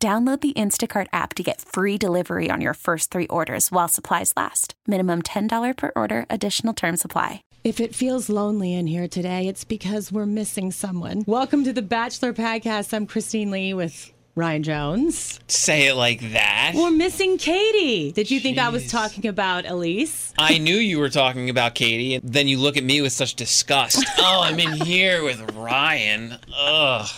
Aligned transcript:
Download 0.00 0.40
the 0.40 0.52
Instacart 0.52 1.08
app 1.12 1.34
to 1.34 1.42
get 1.42 1.60
free 1.60 1.98
delivery 1.98 2.50
on 2.50 2.60
your 2.60 2.74
first 2.74 3.10
three 3.10 3.26
orders 3.26 3.72
while 3.72 3.88
supplies 3.88 4.32
last. 4.36 4.74
Minimum 4.86 5.22
$10 5.22 5.76
per 5.76 5.90
order, 5.96 6.24
additional 6.30 6.72
term 6.72 6.96
supply. 6.96 7.42
If 7.64 7.80
it 7.80 7.96
feels 7.96 8.28
lonely 8.28 8.74
in 8.74 8.86
here 8.86 9.08
today, 9.08 9.48
it's 9.48 9.64
because 9.64 10.12
we're 10.12 10.24
missing 10.24 10.70
someone. 10.70 11.24
Welcome 11.26 11.64
to 11.64 11.72
the 11.72 11.82
Bachelor 11.82 12.32
Podcast. 12.32 12.94
I'm 12.94 13.08
Christine 13.08 13.50
Lee 13.50 13.74
with 13.74 14.12
Ryan 14.38 14.62
Jones. 14.62 15.40
Say 15.48 15.88
it 15.88 15.94
like 15.94 16.32
that. 16.32 16.72
We're 16.74 16.90
missing 16.90 17.38
Katie. 17.38 18.12
Did 18.12 18.30
you 18.30 18.38
think 18.38 18.56
I 18.56 18.68
was 18.68 18.90
talking 18.90 19.26
about 19.26 19.64
Elyse? 19.64 20.32
I 20.38 20.58
knew 20.58 20.76
you 20.76 21.00
were 21.00 21.10
talking 21.10 21.50
about 21.50 21.74
Katie, 21.74 22.14
and 22.14 22.32
then 22.32 22.46
you 22.46 22.58
look 22.58 22.76
at 22.76 22.84
me 22.84 23.00
with 23.00 23.12
such 23.12 23.34
disgust. 23.34 24.04
oh, 24.18 24.40
I'm 24.44 24.60
in 24.60 24.72
here 24.72 25.24
with 25.24 25.40
Ryan. 25.52 26.36
Ugh. 26.56 27.08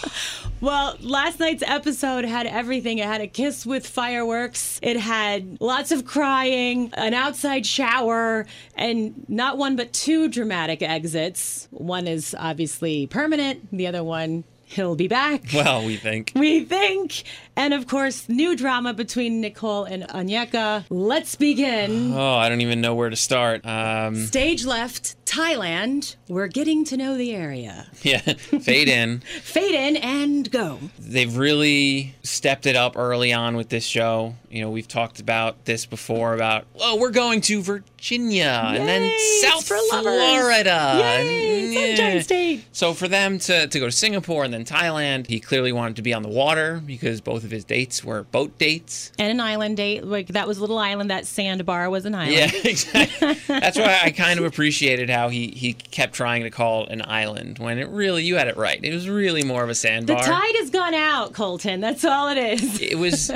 Well, 0.62 0.96
last 1.00 1.40
night's 1.40 1.62
episode 1.66 2.24
had 2.24 2.46
everything. 2.46 2.98
It 2.98 3.06
had 3.06 3.20
a 3.20 3.26
kiss 3.26 3.64
with 3.64 3.86
fireworks, 3.86 4.78
it 4.82 4.98
had 4.98 5.58
lots 5.60 5.90
of 5.90 6.04
crying, 6.04 6.90
an 6.94 7.14
outside 7.14 7.64
shower, 7.64 8.46
and 8.74 9.24
not 9.28 9.58
one 9.58 9.76
but 9.76 9.92
two 9.92 10.28
dramatic 10.28 10.82
exits. 10.82 11.68
One 11.70 12.06
is 12.06 12.34
obviously 12.38 13.06
permanent, 13.06 13.68
the 13.72 13.86
other 13.86 14.04
one, 14.04 14.44
he'll 14.70 14.96
be 14.96 15.08
back. 15.08 15.42
Well, 15.54 15.84
we 15.84 15.96
think. 15.96 16.32
we 16.34 16.64
think. 16.64 17.22
And 17.56 17.74
of 17.74 17.86
course, 17.86 18.28
new 18.28 18.56
drama 18.56 18.94
between 18.94 19.40
Nicole 19.40 19.84
and 19.84 20.04
Onyeka. 20.04 20.84
Let's 20.88 21.34
begin. 21.34 22.14
Oh, 22.14 22.34
I 22.36 22.48
don't 22.48 22.60
even 22.62 22.80
know 22.80 22.94
where 22.94 23.10
to 23.10 23.16
start. 23.16 23.66
Um, 23.66 24.16
Stage 24.16 24.64
left, 24.64 25.16
Thailand. 25.26 26.16
We're 26.28 26.46
getting 26.46 26.84
to 26.86 26.96
know 26.96 27.16
the 27.18 27.34
area. 27.34 27.88
yeah, 28.02 28.18
fade 28.20 28.88
in. 28.88 29.20
Fade 29.42 29.74
in 29.74 29.96
and 29.98 30.50
go. 30.50 30.78
They've 30.98 31.36
really 31.36 32.14
stepped 32.22 32.66
it 32.66 32.76
up 32.76 32.96
early 32.96 33.32
on 33.32 33.56
with 33.56 33.68
this 33.68 33.84
show. 33.84 34.34
You 34.50 34.62
know, 34.62 34.70
we've 34.70 34.88
talked 34.88 35.20
about 35.20 35.64
this 35.66 35.84
before 35.86 36.34
about, 36.34 36.64
oh, 36.80 36.96
we're 36.96 37.10
going 37.10 37.40
to 37.42 37.60
Virginia 37.62 38.62
and 38.74 38.88
then 38.88 39.12
South. 39.42 39.66
Florida. 39.66 40.94
Yay, 40.98 41.74
Sunshine 41.74 42.16
Yeah. 42.16 42.22
State. 42.22 42.64
So 42.72 42.94
for 42.94 43.06
them 43.08 43.38
to, 43.40 43.66
to 43.66 43.78
go 43.80 43.86
to 43.86 43.92
Singapore 43.92 44.44
and 44.44 44.52
then 44.54 44.59
Thailand, 44.64 45.26
he 45.26 45.40
clearly 45.40 45.72
wanted 45.72 45.96
to 45.96 46.02
be 46.02 46.12
on 46.14 46.22
the 46.22 46.28
water 46.28 46.82
because 46.84 47.20
both 47.20 47.44
of 47.44 47.50
his 47.50 47.64
dates 47.64 48.02
were 48.04 48.24
boat 48.24 48.56
dates. 48.58 49.12
And 49.18 49.30
an 49.30 49.40
island 49.40 49.76
date. 49.76 50.04
Like 50.04 50.28
that 50.28 50.46
was 50.48 50.58
a 50.58 50.60
little 50.60 50.78
island. 50.78 51.10
That 51.10 51.26
sandbar 51.26 51.90
was 51.90 52.04
an 52.06 52.14
island. 52.14 52.52
Yeah, 52.54 52.60
exactly. 52.64 53.34
That's 53.46 53.78
why 53.78 54.00
I 54.02 54.10
kind 54.10 54.38
of 54.38 54.44
appreciated 54.44 55.10
how 55.10 55.28
he, 55.28 55.48
he 55.48 55.72
kept 55.74 56.14
trying 56.14 56.42
to 56.44 56.50
call 56.50 56.86
an 56.86 57.02
island 57.02 57.58
when 57.58 57.78
it 57.78 57.88
really, 57.88 58.24
you 58.24 58.36
had 58.36 58.48
it 58.48 58.56
right. 58.56 58.78
It 58.82 58.92
was 58.94 59.08
really 59.08 59.44
more 59.44 59.62
of 59.62 59.70
a 59.70 59.74
sandbar. 59.74 60.16
The 60.16 60.22
tide 60.22 60.54
has 60.56 60.70
gone 60.70 60.94
out, 60.94 61.32
Colton. 61.32 61.80
That's 61.80 62.04
all 62.04 62.28
it 62.28 62.38
is. 62.38 62.80
it 62.82 62.98
was 62.98 63.30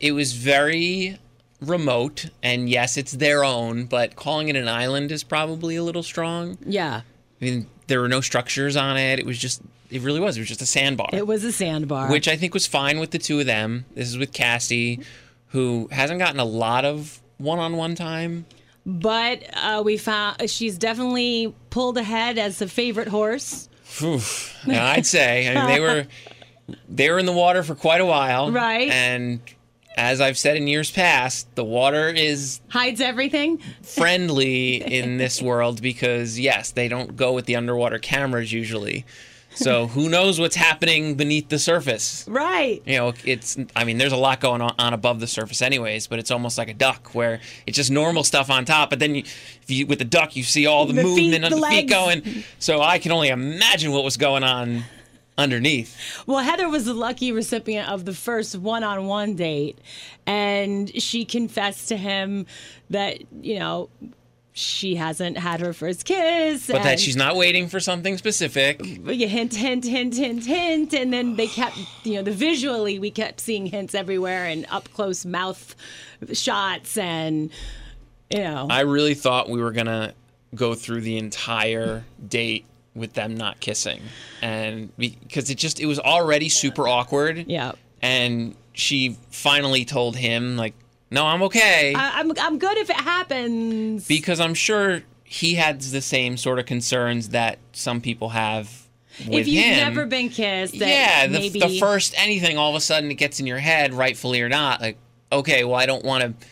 it 0.00 0.12
was 0.12 0.32
very 0.32 1.18
remote 1.60 2.26
and 2.42 2.68
yes 2.68 2.96
it's 2.98 3.12
their 3.12 3.42
own 3.42 3.86
but 3.86 4.14
calling 4.14 4.48
it 4.48 4.56
an 4.56 4.68
island 4.68 5.10
is 5.10 5.24
probably 5.24 5.76
a 5.76 5.82
little 5.82 6.02
strong 6.02 6.58
Yeah. 6.66 7.00
i 7.40 7.44
mean 7.44 7.66
there 7.86 8.00
were 8.00 8.08
no 8.08 8.20
structures 8.20 8.76
on 8.76 8.98
it 8.98 9.18
it 9.18 9.24
was 9.24 9.38
just 9.38 9.62
it 9.96 10.02
really 10.02 10.20
was 10.20 10.36
it 10.36 10.40
was 10.40 10.48
just 10.48 10.62
a 10.62 10.66
sandbar 10.66 11.08
It 11.12 11.26
was 11.26 11.42
a 11.44 11.52
sandbar. 11.52 12.10
which 12.10 12.28
i 12.28 12.36
think 12.36 12.54
was 12.54 12.66
fine 12.66 12.98
with 13.00 13.10
the 13.10 13.18
two 13.18 13.40
of 13.40 13.46
them 13.46 13.84
this 13.94 14.08
is 14.08 14.16
with 14.18 14.32
cassie 14.32 15.00
who 15.48 15.88
hasn't 15.90 16.18
gotten 16.18 16.38
a 16.40 16.44
lot 16.44 16.84
of 16.84 17.20
one-on-one 17.38 17.94
time 17.94 18.46
but 18.88 19.42
uh, 19.54 19.82
we 19.84 19.96
found 19.96 20.48
she's 20.48 20.78
definitely 20.78 21.52
pulled 21.70 21.98
ahead 21.98 22.38
as 22.38 22.60
the 22.60 22.68
favorite 22.68 23.08
horse. 23.08 23.68
Phew. 23.82 24.20
Yeah, 24.64 24.86
I'd 24.86 25.04
say. 25.04 25.48
I 25.48 25.54
mean, 25.54 25.66
they 25.66 25.80
were 25.80 26.06
they 26.88 27.10
were 27.10 27.18
in 27.18 27.26
the 27.26 27.32
water 27.32 27.64
for 27.64 27.74
quite 27.74 28.00
a 28.00 28.06
while, 28.06 28.52
Right. 28.52 28.88
And 28.88 29.40
as 29.96 30.20
I've 30.20 30.38
said 30.38 30.56
in 30.56 30.68
years 30.68 30.88
past, 30.92 31.52
the 31.56 31.64
water 31.64 32.10
is 32.10 32.60
Hides 32.68 33.00
everything. 33.00 33.58
friendly 33.82 34.76
in 34.98 35.16
this 35.16 35.42
world 35.42 35.82
because 35.82 36.38
yes, 36.38 36.70
they 36.70 36.86
don't 36.86 37.16
go 37.16 37.32
with 37.32 37.46
the 37.46 37.56
underwater 37.56 37.98
cameras 37.98 38.52
usually. 38.52 39.04
So 39.56 39.86
who 39.86 40.08
knows 40.08 40.38
what's 40.38 40.54
happening 40.54 41.14
beneath 41.14 41.48
the 41.48 41.58
surface? 41.58 42.24
Right. 42.28 42.82
You 42.86 42.96
know, 42.98 43.14
it's 43.24 43.56
I 43.74 43.84
mean, 43.84 43.98
there's 43.98 44.12
a 44.12 44.16
lot 44.16 44.40
going 44.40 44.60
on, 44.60 44.74
on 44.78 44.92
above 44.92 45.18
the 45.18 45.26
surface 45.26 45.62
anyways, 45.62 46.06
but 46.06 46.18
it's 46.18 46.30
almost 46.30 46.58
like 46.58 46.68
a 46.68 46.74
duck 46.74 47.14
where 47.14 47.40
it's 47.66 47.76
just 47.76 47.90
normal 47.90 48.22
stuff 48.22 48.50
on 48.50 48.64
top, 48.64 48.90
but 48.90 48.98
then 48.98 49.14
you, 49.16 49.22
if 49.62 49.70
you 49.70 49.86
with 49.86 49.98
the 49.98 50.04
duck 50.04 50.36
you 50.36 50.42
see 50.42 50.66
all 50.66 50.86
the, 50.86 50.92
The 50.92 51.02
movement 51.02 51.32
feet, 51.32 51.44
of 51.44 51.50
the 51.50 51.56
the 51.56 51.66
feet 51.66 51.88
going. 51.88 52.44
So 52.58 52.82
I 52.82 52.98
can 52.98 53.12
only 53.12 53.28
imagine 53.28 53.92
what 53.92 54.04
was 54.04 54.16
going 54.16 54.44
on 54.44 54.84
underneath. 55.38 56.22
Well, 56.26 56.38
Heather 56.38 56.68
was 56.68 56.84
the 56.84 56.94
lucky 56.94 57.32
recipient 57.32 57.88
of 57.88 58.04
the 58.04 58.14
first 58.14 58.56
one 58.56 58.82
on 58.84 59.06
one 59.06 59.36
date. 59.36 59.78
And 60.26 60.90
she 61.00 61.24
confessed 61.24 61.88
to 61.88 61.96
him 61.96 62.46
that, 62.90 63.20
you 63.42 63.58
know, 63.58 63.88
she 64.58 64.94
hasn't 64.94 65.36
had 65.36 65.60
her 65.60 65.74
first 65.74 66.06
kiss. 66.06 66.66
But 66.66 66.82
that 66.82 66.98
she's 66.98 67.14
not 67.14 67.36
waiting 67.36 67.68
for 67.68 67.78
something 67.78 68.16
specific. 68.16 68.80
you 68.82 69.28
hint, 69.28 69.54
hint, 69.54 69.84
hint, 69.84 70.16
hint, 70.16 70.46
hint, 70.46 70.94
and 70.94 71.12
then 71.12 71.36
they 71.36 71.46
kept, 71.46 71.76
you 72.04 72.14
know, 72.14 72.22
the 72.22 72.32
visually 72.32 72.98
we 72.98 73.10
kept 73.10 73.40
seeing 73.40 73.66
hints 73.66 73.94
everywhere 73.94 74.46
and 74.46 74.64
up 74.70 74.90
close 74.94 75.26
mouth 75.26 75.76
shots 76.32 76.96
and, 76.96 77.50
you 78.30 78.38
know, 78.38 78.66
I 78.70 78.80
really 78.80 79.12
thought 79.12 79.50
we 79.50 79.60
were 79.60 79.72
gonna 79.72 80.14
go 80.54 80.74
through 80.74 81.02
the 81.02 81.18
entire 81.18 82.02
date 82.26 82.64
with 82.94 83.12
them 83.12 83.36
not 83.36 83.60
kissing, 83.60 84.00
and 84.40 84.90
because 84.96 85.50
it 85.50 85.56
just 85.56 85.80
it 85.80 85.86
was 85.86 85.98
already 85.98 86.48
super 86.48 86.88
awkward. 86.88 87.44
yeah. 87.46 87.72
And 88.00 88.54
she 88.72 89.18
finally 89.30 89.84
told 89.84 90.16
him 90.16 90.56
like, 90.56 90.72
"No, 91.10 91.26
I'm 91.26 91.42
okay," 91.44 91.94
I, 91.94 92.20
I'm 92.20 92.32
I'm 92.38 92.58
good 92.58 92.76
if 92.78 92.90
it 92.90 92.96
happens. 92.96 94.06
because 94.06 94.40
I'm 94.40 94.54
sure 94.54 95.02
he 95.24 95.54
had 95.54 95.80
the 95.80 96.00
same 96.00 96.36
sort 96.36 96.58
of 96.58 96.66
concerns 96.66 97.30
that 97.30 97.58
some 97.72 98.00
people 98.00 98.30
have 98.30 98.86
with 99.26 99.40
if 99.40 99.48
you've 99.48 99.64
him. 99.64 99.76
never 99.78 100.06
been 100.06 100.28
kissed, 100.28 100.74
yeah, 100.74 101.26
the, 101.26 101.32
maybe 101.32 101.58
the 101.58 101.78
first 101.78 102.14
anything, 102.16 102.58
all 102.58 102.70
of 102.70 102.76
a 102.76 102.80
sudden 102.80 103.10
it 103.10 103.14
gets 103.14 103.40
in 103.40 103.46
your 103.46 103.58
head, 103.58 103.94
rightfully 103.94 104.40
or 104.42 104.48
not. 104.48 104.80
Like, 104.80 104.98
okay, 105.32 105.64
well, 105.64 105.76
I 105.76 105.86
don't 105.86 106.04
want 106.04 106.22
to 106.22 106.46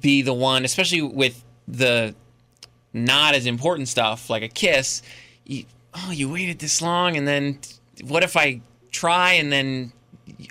be 0.00 0.22
the 0.22 0.34
one, 0.34 0.64
especially 0.64 1.02
with 1.02 1.42
the 1.66 2.14
not 2.92 3.34
as 3.34 3.46
important 3.46 3.88
stuff 3.88 4.30
like 4.30 4.42
a 4.42 4.48
kiss. 4.48 5.02
You, 5.44 5.64
oh, 5.94 6.10
you 6.10 6.30
waited 6.30 6.58
this 6.58 6.82
long, 6.82 7.16
and 7.16 7.26
then 7.26 7.58
what 8.04 8.22
if 8.22 8.36
I 8.36 8.60
try, 8.90 9.32
and 9.32 9.50
then 9.52 9.92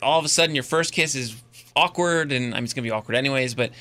all 0.01 0.19
of 0.19 0.25
a 0.25 0.29
sudden 0.29 0.56
your 0.56 0.63
first 0.63 0.94
kiss 0.94 1.16
is 1.16 1.35
awkward, 1.75 2.31
and 2.31 2.53
I 2.53 2.58
mean, 2.58 2.63
it's 2.66 2.74
gonna 2.74 2.84
be 2.84 2.91
awkward 2.91 3.16
anyways, 3.16 3.53
but 3.56 3.72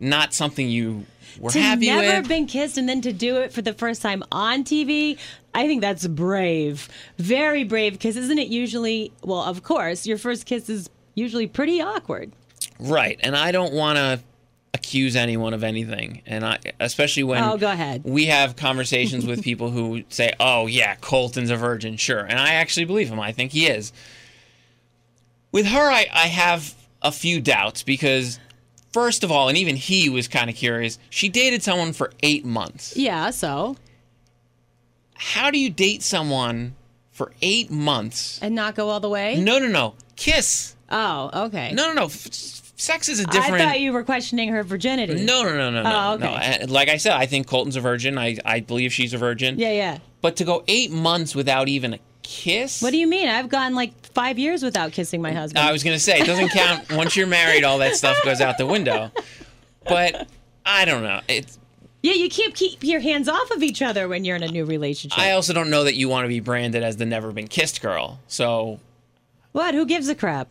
not 0.00 0.32
something 0.34 0.68
you 0.68 1.06
were 1.38 1.50
happy 1.50 1.86
to 1.86 1.92
happy 1.92 2.06
never 2.06 2.20
with. 2.20 2.28
been 2.28 2.46
kissed 2.46 2.76
and 2.76 2.88
then 2.88 3.00
to 3.02 3.12
do 3.12 3.36
it 3.38 3.52
for 3.52 3.62
the 3.62 3.72
first 3.72 4.02
time 4.02 4.22
on 4.32 4.64
TV, 4.64 5.18
I 5.54 5.66
think 5.66 5.80
that's 5.80 6.06
brave. 6.06 6.88
Very 7.18 7.64
brave 7.64 7.92
because 7.94 8.16
isn't 8.16 8.38
it 8.38 8.48
usually 8.48 9.12
well, 9.22 9.42
of 9.42 9.62
course, 9.62 10.06
your 10.06 10.18
first 10.18 10.44
kiss 10.46 10.68
is 10.68 10.90
usually 11.14 11.46
pretty 11.46 11.80
awkward. 11.80 12.32
Right, 12.78 13.18
and 13.22 13.36
I 13.36 13.52
don't 13.52 13.72
want 13.72 13.96
to 13.98 14.20
accuse 14.74 15.14
anyone 15.16 15.52
of 15.54 15.62
anything, 15.62 16.22
and 16.26 16.44
I 16.44 16.58
especially 16.80 17.22
when 17.22 17.42
Oh, 17.44 17.56
go 17.58 17.70
ahead. 17.70 18.02
we 18.04 18.26
have 18.26 18.56
conversations 18.56 19.24
with 19.26 19.42
people 19.42 19.70
who 19.70 20.02
say, 20.08 20.32
"Oh 20.40 20.66
yeah, 20.66 20.96
Colton's 20.96 21.50
a 21.50 21.56
virgin, 21.56 21.96
sure," 21.96 22.20
and 22.20 22.38
I 22.40 22.54
actually 22.54 22.86
believe 22.86 23.08
him. 23.08 23.20
I 23.20 23.32
think 23.32 23.52
he 23.52 23.66
is. 23.66 23.92
With 25.52 25.66
her, 25.66 25.90
I, 25.90 26.06
I 26.12 26.26
have 26.28 26.74
a 27.02 27.12
few 27.12 27.40
doubts 27.40 27.82
because, 27.82 28.38
first 28.92 29.24
of 29.24 29.30
all, 29.32 29.48
and 29.48 29.58
even 29.58 29.76
he 29.76 30.08
was 30.08 30.28
kind 30.28 30.48
of 30.48 30.56
curious. 30.56 30.98
She 31.10 31.28
dated 31.28 31.62
someone 31.62 31.92
for 31.92 32.12
eight 32.22 32.44
months. 32.44 32.96
Yeah, 32.96 33.30
so 33.30 33.76
How 35.14 35.50
do 35.50 35.58
you 35.58 35.70
date 35.70 36.02
someone 36.02 36.74
for 37.10 37.32
eight 37.42 37.70
months? 37.70 38.38
and 38.42 38.54
not 38.54 38.74
go 38.74 38.88
all 38.88 39.00
the 39.00 39.08
way. 39.08 39.36
No, 39.40 39.58
no, 39.58 39.68
no. 39.68 39.94
Kiss. 40.16 40.74
Oh, 40.90 41.46
okay. 41.46 41.72
No, 41.72 41.88
no, 41.88 41.92
no. 41.94 42.04
F- 42.06 42.62
Sex 42.76 43.08
is 43.08 43.20
a 43.20 43.26
different. 43.26 43.62
I 43.62 43.64
thought 43.66 43.80
you 43.80 43.92
were 43.92 44.02
questioning 44.02 44.48
her 44.48 44.64
virginity. 44.64 45.24
No, 45.24 45.44
no, 45.44 45.54
no, 45.56 45.70
no, 45.70 45.82
no. 45.84 45.90
Oh, 45.94 46.14
okay. 46.14 46.64
no. 46.66 46.72
Like 46.72 46.88
I 46.88 46.96
said, 46.96 47.12
I 47.12 47.26
think 47.26 47.46
Colton's 47.46 47.76
a 47.76 47.80
virgin. 47.80 48.18
I, 48.18 48.38
I 48.44 48.58
believe 48.58 48.92
she's 48.92 49.14
a 49.14 49.18
virgin. 49.18 49.56
Yeah, 49.58 49.70
yeah. 49.70 49.98
But 50.20 50.34
to 50.36 50.44
go 50.44 50.64
eight 50.66 50.90
months 50.90 51.32
without 51.34 51.68
even 51.68 51.94
a 51.94 51.98
kiss? 52.24 52.82
What 52.82 52.90
do 52.90 52.98
you 52.98 53.06
mean? 53.06 53.28
I've 53.28 53.48
gone 53.48 53.76
like 53.76 53.92
five 54.14 54.38
years 54.38 54.62
without 54.62 54.92
kissing 54.92 55.20
my 55.22 55.32
husband. 55.32 55.64
I 55.66 55.72
was 55.72 55.82
gonna 55.82 55.98
say 55.98 56.18
it 56.20 56.26
doesn't 56.26 56.50
count 56.50 56.90
once 56.96 57.16
you're 57.16 57.26
married. 57.26 57.64
All 57.64 57.78
that 57.78 57.96
stuff 57.96 58.16
goes 58.24 58.40
out 58.40 58.58
the 58.58 58.66
window. 58.66 59.10
But 59.86 60.28
I 60.64 60.84
don't 60.84 61.02
know. 61.02 61.20
It's 61.28 61.58
yeah, 62.02 62.14
you 62.14 62.28
can't 62.28 62.54
keep 62.54 62.82
your 62.82 63.00
hands 63.00 63.28
off 63.28 63.50
of 63.52 63.62
each 63.62 63.80
other 63.80 64.08
when 64.08 64.24
you're 64.24 64.36
in 64.36 64.42
a 64.42 64.48
new 64.48 64.64
relationship. 64.64 65.18
I 65.18 65.32
also 65.32 65.52
don't 65.52 65.70
know 65.70 65.84
that 65.84 65.94
you 65.94 66.08
want 66.08 66.24
to 66.24 66.28
be 66.28 66.40
branded 66.40 66.82
as 66.82 66.96
the 66.96 67.06
never 67.06 67.30
been 67.32 67.46
kissed 67.48 67.80
girl. 67.80 68.18
So 68.28 68.80
what? 69.52 69.74
Who 69.74 69.86
gives 69.86 70.08
a 70.08 70.14
crap? 70.14 70.48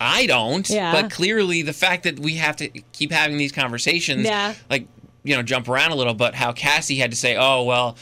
I 0.00 0.26
don't. 0.26 0.68
Yeah. 0.68 0.92
But 0.92 1.10
clearly, 1.10 1.62
the 1.62 1.72
fact 1.72 2.04
that 2.04 2.18
we 2.18 2.34
have 2.36 2.56
to 2.56 2.68
keep 2.92 3.12
having 3.12 3.36
these 3.36 3.52
conversations, 3.52 4.24
Yeah. 4.24 4.54
like 4.70 4.86
you 5.22 5.36
know, 5.36 5.42
jump 5.42 5.68
around 5.68 5.90
a 5.92 5.94
little. 5.94 6.14
But 6.14 6.34
how 6.34 6.52
Cassie 6.52 6.96
had 6.96 7.10
to 7.10 7.16
say, 7.16 7.36
"Oh 7.36 7.62
well." 7.64 7.96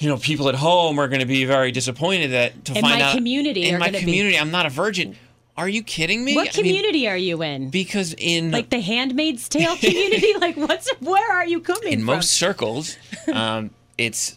You 0.00 0.08
know, 0.08 0.16
people 0.16 0.48
at 0.48 0.54
home 0.54 0.98
are 0.98 1.08
going 1.08 1.20
to 1.20 1.26
be 1.26 1.44
very 1.44 1.70
disappointed 1.72 2.28
that 2.32 2.64
to 2.64 2.72
In 2.74 2.80
find 2.80 2.98
my 3.00 3.02
out 3.06 3.14
community 3.14 3.68
in 3.68 3.78
my 3.78 3.86
gonna 3.86 3.98
be- 3.98 4.04
community 4.04 4.38
I'm 4.38 4.50
not 4.50 4.66
a 4.66 4.70
virgin. 4.70 5.16
Are 5.56 5.68
you 5.68 5.82
kidding 5.82 6.24
me? 6.24 6.34
What 6.34 6.58
I 6.58 6.62
mean, 6.62 6.72
community 6.74 7.06
are 7.06 7.16
you 7.18 7.42
in? 7.42 7.68
because 7.68 8.14
in 8.16 8.50
like 8.50 8.70
the 8.70 8.80
Handmaid's 8.80 9.46
Tale 9.48 9.76
community? 9.84 10.32
like 10.40 10.56
what's 10.56 10.90
where 11.00 11.30
are 11.32 11.44
you 11.46 11.60
coming 11.60 11.92
in 11.92 11.98
from? 11.98 12.06
most 12.06 12.32
circles, 12.32 12.96
um, 13.30 13.70
it's 13.98 14.36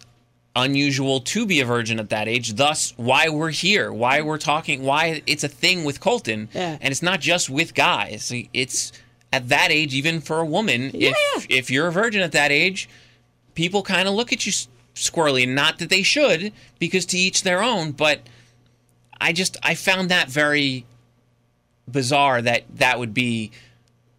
unusual 0.56 1.22
to 1.22 1.46
be 1.46 1.62
a 1.62 1.66
virgin 1.66 1.98
at 2.00 2.10
that 2.10 2.28
age. 2.28 2.56
Thus, 2.56 2.94
why 2.98 3.30
we're 3.30 3.52
here, 3.52 3.92
why 3.94 4.22
we're 4.22 4.38
talking, 4.38 4.84
why 4.84 5.22
it's 5.26 5.46
a 5.46 5.48
thing 5.48 5.86
with 5.86 6.02
Colton, 6.02 6.50
Yeah. 6.54 6.78
and 6.82 6.92
it's 6.92 7.02
not 7.02 7.22
just 7.22 7.50
with 7.50 7.74
guys. 7.74 8.32
It's 8.54 8.92
at 9.32 9.48
that 9.50 9.72
age, 9.72 9.94
even 9.96 10.20
for 10.20 10.40
a 10.40 10.46
woman. 10.46 10.92
If 10.94 11.48
if 11.50 11.72
you're 11.72 11.88
a 11.88 11.92
virgin 11.94 12.22
at 12.22 12.34
that 12.34 12.52
age, 12.52 12.90
people 13.56 13.82
kind 13.82 14.10
of 14.10 14.14
look 14.14 14.34
at 14.34 14.46
you 14.46 14.52
squirrely. 14.96 15.48
Not 15.48 15.80
that 15.80 15.90
they 15.90 16.04
should, 16.04 16.54
because 16.80 17.06
to 17.08 17.18
each 17.18 17.44
their 17.44 17.64
own. 17.64 17.92
But 17.92 18.22
I 19.20 19.34
just 19.34 19.58
I 19.64 19.76
found 19.76 20.10
that 20.10 20.30
very 20.30 20.86
bizarre 21.90 22.42
that 22.42 22.64
that 22.76 23.00
would 23.00 23.14
be 23.14 23.52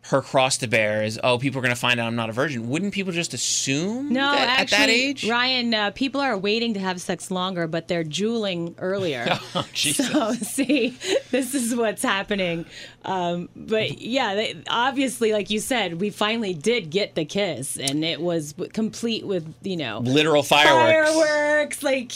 her 0.08 0.20
cross 0.20 0.58
to 0.58 0.66
bear 0.66 1.02
is 1.02 1.18
oh 1.24 1.38
people 1.38 1.58
are 1.58 1.62
going 1.62 1.74
to 1.74 1.80
find 1.80 1.98
out 1.98 2.06
I'm 2.06 2.14
not 2.16 2.28
a 2.28 2.32
virgin. 2.32 2.68
Wouldn't 2.68 2.92
people 2.92 3.12
just 3.12 3.32
assume 3.32 4.12
No, 4.12 4.32
that 4.32 4.60
actually, 4.60 4.76
at 4.76 4.80
that 4.80 4.90
age? 4.90 5.26
Ryan, 5.28 5.72
uh, 5.74 5.90
people 5.92 6.20
are 6.20 6.36
waiting 6.36 6.74
to 6.74 6.80
have 6.80 7.00
sex 7.00 7.30
longer, 7.30 7.66
but 7.66 7.88
they're 7.88 8.04
jeweling 8.04 8.74
earlier. 8.78 9.26
Oh, 9.56 9.66
Jesus. 9.72 10.10
So, 10.10 10.32
see, 10.34 10.98
this 11.30 11.54
is 11.54 11.74
what's 11.76 12.02
happening. 12.02 12.66
Um, 13.04 13.48
but 13.54 13.98
yeah, 14.00 14.34
they, 14.34 14.56
obviously, 14.68 15.32
like 15.32 15.48
you 15.48 15.60
said, 15.60 16.00
we 16.00 16.10
finally 16.10 16.54
did 16.54 16.90
get 16.90 17.14
the 17.14 17.24
kiss, 17.24 17.76
and 17.78 18.04
it 18.04 18.20
was 18.20 18.54
complete 18.72 19.24
with 19.26 19.52
you 19.62 19.76
know 19.76 20.00
Literal 20.00 20.42
fireworks. 20.42 21.10
fireworks, 21.14 21.82
like 21.84 22.12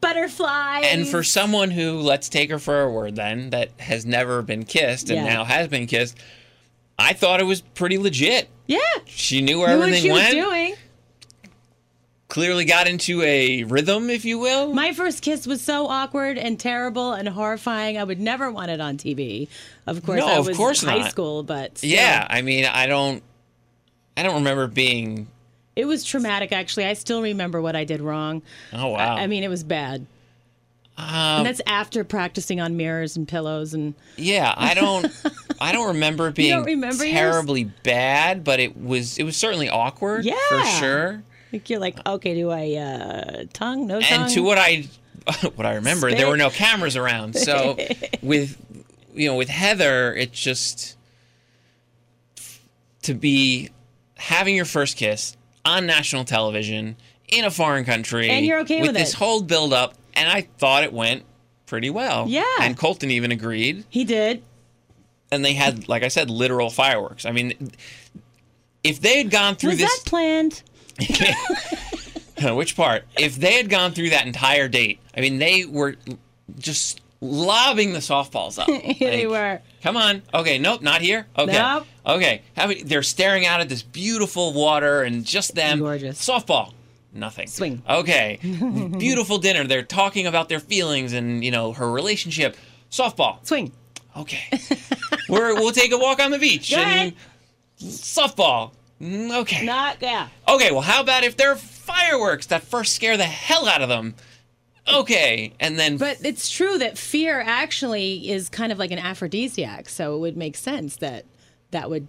butterflies. 0.00 0.84
And 0.86 1.06
for 1.06 1.22
someone 1.22 1.70
who, 1.70 2.00
let's 2.00 2.28
take 2.28 2.50
her 2.50 2.58
for 2.58 2.80
a 2.82 2.90
word 2.90 3.16
then, 3.16 3.50
that 3.50 3.70
has 3.78 4.06
never 4.06 4.42
been 4.42 4.64
kissed 4.64 5.10
and 5.10 5.18
Yeah. 5.24 5.34
now 5.34 5.44
has 5.44 5.68
been 5.68 5.86
kissed, 5.86 6.16
I 7.00 7.12
thought 7.14 7.40
it 7.40 7.44
was 7.44 7.60
pretty 7.62 7.98
legit. 7.98 8.48
yeah, 8.66 8.78
She 9.06 9.40
knew 9.40 9.58
where 9.60 9.68
knew 9.70 9.78
what 9.78 9.88
everything 9.88 10.02
she 10.02 10.10
went. 10.12 10.36
was 10.36 10.44
doing. 10.44 10.74
Clearly 12.28 12.64
got 12.64 12.86
into 12.86 13.22
a 13.22 13.64
rhythm, 13.64 14.08
if 14.08 14.24
you 14.24 14.38
will. 14.38 14.72
My 14.72 14.92
first 14.92 15.20
kiss 15.20 15.48
was 15.48 15.60
so 15.60 15.88
awkward 15.88 16.38
and 16.38 16.60
terrible 16.60 17.12
and 17.12 17.28
horrifying. 17.28 17.98
I 17.98 18.04
would 18.04 18.20
never 18.20 18.52
want 18.52 18.70
it 18.70 18.80
on 18.80 18.98
TV. 18.98 19.48
Of 19.88 20.04
course, 20.06 20.20
No, 20.20 20.28
I 20.28 20.36
of 20.38 20.46
was 20.46 20.56
course 20.56 20.82
high 20.84 20.98
not. 20.98 21.10
school, 21.10 21.42
but 21.42 21.78
still. 21.78 21.90
yeah, 21.90 22.24
I 22.30 22.42
mean, 22.42 22.66
I 22.66 22.86
don't, 22.86 23.20
I 24.16 24.22
don't 24.22 24.34
remember 24.36 24.68
being. 24.68 25.26
It 25.74 25.86
was 25.86 26.04
traumatic, 26.04 26.52
actually. 26.52 26.84
I 26.86 26.92
still 26.92 27.20
remember 27.20 27.60
what 27.60 27.74
I 27.74 27.82
did 27.82 28.00
wrong. 28.00 28.42
Oh 28.72 28.88
wow. 28.88 29.16
I, 29.16 29.22
I 29.22 29.26
mean, 29.26 29.42
it 29.42 29.48
was 29.48 29.64
bad. 29.64 30.06
Um, 31.00 31.38
and 31.38 31.46
that's 31.46 31.60
after 31.66 32.04
practicing 32.04 32.60
on 32.60 32.76
mirrors 32.76 33.16
and 33.16 33.26
pillows 33.26 33.72
and 33.74 33.94
Yeah, 34.16 34.52
I 34.56 34.74
don't 34.74 35.06
I 35.60 35.72
don't 35.72 35.88
remember 35.88 36.28
it 36.28 36.34
being 36.34 36.62
remember 36.64 37.04
yours? 37.04 37.14
terribly 37.18 37.64
bad, 37.64 38.44
but 38.44 38.60
it 38.60 38.76
was 38.76 39.18
it 39.18 39.24
was 39.24 39.36
certainly 39.36 39.68
awkward 39.68 40.24
Yeah, 40.24 40.36
for 40.48 40.64
sure. 40.64 41.22
like 41.52 41.70
you're 41.70 41.80
like, 41.80 41.96
okay, 42.06 42.34
do 42.34 42.50
I 42.50 42.74
uh, 42.76 43.44
tongue, 43.52 43.86
no 43.86 44.00
tongue? 44.00 44.22
And 44.24 44.30
to 44.34 44.42
what 44.42 44.58
I 44.58 44.84
what 45.54 45.66
I 45.66 45.74
remember, 45.76 46.10
there 46.12 46.28
were 46.28 46.36
no 46.36 46.50
cameras 46.50 46.96
around. 46.96 47.36
So 47.36 47.76
with 48.22 48.56
you 49.14 49.28
know, 49.28 49.36
with 49.36 49.48
Heather, 49.48 50.14
it's 50.14 50.38
just 50.40 50.96
to 53.02 53.14
be 53.14 53.70
having 54.16 54.54
your 54.54 54.64
first 54.64 54.96
kiss 54.96 55.36
on 55.64 55.86
national 55.86 56.24
television 56.24 56.96
in 57.28 57.44
a 57.44 57.50
foreign 57.50 57.84
country 57.84 58.28
And 58.30 58.44
you're 58.44 58.60
okay 58.60 58.82
with 58.82 58.94
this 58.94 59.12
it. 59.12 59.16
whole 59.16 59.42
build 59.42 59.72
up 59.72 59.94
and 60.20 60.28
I 60.28 60.42
thought 60.58 60.84
it 60.84 60.92
went 60.92 61.24
pretty 61.66 61.90
well. 61.90 62.26
Yeah. 62.28 62.44
And 62.60 62.76
Colton 62.76 63.10
even 63.10 63.32
agreed. 63.32 63.84
he 63.88 64.04
did. 64.04 64.42
and 65.32 65.44
they 65.44 65.54
had, 65.54 65.88
like 65.88 66.02
I 66.02 66.08
said, 66.08 66.28
literal 66.30 66.70
fireworks. 66.70 67.24
I 67.26 67.32
mean, 67.32 67.70
if 68.82 69.00
they 69.00 69.18
had 69.18 69.30
gone 69.30 69.54
through 69.56 69.70
Was 69.70 69.78
this, 69.78 69.98
that 70.02 70.08
planned? 70.08 70.62
which 72.56 72.76
part? 72.76 73.04
If 73.18 73.36
they 73.36 73.52
had 73.54 73.68
gone 73.68 73.92
through 73.92 74.10
that 74.10 74.26
entire 74.26 74.68
date, 74.68 74.98
I 75.16 75.20
mean, 75.20 75.38
they 75.38 75.64
were 75.64 75.96
just 76.58 77.00
lobbing 77.20 77.92
the 77.92 77.98
softballs 77.98 78.58
up. 78.58 78.66
they 78.98 79.26
Like, 79.26 79.28
were. 79.28 79.60
Come 79.82 79.96
on. 79.96 80.22
Okay. 80.32 80.58
Nope. 80.58 80.82
Not 80.82 81.00
here. 81.02 81.26
Okay. 81.38 81.52
Nope. 81.52 81.86
Okay. 82.06 82.42
How 82.56 82.66
many, 82.66 82.82
they're 82.82 83.02
staring 83.02 83.46
out 83.46 83.60
at 83.60 83.68
this 83.68 83.82
beautiful 83.82 84.52
water 84.52 85.02
and 85.02 85.24
just 85.24 85.54
them. 85.54 85.78
Gorgeous. 85.80 86.26
Softball. 86.26 86.72
Nothing. 87.12 87.48
Swing. 87.48 87.82
Okay. 87.88 88.38
beautiful 88.98 89.38
dinner. 89.38 89.64
They're 89.64 89.82
talking 89.82 90.26
about 90.26 90.48
their 90.48 90.60
feelings 90.60 91.12
and 91.12 91.44
you 91.44 91.50
know 91.50 91.72
her 91.72 91.90
relationship. 91.90 92.56
Softball. 92.90 93.44
Swing. 93.46 93.72
Okay. 94.16 94.42
We're, 95.28 95.54
we'll 95.54 95.72
take 95.72 95.92
a 95.92 95.98
walk 95.98 96.20
on 96.20 96.30
the 96.32 96.38
beach. 96.38 96.70
Go 96.70 96.78
and 96.78 96.86
ahead. 96.90 97.14
softball. 97.80 98.72
Okay. 99.00 99.64
Not, 99.64 99.98
yeah. 100.00 100.28
Okay, 100.48 100.72
well, 100.72 100.80
how 100.80 101.00
about 101.00 101.22
if 101.24 101.36
there 101.36 101.52
are 101.52 101.56
fireworks 101.56 102.46
that 102.46 102.62
first 102.62 102.94
scare 102.94 103.16
the 103.16 103.24
hell 103.24 103.66
out 103.68 103.80
of 103.82 103.88
them? 103.88 104.14
Okay, 104.92 105.52
and 105.60 105.78
then 105.78 105.96
But 105.96 106.18
it's 106.24 106.50
true 106.50 106.76
that 106.78 106.98
fear 106.98 107.40
actually 107.40 108.28
is 108.30 108.48
kind 108.48 108.72
of 108.72 108.78
like 108.78 108.90
an 108.90 108.98
aphrodisiac. 108.98 109.88
So 109.88 110.16
it 110.16 110.18
would 110.18 110.36
make 110.36 110.56
sense 110.56 110.96
that 110.96 111.24
that 111.70 111.88
would 111.88 112.08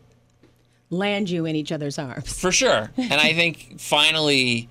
land 0.89 1.29
you 1.29 1.45
in 1.45 1.55
each 1.55 1.71
other's 1.71 1.99
arms. 1.99 2.37
for 2.39 2.51
sure. 2.51 2.91
And 2.97 3.13
I 3.13 3.33
think 3.33 3.79
finally, 3.79 4.67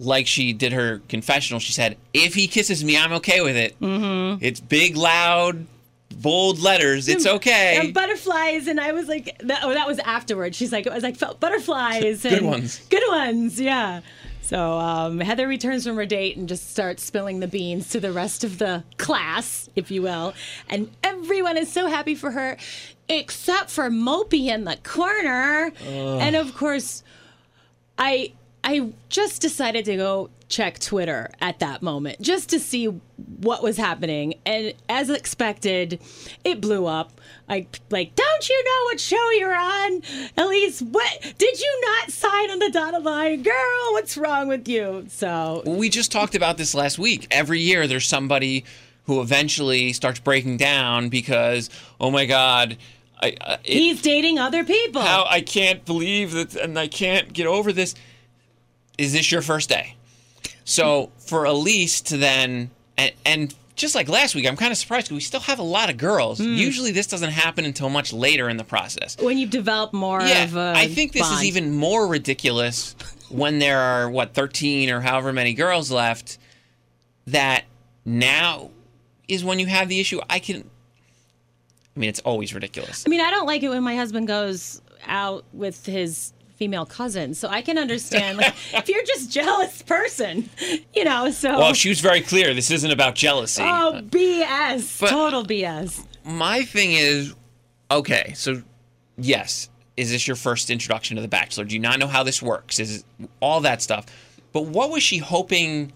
like 0.00 0.26
she 0.26 0.52
did 0.52 0.72
her 0.72 1.02
confessional, 1.08 1.60
she 1.60 1.72
said, 1.72 1.96
"If 2.12 2.34
he 2.34 2.48
kisses 2.48 2.82
me, 2.82 2.96
I'm 2.96 3.12
okay 3.14 3.40
with 3.42 3.56
it. 3.56 3.78
Mm-hmm. 3.80 4.42
It's 4.44 4.58
big, 4.58 4.96
loud, 4.96 5.66
bold 6.16 6.58
letters. 6.58 7.06
It's 7.06 7.26
okay." 7.26 7.78
And 7.78 7.94
butterflies, 7.94 8.66
and 8.66 8.80
I 8.80 8.92
was 8.92 9.08
like, 9.08 9.38
that, 9.40 9.60
oh, 9.62 9.74
that 9.74 9.86
was 9.86 9.98
afterwards. 10.00 10.56
She's 10.56 10.72
like, 10.72 10.86
I 10.86 10.94
was 10.94 11.04
like, 11.04 11.16
felt 11.16 11.38
butterflies. 11.38 12.22
Good 12.22 12.42
ones. 12.42 12.80
Good 12.88 13.04
ones, 13.08 13.60
yeah. 13.60 14.00
So 14.42 14.78
um, 14.78 15.20
Heather 15.20 15.46
returns 15.46 15.86
from 15.86 15.94
her 15.94 16.06
date 16.06 16.36
and 16.36 16.48
just 16.48 16.70
starts 16.70 17.04
spilling 17.04 17.38
the 17.38 17.46
beans 17.46 17.90
to 17.90 18.00
the 18.00 18.10
rest 18.10 18.42
of 18.42 18.58
the 18.58 18.82
class, 18.96 19.68
if 19.76 19.92
you 19.92 20.02
will. 20.02 20.34
And 20.68 20.90
everyone 21.04 21.56
is 21.56 21.70
so 21.70 21.86
happy 21.86 22.16
for 22.16 22.32
her, 22.32 22.56
except 23.08 23.70
for 23.70 23.90
Mopey 23.90 24.46
in 24.46 24.64
the 24.64 24.76
corner. 24.82 25.70
And 25.86 26.34
of 26.34 26.56
course, 26.56 27.04
I 27.96 28.32
I 28.62 28.92
just 29.08 29.40
decided 29.40 29.84
to 29.86 29.96
go 29.96 30.30
check 30.48 30.78
Twitter 30.80 31.30
at 31.40 31.60
that 31.60 31.80
moment 31.80 32.20
just 32.20 32.50
to 32.50 32.58
see 32.58 32.86
what 32.86 33.62
was 33.62 33.76
happening, 33.76 34.34
and 34.44 34.74
as 34.88 35.08
expected, 35.08 36.00
it 36.44 36.60
blew 36.60 36.86
up. 36.86 37.12
I 37.48 37.66
like, 37.90 38.14
don't 38.14 38.48
you 38.48 38.64
know 38.64 38.84
what 38.84 39.00
show 39.00 39.30
you're 39.30 39.54
on? 39.54 40.00
Elyse, 40.36 40.82
what 40.82 41.34
did 41.38 41.60
you 41.60 41.80
not 41.82 42.10
sign 42.10 42.50
on 42.50 42.58
the 42.58 42.70
dotted 42.70 43.02
line, 43.02 43.42
girl? 43.42 43.92
What's 43.92 44.16
wrong 44.16 44.48
with 44.48 44.68
you? 44.68 45.06
So 45.08 45.62
we 45.64 45.88
just 45.88 46.12
talked 46.12 46.34
about 46.34 46.58
this 46.58 46.74
last 46.74 46.98
week. 46.98 47.26
Every 47.30 47.60
year, 47.60 47.86
there's 47.86 48.06
somebody 48.06 48.64
who 49.04 49.20
eventually 49.20 49.92
starts 49.92 50.20
breaking 50.20 50.56
down 50.56 51.08
because, 51.08 51.70
oh 52.00 52.10
my 52.10 52.26
God, 52.26 52.76
I, 53.20 53.36
uh, 53.40 53.56
it, 53.64 53.72
he's 53.72 54.02
dating 54.02 54.38
other 54.38 54.64
people. 54.64 55.02
how 55.02 55.26
I 55.28 55.40
can't 55.40 55.84
believe 55.84 56.32
that, 56.32 56.56
and 56.56 56.78
I 56.78 56.88
can't 56.88 57.32
get 57.32 57.46
over 57.46 57.72
this. 57.72 57.94
Is 59.00 59.12
this 59.12 59.32
your 59.32 59.40
first 59.42 59.68
day? 59.70 59.96
So 60.64 61.10
for 61.18 61.44
Elyse 61.44 62.02
to 62.04 62.16
then, 62.18 62.70
and, 62.98 63.12
and 63.24 63.54
just 63.76 63.94
like 63.94 64.08
last 64.10 64.34
week, 64.34 64.46
I'm 64.46 64.56
kind 64.56 64.70
of 64.72 64.76
surprised 64.76 65.06
because 65.06 65.14
we 65.14 65.20
still 65.20 65.40
have 65.40 65.58
a 65.58 65.62
lot 65.64 65.88
of 65.88 65.96
girls. 65.96 66.38
Hmm. 66.38 66.54
Usually, 66.54 66.92
this 66.92 67.06
doesn't 67.06 67.30
happen 67.30 67.64
until 67.64 67.88
much 67.88 68.12
later 68.12 68.48
in 68.50 68.58
the 68.58 68.64
process. 68.64 69.16
when 69.18 69.38
you've 69.38 69.48
developed 69.50 69.94
more 69.94 70.20
Yeah, 70.20 70.44
of 70.44 70.54
a 70.56 70.74
I 70.76 70.86
think 70.88 71.12
this 71.12 71.28
is 71.30 71.44
even 71.44 71.74
more 71.74 72.06
ridiculous 72.06 72.94
when 73.30 73.58
there 73.58 73.78
are 73.78 74.10
what 74.10 74.34
13 74.34 74.90
or 74.90 75.00
however 75.00 75.32
many 75.32 75.54
girls 75.54 75.90
left. 75.90 76.36
That 77.26 77.64
now 78.04 78.70
is 79.28 79.44
when 79.44 79.58
you 79.60 79.66
have 79.66 79.88
the 79.88 79.98
issue. 79.98 80.20
I 80.28 80.40
can. 80.40 80.68
I 81.96 82.00
mean, 82.00 82.10
it's 82.10 82.20
always 82.20 82.52
ridiculous. 82.52 83.04
I 83.06 83.08
mean, 83.08 83.20
I 83.22 83.30
don't 83.30 83.46
like 83.46 83.62
it 83.62 83.68
when 83.70 83.82
my 83.82 83.96
husband 83.96 84.26
goes 84.28 84.82
out 85.06 85.44
with 85.52 85.86
his 85.86 86.32
female 86.60 86.84
cousin. 86.84 87.32
So 87.32 87.48
I 87.48 87.62
can 87.62 87.78
understand 87.78 88.36
like, 88.36 88.54
if 88.74 88.88
you're 88.88 89.02
just 89.04 89.32
jealous 89.32 89.80
person, 89.82 90.48
you 90.94 91.04
know. 91.04 91.30
So 91.30 91.58
Well, 91.58 91.72
she 91.72 91.88
was 91.88 92.00
very 92.00 92.20
clear. 92.20 92.52
This 92.54 92.70
isn't 92.70 92.90
about 92.90 93.14
jealousy. 93.14 93.62
oh 93.64 94.00
BS, 94.04 95.00
But- 95.00 95.08
total 95.10 95.42
BS. 95.42 96.04
my 96.24 96.62
thing 96.62 96.92
is 96.92 97.34
okay 97.90 98.32
so 98.36 98.62
yes 99.16 99.68
is 99.96 100.10
this 100.12 100.26
your 100.28 100.36
first 100.36 100.68
introduction 100.70 101.16
to 101.16 101.22
the 101.22 101.26
bachelor 101.28 101.64
do 101.64 101.74
you 101.74 101.80
not 101.80 101.98
know 101.98 102.06
how 102.06 102.22
this 102.22 102.40
works 102.42 102.78
is 102.78 102.98
it, 102.98 103.28
all 103.40 103.60
that 103.62 103.80
stuff 103.82 104.04
but 104.52 104.66
what 104.66 104.90
was 104.90 105.02
she 105.02 105.16
hoping 105.18 105.92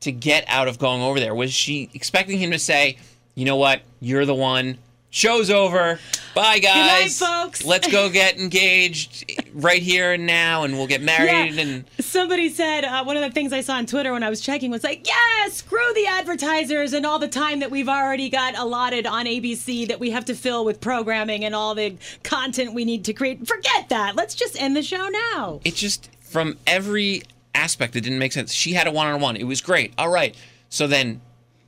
to 0.00 0.10
get 0.10 0.44
out 0.48 0.66
of 0.66 0.78
going 0.78 1.02
over 1.02 1.20
there 1.20 1.34
was 1.36 1.52
she 1.52 1.88
expecting 1.94 2.38
him 2.38 2.50
to 2.50 2.58
say 2.58 2.96
you 3.36 3.44
know 3.44 3.54
what 3.56 3.82
you're 4.00 4.24
the 4.26 4.34
one 4.34 4.76
show's 5.10 5.50
over 5.50 5.98
bye 6.34 6.58
guys 6.58 7.18
Good 7.18 7.24
night, 7.24 7.42
folks." 7.42 7.64
let's 7.64 7.90
go 7.90 8.10
get 8.12 8.38
engaged 8.38 9.24
right 9.54 9.82
here 9.82 10.12
and 10.12 10.26
now 10.26 10.64
and 10.64 10.74
we'll 10.74 10.86
get 10.86 11.00
married 11.02 11.54
Yeah. 11.54 11.62
and 11.62 11.84
Somebody 12.00 12.48
said 12.50 12.84
uh, 12.84 13.04
one 13.04 13.16
of 13.16 13.22
the 13.22 13.30
things 13.30 13.52
I 13.52 13.60
saw 13.62 13.74
on 13.74 13.86
Twitter 13.86 14.12
when 14.12 14.22
I 14.22 14.30
was 14.30 14.40
checking 14.40 14.70
was 14.70 14.84
like, 14.84 15.06
yeah, 15.06 15.48
screw 15.50 15.92
the 15.94 16.06
advertisers 16.06 16.92
and 16.92 17.04
all 17.06 17.18
the 17.18 17.28
time 17.28 17.60
that 17.60 17.70
we've 17.70 17.88
already 17.88 18.28
got 18.30 18.56
allotted 18.58 19.06
on 19.06 19.26
ABC 19.26 19.88
that 19.88 19.98
we 20.00 20.10
have 20.10 20.24
to 20.26 20.34
fill 20.34 20.64
with 20.64 20.80
programming 20.80 21.44
and 21.44 21.54
all 21.54 21.74
the 21.74 21.96
content 22.22 22.72
we 22.74 22.84
need 22.84 23.04
to 23.06 23.12
create. 23.12 23.46
Forget 23.46 23.88
that. 23.88 24.14
Let's 24.16 24.34
just 24.34 24.60
end 24.60 24.76
the 24.76 24.82
show 24.82 25.08
now. 25.08 25.60
it 25.64 25.74
just 25.74 26.10
from 26.20 26.56
every 26.66 27.22
aspect 27.54 27.96
it 27.96 28.02
didn't 28.02 28.18
make 28.18 28.32
sense 28.32 28.52
she 28.52 28.74
had 28.74 28.86
a 28.86 28.90
one-on-one 28.90 29.34
it 29.36 29.44
was 29.44 29.60
great 29.60 29.92
all 29.98 30.08
right 30.10 30.36
so 30.68 30.86
then 30.86 31.20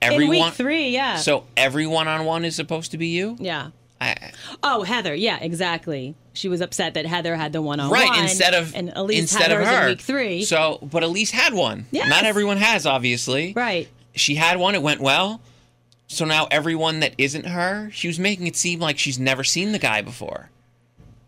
In 0.03 0.13
everyone 0.13 0.47
week 0.47 0.55
three, 0.55 0.89
yeah. 0.91 1.17
So 1.17 1.45
every 1.57 1.87
one-on-one 1.87 2.45
is 2.45 2.57
supposed 2.57 2.91
to 2.93 2.99
be 2.99 3.09
you? 3.09 3.37
yeah. 3.39 3.71
I, 4.03 4.33
Oh, 4.63 4.83
Heather. 4.83 5.15
Yeah, 5.15 5.39
exactly. 5.43 6.15
She 6.33 6.49
was 6.49 6.63
upset 6.63 6.95
that 6.95 7.05
Heather 7.05 7.37
had 7.37 7.53
the 7.53 7.61
one 7.61 7.81
on 7.81 7.91
one. 7.91 8.01
right. 8.01 8.23
Instead 8.23 8.55
of 8.55 8.75
and 8.75 8.89
Elyse 8.95 9.19
instead 9.19 9.51
had 9.51 9.61
of 9.61 9.67
her. 9.67 9.83
in 9.83 9.89
week 9.91 10.01
three. 10.01 10.43
So, 10.45 10.79
but 10.83 11.03
Elyse 11.03 11.31
had 11.33 11.53
one. 11.53 11.85
Yes. 11.91 12.09
Not 12.09 12.25
everyone 12.25 12.57
has, 12.57 12.87
obviously. 12.87 13.53
right. 13.55 13.89
She 14.15 14.37
had 14.37 14.59
one. 14.59 14.75
It 14.75 14.81
went 14.83 15.01
well. 15.03 15.43
So 16.09 16.25
now 16.25 16.49
everyone 16.51 17.01
that 17.01 17.15
isn't 17.19 17.45
her, 17.47 17.91
she 17.93 18.09
was 18.09 18.19
making 18.19 18.47
it 18.47 18.57
seem 18.57 18.81
like 18.81 18.99
she's 18.99 19.19
never 19.19 19.45
seen 19.45 19.73
the 19.73 19.79
guy 19.79 20.01
before. 20.01 20.49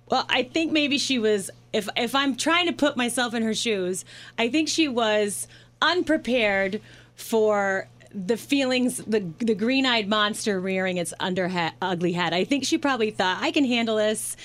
Well, 0.08 0.24
I 0.30 0.42
think 0.42 0.72
maybe 0.72 0.96
she 0.96 1.18
was. 1.18 1.50
If 1.74 1.88
if 1.96 2.14
I'm 2.14 2.36
trying 2.36 2.66
to 2.66 2.72
put 2.72 2.96
myself 2.96 3.34
in 3.34 3.42
her 3.42 3.54
shoes, 3.54 4.04
I 4.38 4.48
think 4.48 4.68
she 4.70 4.88
was 4.88 5.46
unprepared 5.82 6.80
for 7.16 7.86
the 8.14 8.36
feelings, 8.36 8.98
the 8.98 9.20
the 9.38 9.54
green 9.54 9.86
eyed 9.86 10.08
monster 10.08 10.60
rearing 10.60 10.96
its 10.96 11.14
under 11.20 11.50
ugly 11.80 12.12
head. 12.12 12.32
I 12.32 12.44
think 12.44 12.64
she 12.64 12.78
probably 12.78 13.10
thought 13.10 13.42
I 13.42 13.50
can 13.50 13.64
handle 13.64 13.96
this. 13.96 14.36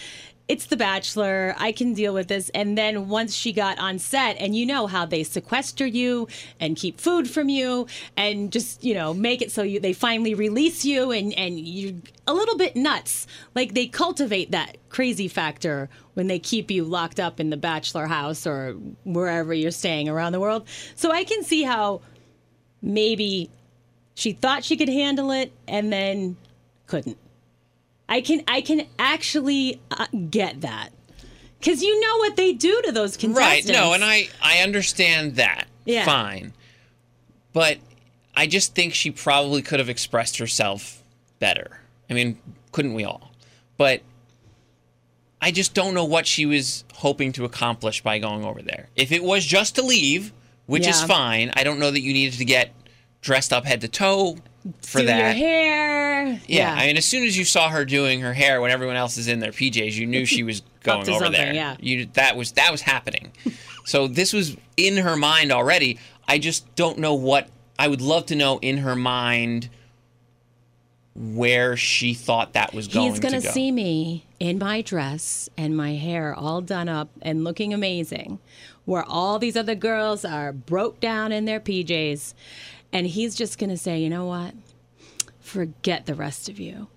It's 0.48 0.68
The 0.68 0.78
Bachelor. 0.78 1.54
I 1.58 1.74
can 1.74 1.94
deal 1.94 2.14
with 2.14 2.30
this. 2.30 2.50
And 2.56 2.78
then 2.78 3.10
once 3.10 3.36
she 3.36 3.52
got 3.52 3.78
on 3.80 4.00
set, 4.00 4.38
and 4.40 4.56
you 4.56 4.66
know 4.66 4.88
how 4.88 5.06
they 5.06 5.24
sequester 5.24 5.86
you 5.86 6.30
and 6.62 6.78
keep 6.78 7.02
food 7.02 7.30
from 7.30 7.50
you, 7.50 7.88
and 8.16 8.52
just 8.52 8.84
you 8.84 8.94
know 8.94 9.14
make 9.14 9.42
it 9.42 9.52
so 9.52 9.62
you 9.64 9.80
they 9.80 9.94
finally 9.94 10.34
release 10.34 10.86
you, 10.86 11.12
and 11.12 11.34
and 11.34 11.60
you're 11.60 11.96
a 12.28 12.34
little 12.34 12.58
bit 12.58 12.76
nuts. 12.78 13.28
Like 13.56 13.74
they 13.74 13.88
cultivate 13.88 14.52
that 14.52 14.78
crazy 14.90 15.28
factor 15.28 15.90
when 16.14 16.28
they 16.28 16.40
keep 16.40 16.72
you 16.72 16.86
locked 16.86 17.20
up 17.20 17.40
in 17.42 17.50
the 17.50 17.58
bachelor 17.58 18.08
house 18.08 18.48
or 18.48 18.72
wherever 19.04 19.54
you're 19.54 19.72
staying 19.72 20.08
around 20.08 20.32
the 20.32 20.40
world. 20.40 20.66
So 20.96 21.12
I 21.12 21.26
can 21.26 21.44
see 21.44 21.64
how 21.64 22.02
maybe 22.82 23.50
she 24.18 24.32
thought 24.34 24.64
she 24.64 24.76
could 24.76 24.90
handle 24.90 25.30
it 25.30 25.52
and 25.68 25.94
then 25.94 26.38
couldn't. 26.88 27.18
I 28.10 28.22
can 28.22 28.42
I 28.48 28.62
can 28.62 28.88
actually 28.98 29.80
uh, 29.92 30.08
get 30.32 30.62
that 30.62 30.90
because 31.60 31.84
you 31.84 32.00
know 32.00 32.18
what 32.18 32.36
they 32.36 32.52
do 32.54 32.82
to 32.86 32.92
those 32.92 33.16
contestants. 33.16 33.68
Right. 33.70 33.74
No, 33.74 33.94
and 33.94 34.04
I 34.04 34.30
I 34.42 34.60
understand 34.64 35.36
that. 35.36 35.68
Yeah. 35.86 36.04
Fine. 36.04 36.54
But 37.54 37.78
I 38.36 38.48
just 38.48 38.74
think 38.74 38.96
she 38.96 39.12
probably 39.12 39.62
could 39.62 39.80
have 39.80 39.90
expressed 39.90 40.40
herself 40.40 41.04
better. 41.38 41.80
I 42.10 42.14
mean, 42.14 42.40
couldn't 42.72 42.96
we 42.96 43.04
all? 43.04 43.32
But 43.78 44.02
I 45.40 45.52
just 45.52 45.76
don't 45.76 45.94
know 45.94 46.06
what 46.06 46.26
she 46.26 46.48
was 46.48 46.86
hoping 46.96 47.34
to 47.34 47.46
accomplish 47.46 48.02
by 48.02 48.18
going 48.18 48.44
over 48.46 48.64
there. 48.64 48.90
If 48.96 49.12
it 49.12 49.24
was 49.24 49.46
just 49.46 49.76
to 49.76 49.84
leave, 49.84 50.34
which 50.66 50.88
is 50.88 51.02
Yeah. 51.02 51.08
fine, 51.08 51.52
I 51.56 51.64
don't 51.64 51.78
know 51.78 51.92
that 51.92 52.02
you 52.02 52.14
needed 52.14 52.40
to 52.40 52.46
get 52.46 52.74
dressed 53.22 53.52
up 53.54 53.66
head 53.66 53.82
to 53.82 53.88
toe 53.88 54.38
for 54.82 55.00
do 55.00 55.06
that. 55.08 55.38
your 55.38 55.48
hair. 55.48 56.42
Yeah, 56.48 56.74
I 56.74 56.88
mean, 56.88 56.98
as 56.98 57.06
soon 57.06 57.26
as 57.26 57.38
you 57.38 57.46
saw 57.46 57.70
her 57.70 57.86
doing 57.86 58.22
her 58.22 58.34
hair 58.34 58.60
when 58.62 58.72
everyone 58.72 58.96
else 58.98 59.18
is 59.18 59.28
in 59.28 59.40
their 59.40 59.52
PJs, 59.52 59.94
you 59.94 60.06
knew 60.06 60.26
she 60.26 60.44
was 60.44 60.62
going 60.84 61.10
over 61.10 61.30
there. 61.30 61.54
yeah. 61.54 61.78
You 61.80 62.06
that 62.14 62.36
was 62.36 62.52
that 62.54 62.72
was 62.72 62.82
happening. 62.82 63.32
so 63.86 64.08
this 64.08 64.34
was 64.34 64.58
in 64.76 64.98
her 64.98 65.16
mind 65.16 65.52
already. 65.52 66.00
I 66.28 66.38
just 66.40 66.74
don't 66.76 66.98
know 67.00 67.14
what 67.14 67.48
I 67.80 67.88
would 67.88 68.02
love 68.02 68.26
to 68.28 68.36
know 68.36 68.60
in 68.62 68.78
her 68.80 68.96
mind 68.96 69.70
where 71.16 71.76
she 71.76 72.14
thought 72.14 72.54
that 72.54 72.74
was 72.74 72.88
going 72.88 73.10
He's 73.10 73.20
gonna 73.20 73.40
to 73.42 73.48
go. 73.48 73.52
see 73.52 73.72
me 73.72 74.26
in 74.40 74.60
my 74.60 74.82
dress 74.82 75.50
and 75.58 75.76
my 75.76 75.96
hair 75.96 76.34
all 76.36 76.62
done 76.62 76.88
up 76.88 77.10
and 77.24 77.44
looking 77.44 77.74
amazing, 77.74 78.38
where 78.86 79.04
all 79.04 79.40
these 79.40 79.58
other 79.58 79.74
girls 79.76 80.24
are 80.24 80.52
broke 80.52 81.00
down 81.00 81.32
in 81.32 81.46
their 81.46 81.60
PJs, 81.60 82.34
and 82.94 83.08
he's 83.08 83.36
just 83.36 83.58
gonna 83.58 83.78
say, 83.78 84.00
you 84.00 84.10
know 84.10 84.26
what? 84.26 84.54
Forget 85.40 86.06
the 86.06 86.16
rest 86.16 86.50
of 86.50 86.60
you. 86.60 86.88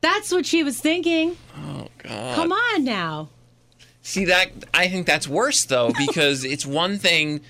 That's 0.00 0.32
what 0.32 0.46
she 0.46 0.62
was 0.62 0.80
thinking. 0.80 1.36
oh 1.56 1.88
God. 1.98 2.34
Come 2.34 2.52
on 2.52 2.84
now. 2.84 3.28
See 4.02 4.24
that 4.24 4.50
I 4.74 4.88
think 4.88 5.06
that's 5.06 5.28
worse 5.28 5.64
though 5.64 5.92
because 6.06 6.44
it's 6.44 6.66
one 6.66 6.98
thing. 6.98 7.40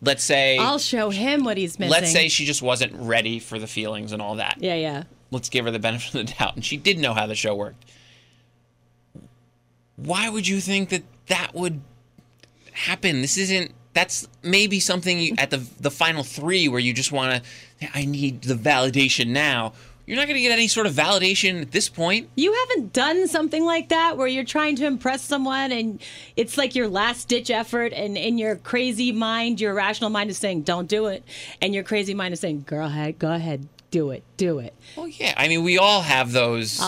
Let's 0.00 0.22
say 0.22 0.58
I'll 0.58 0.78
show 0.78 1.10
him 1.10 1.44
what 1.44 1.56
he's 1.56 1.78
missing. 1.78 1.90
let's 1.90 2.12
say 2.12 2.28
she 2.28 2.44
just 2.44 2.62
wasn't 2.62 2.92
ready 2.94 3.38
for 3.38 3.58
the 3.58 3.66
feelings 3.66 4.12
and 4.12 4.20
all 4.20 4.36
that. 4.36 4.58
yeah, 4.60 4.74
yeah. 4.74 5.04
let's 5.30 5.48
give 5.48 5.64
her 5.64 5.70
the 5.70 5.78
benefit 5.78 6.14
of 6.14 6.26
the 6.26 6.34
doubt 6.34 6.54
and 6.56 6.64
she 6.64 6.76
did 6.76 6.98
know 6.98 7.14
how 7.14 7.26
the 7.26 7.34
show 7.34 7.54
worked 7.54 7.84
why 9.96 10.28
would 10.28 10.46
you 10.46 10.60
think 10.60 10.90
that 10.90 11.02
that 11.28 11.54
would 11.54 11.80
happen 12.72 13.22
this 13.22 13.38
isn't 13.38 13.72
that's 13.94 14.26
maybe 14.42 14.80
something 14.80 15.18
you, 15.18 15.34
at 15.38 15.50
the 15.50 15.62
the 15.80 15.90
final 15.90 16.22
three 16.22 16.68
where 16.68 16.80
you 16.80 16.92
just 16.92 17.12
want 17.12 17.42
to 17.80 17.88
i 17.94 18.04
need 18.04 18.42
the 18.42 18.54
validation 18.54 19.28
now 19.28 19.72
you're 20.06 20.18
not 20.18 20.26
going 20.26 20.36
to 20.36 20.42
get 20.42 20.52
any 20.52 20.68
sort 20.68 20.86
of 20.86 20.92
validation 20.92 21.62
at 21.62 21.70
this 21.72 21.88
point 21.88 22.28
You 22.36 22.52
haven't 22.52 22.92
done 22.92 23.26
something 23.26 23.64
like 23.64 23.88
that 23.88 24.18
where 24.18 24.26
you're 24.26 24.44
trying 24.44 24.76
to 24.76 24.84
impress 24.84 25.22
someone 25.22 25.72
and 25.72 25.98
it's 26.36 26.58
like 26.58 26.74
your 26.74 26.88
last 26.88 27.26
ditch 27.28 27.48
effort 27.50 27.94
and 27.94 28.18
in 28.18 28.36
your 28.36 28.56
crazy 28.56 29.12
mind, 29.12 29.62
your 29.62 29.72
rational 29.72 30.10
mind 30.10 30.28
is 30.28 30.36
saying, 30.36 30.60
Don't 30.64 30.88
do 30.88 31.06
it. 31.06 31.24
And 31.62 31.74
your 31.74 31.84
crazy 31.84 32.12
mind 32.12 32.34
is 32.34 32.40
saying, 32.40 32.64
Girl 32.66 32.86
go 33.18 33.32
ahead, 33.32 33.66
do 33.90 34.10
it, 34.10 34.22
do 34.36 34.58
it. 34.58 34.74
well 34.94 35.08
yeah 35.08 35.32
i 35.38 35.48
mean 35.48 35.62
we 35.64 35.78
all 35.78 36.02
have 36.02 36.32
those 36.32 36.78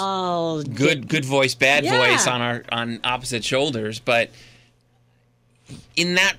good 0.74 1.08
good 1.08 1.24
voice 1.24 1.54
bad 1.54 1.84
Yeah. 1.84 1.96
voice 1.96 2.26
on 2.26 2.42
our 2.42 2.64
on 2.70 3.00
opposite 3.02 3.44
shoulders 3.44 3.98
but 3.98 4.28
in 5.96 6.16
that 6.16 6.34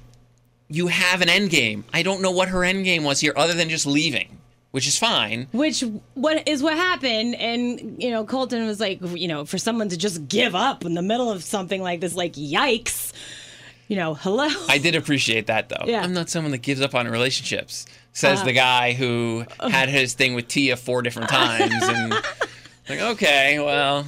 you 0.70 0.88
have 0.88 1.22
an 1.22 1.30
end 1.30 1.50
game 1.50 1.84
i 1.94 2.02
don't 2.02 2.22
know 2.22 2.32
what 2.32 2.50
her 2.50 2.64
end 2.64 2.84
game 2.84 3.04
was 3.04 3.20
here 3.20 3.34
other 3.36 3.54
than 3.54 3.70
just 3.70 3.86
leaving 3.86 4.38
which 4.72 4.88
is 4.88 4.98
fine 4.98 5.48
which 5.52 5.84
what 6.14 6.48
is 6.48 6.62
what 6.62 6.76
happened 6.76 7.36
and 7.36 8.02
you 8.02 8.12
know 8.12 8.24
colton 8.24 8.66
was 8.66 8.80
like 8.80 9.00
you 9.16 9.28
know 9.28 9.46
for 9.46 9.58
someone 9.58 9.90
to 9.90 9.98
just 9.98 10.28
give 10.28 10.56
up 10.56 10.86
in 10.86 10.94
the 10.94 11.02
middle 11.02 11.32
of 11.32 11.44
something 11.44 11.82
like 11.82 12.02
this 12.02 12.16
like 12.16 12.34
yikes 12.34 13.14
you 13.88 13.96
know 13.96 14.14
hello 14.14 14.48
I 14.70 14.78
did 14.80 14.96
appreciate 14.96 15.48
that 15.48 15.70
though. 15.70 15.86
Yeah. 15.86 16.02
I'm 16.02 16.14
not 16.14 16.30
someone 16.30 16.52
that 16.52 16.60
gives 16.60 16.82
up 16.82 16.94
on 16.94 17.08
relationships. 17.08 17.86
Says 18.14 18.42
uh, 18.42 18.46
the 18.46 18.54
guy 18.54 18.94
who 18.94 19.46
oh. 19.60 19.70
had 19.70 19.90
his 19.90 20.14
thing 20.14 20.34
with 20.34 20.48
Tia 20.48 20.76
four 20.76 21.02
different 21.02 21.30
times, 21.30 21.72
and 21.72 22.12
like, 22.90 23.00
okay, 23.00 23.60
well, 23.60 24.06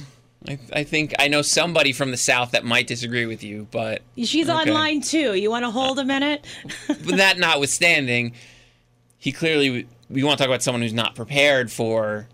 I, 0.48 0.58
I 0.72 0.84
think 0.84 1.12
I 1.18 1.28
know 1.28 1.42
somebody 1.42 1.92
from 1.92 2.10
the 2.12 2.16
south 2.16 2.52
that 2.52 2.64
might 2.64 2.86
disagree 2.86 3.26
with 3.26 3.42
you, 3.44 3.66
but 3.70 4.00
she's 4.16 4.48
Okay. 4.48 4.58
online 4.70 5.00
too 5.02 5.34
you 5.34 5.50
want 5.50 5.64
to 5.66 5.70
hold 5.70 5.98
a 5.98 6.04
minute 6.04 6.44
but 6.88 7.16
that 7.18 7.38
notwithstanding, 7.38 8.32
he 9.18 9.32
clearly 9.32 9.86
we 10.08 10.22
want 10.24 10.38
to 10.38 10.42
talk 10.44 10.48
about 10.48 10.62
someone 10.62 10.80
who's 10.82 10.94
not 10.94 11.14
prepared 11.14 11.70
for 11.70 12.26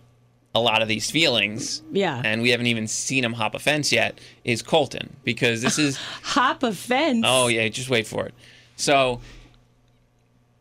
a 0.55 0.61
lot 0.61 0.81
of 0.83 0.89
these 0.89 1.11
feelings. 1.11 1.83
Yeah. 1.93 2.23
and 2.25 2.41
we 2.43 2.51
haven't 2.51 2.69
even 2.69 2.87
seen 2.87 3.25
him 3.25 3.33
hop 3.35 3.55
a 3.55 3.59
fence 3.59 3.91
yet. 3.93 4.19
Is 4.45 4.63
Colton 4.63 5.17
because 5.25 5.61
this 5.61 5.79
is 5.79 5.97
hop 6.23 6.63
a 6.63 6.73
fence 6.73 7.25
Oh 7.29 7.49
yeah, 7.49 7.67
just 7.69 7.91
wait 7.91 8.07
for 8.07 8.25
it. 8.27 8.35
So 8.77 9.21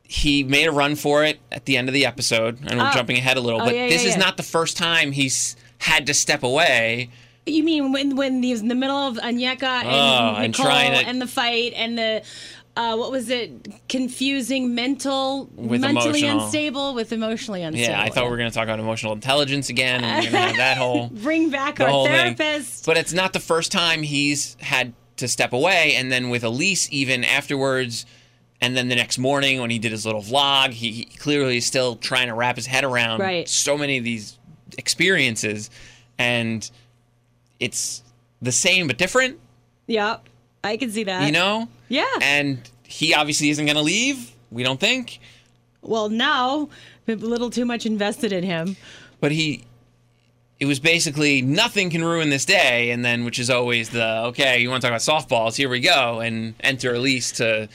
he 0.04 0.44
made 0.44 0.66
a 0.68 0.72
run 0.72 0.96
for 0.96 1.24
it 1.24 1.40
at 1.52 1.66
the 1.66 1.78
end 1.78 1.90
of 1.90 1.94
the 1.94 2.06
episode, 2.06 2.60
and 2.66 2.80
we're 2.80 2.88
Oh. 2.90 2.94
jumping 2.94 3.18
ahead 3.18 3.38
a 3.38 3.42
little, 3.42 3.62
Oh, 3.62 3.66
but 3.66 3.76
yeah, 3.76 3.88
this 3.88 4.04
yeah, 4.04 4.10
is 4.12 4.18
not 4.18 4.38
the 4.38 4.44
first 4.44 4.78
time 4.78 5.12
he's 5.12 5.56
had 5.80 6.06
to 6.08 6.14
step 6.14 6.44
away. 6.44 7.10
You 7.46 7.64
mean 7.64 7.92
when 7.92 8.16
when 8.16 8.42
he 8.42 8.52
was 8.52 8.62
in 8.62 8.68
the 8.70 8.76
middle 8.76 8.96
of 8.98 9.18
Onyeka 9.18 9.64
and 9.64 9.88
Oh, 9.88 10.36
and 10.42 10.52
Nicole 10.58 10.66
to- 10.66 10.72
and 11.08 11.22
the 11.22 11.28
fight 11.28 11.74
and 11.76 11.98
the 11.98 12.24
uh, 12.78 12.96
what 12.98 13.10
was 13.10 13.30
it? 13.30 13.70
Confusing 13.88 14.76
mental, 14.76 15.50
With 15.56 15.80
mentally 15.80 16.20
emotional. 16.20 16.44
unstable 16.46 16.94
with 16.94 17.14
emotionally 17.14 17.62
unstable. 17.64 17.90
Yeah, 17.92 18.02
I 18.02 18.10
thought 18.10 18.26
we 18.26 18.32
were 18.32 18.36
going 18.38 18.50
to 18.50 18.54
talk 18.54 18.66
about 18.66 18.80
emotional 18.82 19.14
intelligence 19.14 19.70
again, 19.70 20.04
and 20.04 20.26
we're 20.26 20.32
going 20.32 20.44
to 20.44 20.48
have 20.50 20.58
that 20.58 20.78
whole 20.78 21.08
bring 21.14 21.50
back 21.52 21.78
the 21.78 21.86
our 21.86 21.90
whole 21.90 22.06
thing. 22.06 22.36
therapist. 22.36 22.86
But 22.86 22.98
it's 22.98 23.14
not 23.14 23.32
the 23.32 23.40
first 23.40 23.72
time 23.72 24.04
he's 24.04 24.58
had 24.60 24.94
to 25.18 25.30
step 25.30 25.54
away. 25.54 25.96
And 25.96 26.12
then 26.12 26.30
with 26.30 26.44
Elyse, 26.44 26.90
even 26.90 27.24
afterwards, 27.24 28.06
and 28.60 28.76
then 28.76 28.90
the 28.90 28.96
next 28.96 29.18
morning 29.20 29.62
when 29.62 29.70
he 29.70 29.80
did 29.80 29.94
his 29.94 30.06
little 30.06 30.22
vlog, 30.22 30.72
he, 30.72 30.92
he 30.92 31.06
clearly 31.06 31.56
is 31.58 31.66
still 31.66 31.96
trying 31.96 32.28
to 32.28 32.34
wrap 32.34 32.58
his 32.58 32.66
head 32.66 32.84
around 32.84 33.22
Right. 33.22 33.48
so 33.48 33.78
many 33.78 33.98
of 33.98 34.04
these 34.04 34.38
experiences. 34.78 35.70
And 36.18 36.70
it's 37.60 38.04
the 38.42 38.52
same 38.52 38.88
but 38.88 38.98
different, 38.98 39.40
Yep. 39.88 40.28
I 40.64 40.78
can 40.78 40.90
see 40.92 41.04
that. 41.04 41.26
you 41.26 41.32
know? 41.32 41.68
Yeah. 41.90 42.06
And 42.22 42.60
he 42.84 43.14
obviously 43.14 43.50
isn't 43.52 43.66
going 43.66 43.76
to 43.76 43.82
leave, 43.84 44.32
we 44.52 44.64
don't 44.64 44.80
think. 44.80 45.20
well, 45.82 46.10
now 46.10 46.70
a 47.08 47.14
little 47.14 47.50
too 47.52 47.66
much 47.66 47.86
invested 47.86 48.32
in 48.34 48.44
him. 48.44 48.76
but 49.20 49.32
he 49.32 49.64
it 50.60 50.66
was 50.66 50.80
basically 50.80 51.42
nothing 51.42 51.90
can 51.90 52.04
ruin 52.04 52.30
this 52.30 52.46
day 52.46 52.90
and 52.92 53.04
then 53.06 53.26
which 53.26 53.38
is 53.40 53.50
always 53.50 53.90
the 53.90 54.08
okay 54.24 54.60
you 54.60 54.70
want 54.70 54.82
to 54.82 54.88
talk 54.90 54.92
about 54.96 55.02
softballs 55.28 55.56
here 55.56 55.68
we 55.70 55.80
go 55.82 56.22
and 56.22 56.56
enter 56.62 56.94
elyse 56.94 57.36
to 57.36 57.68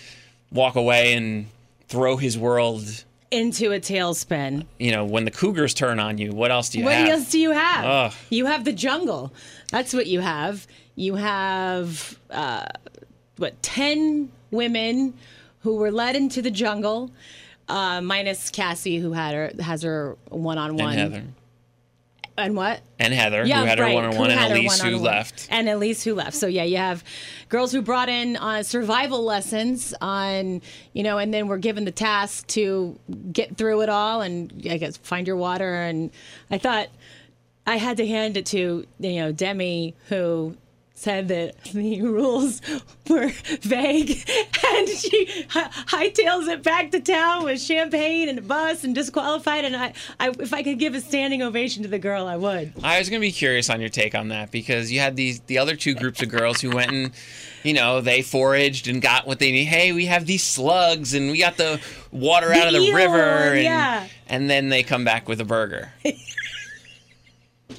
walk 0.51 0.75
away 0.77 1.13
and 1.13 1.47
throw 1.89 2.17
his 2.17 2.37
world 2.39 3.05
Into 3.31 3.71
a 3.73 3.79
tailspin. 3.79 4.67
you 4.79 4.91
know 4.91 5.05
when 5.05 5.25
the 5.25 5.31
cougars 5.31 5.73
turn 5.73 6.01
on 6.01 6.19
you 6.19 6.33
what 6.33 6.51
else 6.51 6.69
do 6.71 6.79
you 6.79 6.85
What 6.85 6.95
have 6.95 7.07
What 7.07 7.13
else 7.13 7.31
do 7.31 7.39
you 7.39 7.51
have? 7.53 7.85
Ugh. 7.85 8.13
You 8.29 8.47
have 8.47 8.65
the 8.65 8.73
jungle. 8.73 9.33
That's 9.71 9.95
what 9.95 10.09
you 10.09 10.19
have. 10.21 10.67
You 10.97 11.15
have 11.15 12.19
uh, 12.31 12.67
what 13.37 13.63
ten 13.63 14.31
women 14.51 15.15
who 15.61 15.77
were 15.77 15.93
led 15.93 16.17
into 16.17 16.43
the 16.43 16.51
jungle, 16.51 17.11
uh, 17.69 18.01
minus 18.01 18.51
Cassie, 18.51 18.99
who 18.99 19.13
had 19.13 19.35
her 19.35 19.53
has 19.61 19.83
her 19.83 20.17
one 20.29 20.59
on 20.59 20.77
one. 20.77 21.35
And 22.41 22.57
what? 22.57 22.81
and 22.99 23.15
heather 23.15 23.45
Yeah, 23.47 23.61
who 23.61 23.67
had 23.67 23.79
her 23.79 23.93
one-on-one 23.93 24.31
and 24.31 24.41
elyse 24.41 24.83
who 24.83 24.99
left 24.99 25.49
and 25.51 25.69
Elyse 25.69 26.05
who 26.05 26.15
left. 26.15 26.37
So 26.37 26.47
yeah, 26.47 26.65
you 26.65 26.77
have 26.77 27.03
girls 27.49 27.73
who 27.73 27.81
brought 27.83 28.09
in 28.09 28.37
uh, 28.37 28.63
survival 28.63 29.25
lessons 29.25 29.95
on, 30.01 30.61
you 30.93 31.03
know, 31.03 31.19
and 31.19 31.33
then 31.33 31.49
were 31.49 31.59
given 31.59 31.85
the 31.85 31.93
task 31.93 32.47
to 32.49 32.99
get 33.33 33.57
through 33.57 33.81
it 33.81 33.89
all 33.89 34.21
and 34.21 34.53
I 34.71 34.77
guess 34.77 34.97
find 34.99 35.27
your 35.27 35.37
water. 35.37 35.75
And 35.75 36.11
I 36.51 36.59
thought 36.59 36.89
I 37.67 37.77
had 37.77 37.97
to 37.99 38.07
hand 38.07 38.37
it 38.37 38.47
to 38.47 38.87
you 38.99 39.21
know 39.21 39.33
Demi 39.33 39.95
who 40.09 40.57
said 41.01 41.29
that 41.29 41.63
the 41.65 42.03
rules 42.03 42.61
were 43.09 43.29
vague 43.63 44.11
and 44.67 44.89
she 44.89 45.47
hi- 45.49 45.71
hightails 45.87 46.49
it 46.49 46.63
back 46.63 46.91
to 46.91 47.01
town 47.01 47.45
with 47.45 47.61
champagne 47.61 48.29
and 48.29 48.39
a 48.39 48.43
bus 48.43 48.85
and 48.85 48.95
disqualified 48.95 49.65
and 49.65 49.77
I, 49.77 49.93
I 50.19 50.29
if 50.39 50.53
I 50.53 50.63
could 50.63 50.79
give 50.79 50.95
a 50.95 51.01
standing 51.01 51.43
ovation 51.43 51.83
to 51.85 51.89
the 51.89 51.99
girl 51.99 52.27
I 52.27 52.37
would 52.37 52.73
I 52.83 52.99
was 52.99 53.09
gonna 53.09 53.21
be 53.21 53.33
curious 53.33 53.71
on 53.71 53.81
your 53.81 53.89
take 53.89 54.15
on 54.15 54.29
that 54.29 54.51
because 54.51 54.93
you 54.93 55.01
had 55.01 55.17
these 55.17 55.41
the 55.41 55.59
other 55.59 55.77
two 55.77 55.95
groups 55.95 56.23
of 56.23 56.29
girls 56.29 56.61
who 56.61 56.71
went 56.71 56.93
and 56.93 57.13
you 57.63 57.73
know 57.73 58.01
they 58.01 58.23
foraged 58.23 58.89
and 58.89 59.03
got 59.03 59.27
what 59.27 59.39
they 59.39 59.53
need. 59.53 59.65
Hey, 59.65 59.93
we 59.93 60.07
have 60.07 60.27
these 60.27 60.43
slugs 60.43 61.15
and 61.15 61.31
we 61.31 61.39
got 61.39 61.57
the 61.57 61.81
water 62.11 62.53
out 62.53 62.67
of 62.67 62.73
the 62.73 62.81
eel, 62.81 62.97
river, 62.97 63.19
and, 63.19 63.63
yeah. 63.63 64.09
and 64.29 64.49
then 64.49 64.69
they 64.69 64.83
come 64.83 65.05
back 65.05 65.29
with 65.29 65.41
a 65.41 65.45
burger. 65.45 65.93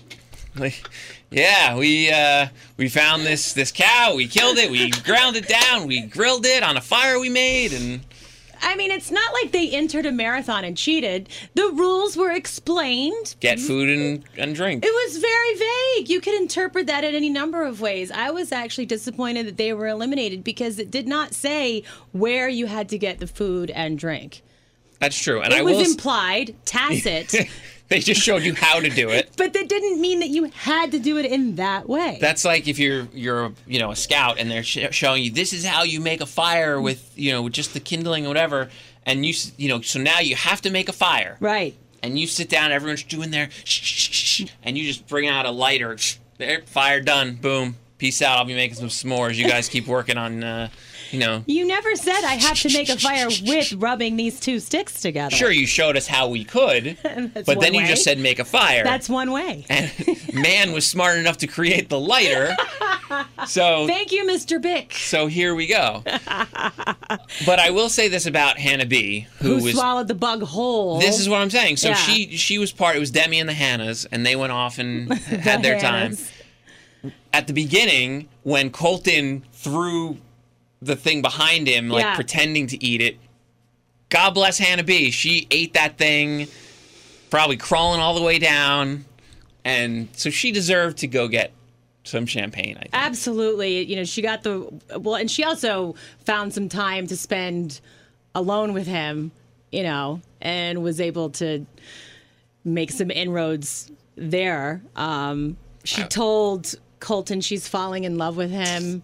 like, 0.56 0.84
yeah, 1.32 1.78
we 1.78 2.12
uh, 2.12 2.48
we 2.78 2.90
found 2.90 3.24
this 3.26 3.54
this 3.54 3.72
cow, 3.72 4.14
we 4.16 4.28
killed 4.28 4.58
it, 4.58 4.70
we 4.70 4.90
ground 5.04 5.36
it 5.38 5.48
down, 5.48 5.88
we 5.88 6.02
grilled 6.02 6.46
it 6.46 6.62
on 6.64 6.78
a 6.78 6.82
fire 6.82 7.20
we 7.20 7.30
made, 7.30 7.74
and 7.74 8.02
I 8.64 8.76
mean, 8.76 8.92
it's 8.92 9.10
not 9.10 9.34
like 9.34 9.52
they 9.52 9.72
entered 9.72 10.06
a 10.06 10.12
marathon 10.12 10.64
and 10.64 10.78
cheated. 10.78 11.30
The 11.56 11.70
rules 11.74 12.16
were 12.16 12.30
explained. 12.32 13.36
get 13.40 13.60
food 13.60 13.90
and, 13.90 14.24
and 14.38 14.54
drink. 14.54 14.86
It 14.86 14.92
was 14.92 15.18
very 15.18 15.56
vague. 15.98 16.10
You 16.10 16.22
could 16.22 16.40
interpret 16.40 16.86
that 16.86 17.04
in 17.04 17.16
any 17.16 17.30
number 17.32 17.64
of 17.64 17.82
ways. 17.82 18.12
I 18.12 18.30
was 18.30 18.52
actually 18.52 18.86
disappointed 18.86 19.48
that 19.48 19.58
they 19.58 19.74
were 19.74 19.88
eliminated 19.88 20.44
because 20.44 20.78
it 20.78 20.92
did 20.92 21.08
not 21.08 21.34
say 21.34 21.82
where 22.12 22.48
you 22.48 22.68
had 22.68 22.88
to 22.90 23.00
get 23.00 23.18
the 23.20 23.26
food 23.26 23.72
and 23.72 23.98
drink. 23.98 24.44
That's 25.00 25.18
true, 25.20 25.42
and 25.42 25.52
It 25.52 25.58
I 25.58 25.62
was 25.64 25.78
will. 25.78 25.86
implied, 25.86 26.54
tacit, 26.64 27.34
they 27.92 28.00
just 28.00 28.22
showed 28.22 28.42
you 28.42 28.56
how 28.56 28.80
to 28.80 28.90
do 28.90 29.10
it. 29.10 29.30
but 29.38 29.54
that 29.54 29.70
didn't 29.70 30.02
mean 30.02 30.20
that 30.22 30.30
you 30.30 30.46
had 30.46 30.92
to 30.94 31.00
do 31.00 31.18
it 31.18 31.26
in 31.26 31.56
that 31.58 31.88
way. 31.88 32.18
That's 32.20 32.44
like 32.44 32.68
if 32.68 32.80
you're 32.80 33.08
you're 33.14 33.52
you 33.68 33.80
know 33.80 33.92
a 33.92 33.96
scout 33.96 34.40
and 34.40 34.50
they're 34.50 34.64
sh- 34.64 34.88
showing 34.92 35.22
you 35.24 35.30
this 35.32 35.54
is 35.54 35.66
how 35.66 35.84
you 35.84 36.00
make 36.00 36.22
a 36.22 36.26
fire 36.26 36.82
with 36.82 37.12
you 37.16 37.32
know 37.32 37.50
just 37.50 37.74
the 37.74 37.80
kindling 37.80 38.26
or 38.26 38.30
whatever, 38.30 38.70
and 39.06 39.26
you 39.26 39.32
s- 39.34 39.52
you 39.58 39.70
know 39.70 39.82
so 39.82 40.00
now 40.00 40.20
you 40.20 40.36
have 40.36 40.62
to 40.62 40.70
make 40.72 40.90
a 40.90 40.94
fire, 40.94 41.38
right. 41.40 41.76
and 42.02 42.18
you 42.18 42.26
sit 42.28 42.50
down, 42.50 42.72
everyone's 42.72 43.04
doing 43.04 43.30
their 43.32 43.50
shh, 43.64 43.82
shh, 43.82 44.10
shh, 44.12 44.46
shh, 44.46 44.52
and 44.64 44.78
you 44.78 44.86
just 44.88 45.06
bring 45.08 45.28
out 45.28 45.46
a 45.46 45.52
lighter, 45.52 45.98
shh, 45.98 46.16
there, 46.38 46.62
fire 46.66 47.02
done, 47.02 47.36
boom, 47.36 47.76
peace 47.98 48.22
out. 48.22 48.38
I'll 48.38 48.46
be 48.46 48.56
making 48.56 48.78
some 48.78 48.88
s'mores. 48.88 49.36
You 49.36 49.48
guys 49.48 49.70
keep 49.70 49.86
working 49.86 50.18
on 50.18 50.44
uh, 50.44 50.70
you. 51.14 51.44
You 51.48 51.68
never 51.68 51.96
said 51.96 52.24
I 52.24 52.36
have 52.36 52.58
to 52.62 52.74
make 52.74 52.90
a 52.90 52.98
fire 52.98 53.28
with 53.28 53.74
rubbing 53.74 54.16
these 54.16 54.40
two 54.40 54.60
sticks 54.60 55.02
together. 55.02 55.36
Sure, 55.36 55.52
you 55.52 55.66
showed 55.68 55.98
us 55.98 56.08
how 56.08 56.28
we 56.30 56.44
could, 56.44 56.98
but 57.04 57.60
then 57.60 57.74
you 57.74 57.82
way. 57.82 57.88
just 57.88 58.04
said 58.04 58.18
make 58.20 58.40
a 58.40 58.46
fire. 58.46 58.84
That's 58.84 59.10
one 59.10 59.32
way. 59.32 59.66
and 59.70 59.92
man 60.34 60.72
was 60.72 60.88
smart 60.88 61.18
enough 61.18 61.38
to 61.40 61.48
create 61.48 61.90
the 61.90 62.00
lighter. 62.00 62.56
So 63.46 63.88
Thank 63.88 64.14
you, 64.14 64.24
Mr. 64.26 64.62
Bic, 64.62 64.94
So 64.94 65.28
here 65.28 65.54
we 65.54 65.68
go. 65.68 66.02
but 66.06 67.60
I 67.60 67.70
will 67.72 67.90
say 67.90 68.08
this 68.08 68.26
about 68.26 68.58
Hannah 68.58 68.86
B, 68.86 69.28
who, 69.40 69.58
who 69.58 69.64
was. 69.66 69.74
swallowed 69.74 70.08
the 70.08 70.16
bug 70.16 70.42
whole. 70.44 70.98
This 71.00 71.20
is 71.20 71.28
what 71.28 71.42
I'm 71.42 71.50
saying. 71.50 71.76
So 71.78 71.90
Yeah. 71.90 71.96
she 71.96 72.38
she 72.38 72.58
was 72.58 72.72
part. 72.72 72.96
It 72.96 73.00
was 73.00 73.12
Demi 73.12 73.40
and 73.40 73.50
the 73.50 73.54
Hannahs, 73.54 74.06
and 74.14 74.26
they 74.26 74.38
went 74.38 74.54
off 74.54 74.78
and 74.80 75.12
had 75.14 75.62
their 75.62 75.78
time. 75.80 76.18
At 77.34 77.48
the 77.48 77.54
beginning, 77.54 78.30
when 78.44 78.70
Colton 78.70 79.44
threw 79.52 80.18
the 80.82 80.96
thing 80.96 81.22
behind 81.22 81.68
him, 81.68 81.90
like 81.90 82.04
Yeah. 82.04 82.16
pretending 82.16 82.68
to 82.68 82.84
eat 82.84 83.02
it. 83.02 83.18
God 84.10 84.32
bless 84.32 84.58
Hannah 84.58 84.84
B. 84.84 85.12
She 85.12 85.48
ate 85.52 85.74
that 85.74 85.98
thing, 85.98 86.48
probably 87.30 87.58
crawling 87.58 88.00
all 88.02 88.14
the 88.16 88.22
way 88.22 88.40
down, 88.40 89.06
and 89.64 90.10
so 90.14 90.30
she 90.30 90.52
deserved 90.52 90.98
to 91.00 91.08
go 91.08 91.28
get 91.28 91.52
some 92.04 92.26
champagne. 92.26 92.76
I 92.78 92.82
think. 92.82 92.90
Absolutely. 92.94 93.84
You 93.84 93.96
know, 93.98 94.04
she 94.04 94.22
got 94.22 94.44
the 94.44 94.68
well, 94.98 95.16
and 95.16 95.30
she 95.30 95.44
also 95.44 95.96
found 96.26 96.54
some 96.54 96.68
time 96.68 97.08
to 97.08 97.16
spend 97.16 97.80
alone 98.34 98.74
with 98.74 98.88
him, 98.88 99.32
you 99.72 99.84
know, 99.84 100.20
and 100.42 100.82
was 100.82 101.00
able 101.00 101.30
to 101.32 101.66
make 102.66 102.92
some 102.92 103.12
inroads 103.12 103.92
there. 104.16 104.82
Um, 104.96 105.58
she 105.84 106.04
told 106.04 106.76
Colton 107.00 107.40
she's 107.42 107.68
falling 107.68 108.04
in 108.04 108.18
love 108.18 108.36
with 108.36 108.52
him. 108.52 109.04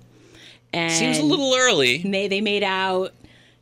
And 0.85 0.93
Seems 0.93 1.17
a 1.19 1.23
little 1.23 1.53
early. 1.55 1.97
they 1.99 2.27
they 2.27 2.41
made 2.41 2.63
out 2.63 3.13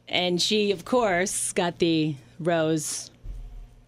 and 0.08 0.41
she 0.41 0.71
of 0.71 0.86
course 0.86 1.54
got 1.54 1.80
the 1.80 2.15
rose 2.39 3.10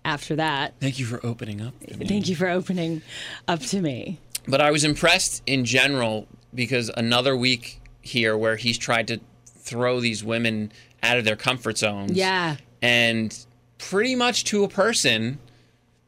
after 0.06 0.36
that. 0.38 0.74
Thank 0.80 1.00
you 1.00 1.06
for 1.06 1.24
opening 1.26 1.62
up. 1.62 1.74
Thank 2.08 2.30
you 2.30 2.36
for 2.36 2.48
opening 2.50 3.02
up 3.48 3.60
to 3.62 3.82
me. 3.82 4.20
But 4.48 4.62
I 4.62 4.72
was 4.72 4.84
impressed 4.84 5.44
in 5.46 5.66
general 5.66 6.28
because 6.56 6.90
another 6.96 7.36
week 7.36 7.82
here 8.02 8.38
where 8.38 8.56
he's 8.56 8.78
tried 8.78 9.08
to 9.10 9.20
throw 9.46 10.00
these 10.00 10.24
women 10.24 10.72
out 11.04 11.18
of 11.18 11.26
their 11.26 11.36
comfort 11.36 11.78
zones. 11.78 12.14
Yeah. 12.14 12.56
And 12.82 13.38
pretty 13.78 14.16
much 14.16 14.46
to 14.46 14.64
a 14.64 14.70
person, 14.70 15.40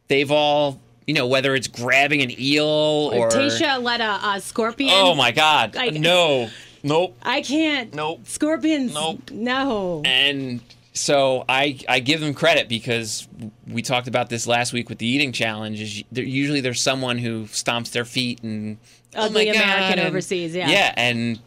they've 0.07 0.31
all, 0.31 0.79
you 1.05 1.13
know, 1.13 1.27
whether 1.27 1.53
it's 1.55 1.67
grabbing 1.67 2.21
an 2.21 2.31
eel 2.39 2.65
or. 2.65 3.29
Tasha 3.29 3.83
let 3.83 3.99
a, 3.99 4.29
a 4.35 4.39
scorpion. 4.41 4.91
Oh 4.93 5.13
my 5.15 5.31
God. 5.31 5.75
I- 5.75 5.89
no. 5.89 6.49
Nope. 6.83 7.17
I 7.23 7.41
can't. 7.41 7.93
Nope. 7.93 8.21
Scorpions. 8.25 8.93
Nope. 8.93 9.31
No. 9.31 10.01
And 10.05 10.61
so 10.93 11.45
I 11.47 11.79
I 11.87 11.99
give 11.99 12.19
them 12.21 12.33
credit 12.33 12.67
because 12.69 13.27
we 13.67 13.81
talked 13.81 14.07
about 14.07 14.29
this 14.29 14.47
last 14.47 14.73
week 14.73 14.89
with 14.89 14.97
the 14.97 15.05
eating 15.07 15.31
challenge. 15.31 15.79
Is 15.81 16.03
usually 16.11 16.61
there's 16.61 16.81
someone 16.81 17.17
who 17.17 17.43
stomps 17.45 17.91
their 17.91 18.05
feet 18.05 18.41
and 18.43 18.77
oh 19.15 19.25
Ugly 19.25 19.47
my 19.47 19.53
God, 19.53 19.63
American 19.63 19.99
and- 19.99 20.07
overseas, 20.09 20.55
yeah. 20.55 20.69
yeah, 20.69 20.93
and 20.97 21.39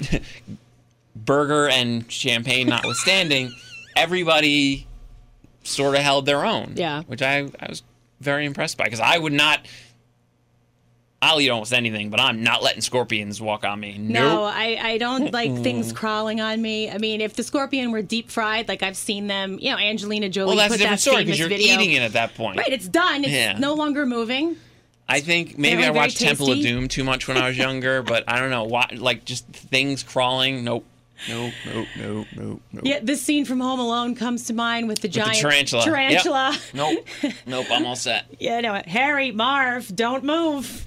burger 1.16 1.68
and 1.68 2.10
champagne 2.10 2.68
notwithstanding, 2.68 3.52
everybody 3.96 4.86
sort 5.62 5.94
of 5.94 6.02
held 6.02 6.26
their 6.26 6.44
own. 6.44 6.72
Yeah. 6.76 7.02
which 7.02 7.22
I 7.22 7.48
I 7.60 7.66
was 7.68 7.82
very 8.20 8.44
impressed 8.46 8.76
by 8.76 8.84
because 8.84 9.00
I 9.00 9.18
would 9.18 9.32
not. 9.32 9.66
I'll 11.22 11.38
eat 11.40 11.50
almost 11.50 11.74
anything, 11.74 12.08
but 12.08 12.18
I'm 12.18 12.42
not 12.42 12.62
letting 12.62 12.80
scorpions 12.80 13.42
walk 13.42 13.62
on 13.62 13.78
me. 13.78 13.98
No, 13.98 14.42
I, 14.44 14.78
I 14.80 14.98
don't 14.98 15.30
like 15.34 15.54
things 15.62 15.92
crawling 15.92 16.40
on 16.40 16.62
me. 16.62 16.90
I 16.90 16.96
mean, 16.96 17.20
if 17.20 17.34
the 17.36 17.42
scorpion 17.42 17.90
were 17.92 18.00
deep 18.00 18.30
fried, 18.30 18.68
like 18.68 18.82
I've 18.82 18.96
seen 18.96 19.26
them, 19.26 19.58
you 19.60 19.70
know, 19.70 19.76
Angelina 19.76 20.30
Jolie 20.30 20.48
Well, 20.48 20.56
that's 20.56 20.74
a 20.74 20.78
different 20.78 20.96
that 20.98 21.00
story 21.10 21.24
because 21.24 21.38
you're 21.38 21.48
video. 21.50 21.74
eating 21.74 21.92
it 21.92 22.00
at 22.00 22.14
that 22.14 22.34
point. 22.34 22.56
Right, 22.58 22.72
it's 22.72 22.88
done. 22.88 23.24
It's 23.24 23.32
Yeah. 23.32 23.58
no 23.58 23.74
longer 23.74 24.06
moving. 24.06 24.56
I 25.10 25.20
think 25.20 25.58
maybe 25.58 25.74
Apparently 25.74 25.84
I 25.84 25.92
very 25.92 25.98
watched 26.06 26.20
Temple 26.20 26.52
of. 26.52 26.60
Doom 26.60 26.88
too 26.88 27.04
much 27.04 27.28
when 27.28 27.36
I 27.36 27.48
was 27.48 27.58
younger, 27.58 28.00
but 28.12 28.24
I 28.26 28.38
don't 28.38 28.50
know. 28.50 28.64
Why, 28.64 28.88
like 28.96 29.24
just 29.26 29.46
things 29.48 30.02
crawling. 30.02 30.64
Nope. 30.64 30.86
Nope. 31.28 31.52
Nope. 31.66 31.86
Nope. 31.98 32.26
Nope. 32.34 32.62
Nope. 32.72 32.82
Yeah, 32.86 33.00
this 33.02 33.20
scene 33.20 33.44
from 33.44 33.60
Home 33.60 33.78
Alone 33.78 34.14
comes 34.14 34.44
to 34.46 34.54
mind 34.54 34.88
with 34.88 35.00
the 35.00 35.08
The 35.08 35.12
giant 35.14 35.36
tarantula. 35.36 35.84
Yep. 35.84 35.94
Tarantula. 36.22 36.58
Nope. 36.72 37.06
Nope. 37.46 37.66
I'm 37.70 37.84
all 37.84 37.96
set. 37.96 38.24
Yeah, 38.38 38.60
no, 38.62 38.80
Harry, 38.86 39.30
Marv, 39.32 39.94
don't 39.94 40.24
move. 40.24 40.86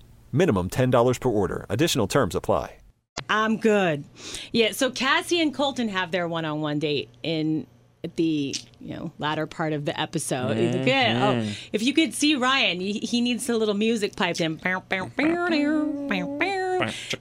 Minimum 0.31 0.69
$10 0.69 1.19
per 1.19 1.29
order. 1.29 1.65
Additional 1.69 2.07
terms 2.07 2.35
apply. 2.35 2.77
I'm 3.29 3.57
good. 3.57 4.03
Yeah, 4.51 4.71
so 4.71 4.91
Cassie 4.91 5.41
and 5.41 5.53
Colton 5.53 5.89
have 5.89 6.11
their 6.11 6.27
one-on-one 6.27 6.79
date 6.79 7.09
in 7.23 7.67
the 8.15 8.55
you 8.79 8.95
know 8.95 9.11
latter 9.19 9.45
part 9.45 9.73
of 9.73 9.85
the 9.85 9.99
episode. 9.99 10.57
Yeah. 10.57 11.29
Oh, 11.29 11.33
mm-hmm. 11.35 11.51
if 11.71 11.83
you 11.83 11.93
could 11.93 12.13
see 12.13 12.35
Ryan, 12.35 12.79
he, 12.79 12.93
he 12.93 13.21
needs 13.21 13.47
a 13.47 13.55
little 13.55 13.75
music 13.75 14.15
piped 14.15 14.41
in. 14.41 14.57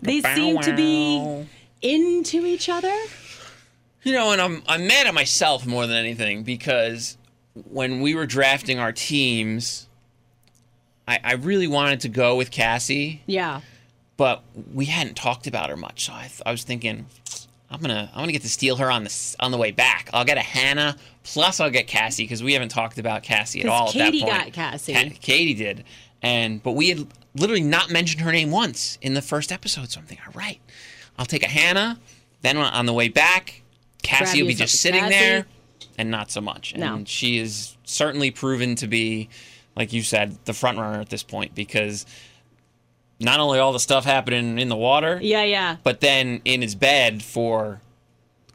They 0.01 0.20
seem 0.23 0.59
to 0.61 0.75
be 0.75 1.46
into 1.83 2.46
each 2.46 2.68
other. 2.68 2.96
You 4.03 4.14
know, 4.14 4.33
and 4.33 4.40
I'm 4.40 4.62
I'm 4.66 4.87
mad 4.87 5.07
at 5.07 5.14
myself 5.14 5.66
more 5.66 5.87
than 5.87 5.96
anything 5.96 6.42
because 6.42 7.18
when 7.55 8.01
we 8.01 8.14
were 8.14 8.27
drafting 8.27 8.79
our 8.79 8.92
teams, 8.92 9.88
I, 11.11 11.18
I 11.25 11.33
really 11.35 11.66
wanted 11.66 12.01
to 12.01 12.09
go 12.09 12.37
with 12.37 12.51
Cassie, 12.51 13.23
Yeah. 13.27 13.61
but 14.16 14.42
we 14.73 14.85
hadn't 14.87 15.16
talked 15.16 15.46
about 15.46 15.68
her 15.70 15.77
much. 15.77 16.05
So 16.07 16.12
I, 16.12 16.23
th- 16.29 16.42
I 16.46 16.51
was 16.51 16.62
thinking, 16.64 17.07
I'm 17.70 17.81
gonna 17.81 18.11
I'm 18.14 18.20
gonna 18.23 18.33
get 18.33 18.42
to 18.42 18.49
steal 18.49 18.77
her 18.77 18.90
on 18.90 19.05
the 19.05 19.37
on 19.40 19.51
the 19.53 19.59
way 19.59 19.70
back. 19.70 20.11
I'll 20.12 20.25
get 20.25 20.37
a 20.38 20.42
Hannah 20.42 20.96
plus 21.23 21.61
I'll 21.61 21.70
get 21.70 21.87
Cassie 21.87 22.25
because 22.25 22.42
we 22.42 22.53
haven't 22.55 22.70
talked 22.70 22.99
about 22.99 23.23
Cassie 23.23 23.61
at 23.61 23.68
all. 23.68 23.88
at 23.88 23.92
Katie 23.92 24.20
that 24.20 24.25
point. 24.27 24.38
Katie 24.38 24.51
got 24.51 24.53
Cassie. 24.73 24.92
Ka- 24.94 25.16
Katie 25.20 25.55
did, 25.55 25.85
and 26.23 26.62
but 26.62 26.73
we 26.73 26.88
had 26.88 27.07
literally 27.37 27.62
not 27.62 27.90
mentioned 27.90 28.23
her 28.23 28.33
name 28.33 28.51
once 28.51 28.99
in 29.03 29.14
the 29.14 29.23
first 29.23 29.53
episode. 29.53 29.88
So 29.90 30.01
I'm 30.01 30.07
thinking, 30.07 30.27
all 30.27 30.33
right, 30.35 30.59
I'll 31.18 31.27
take 31.27 31.44
a 31.44 31.49
Hannah. 31.49 31.99
Then 32.42 32.57
on- 32.57 32.73
on 32.73 32.87
the 32.87 32.92
way 32.94 33.09
back, 33.09 33.62
Cassie 34.03 34.42
will 34.42 34.49
be 34.49 34.55
just 34.55 34.81
sitting 34.81 35.01
Cassie. 35.03 35.14
there, 35.14 35.46
and 35.96 36.11
not 36.11 36.31
so 36.33 36.40
much. 36.40 36.73
And 36.73 36.81
No. 36.81 37.03
she 37.07 37.38
is 37.38 37.77
certainly 37.85 38.31
proven 38.33 38.75
to 38.77 38.88
be, 38.88 39.29
like 39.80 39.94
you 39.94 40.02
said, 40.02 40.36
the 40.44 40.52
front 40.52 40.76
runner 40.78 41.00
at 41.00 41.08
this 41.08 41.22
point 41.22 41.54
because 41.54 42.04
not 43.18 43.40
only 43.40 43.58
all 43.58 43.72
the 43.72 43.80
stuff 43.80 44.04
happening 44.04 44.58
in 44.58 44.68
the 44.68 44.76
water, 44.76 45.18
Yeah, 45.22 45.42
yeah. 45.42 45.76
but 45.82 46.00
then 46.00 46.42
in 46.44 46.60
his 46.60 46.74
bed 46.74 47.22
for 47.22 47.80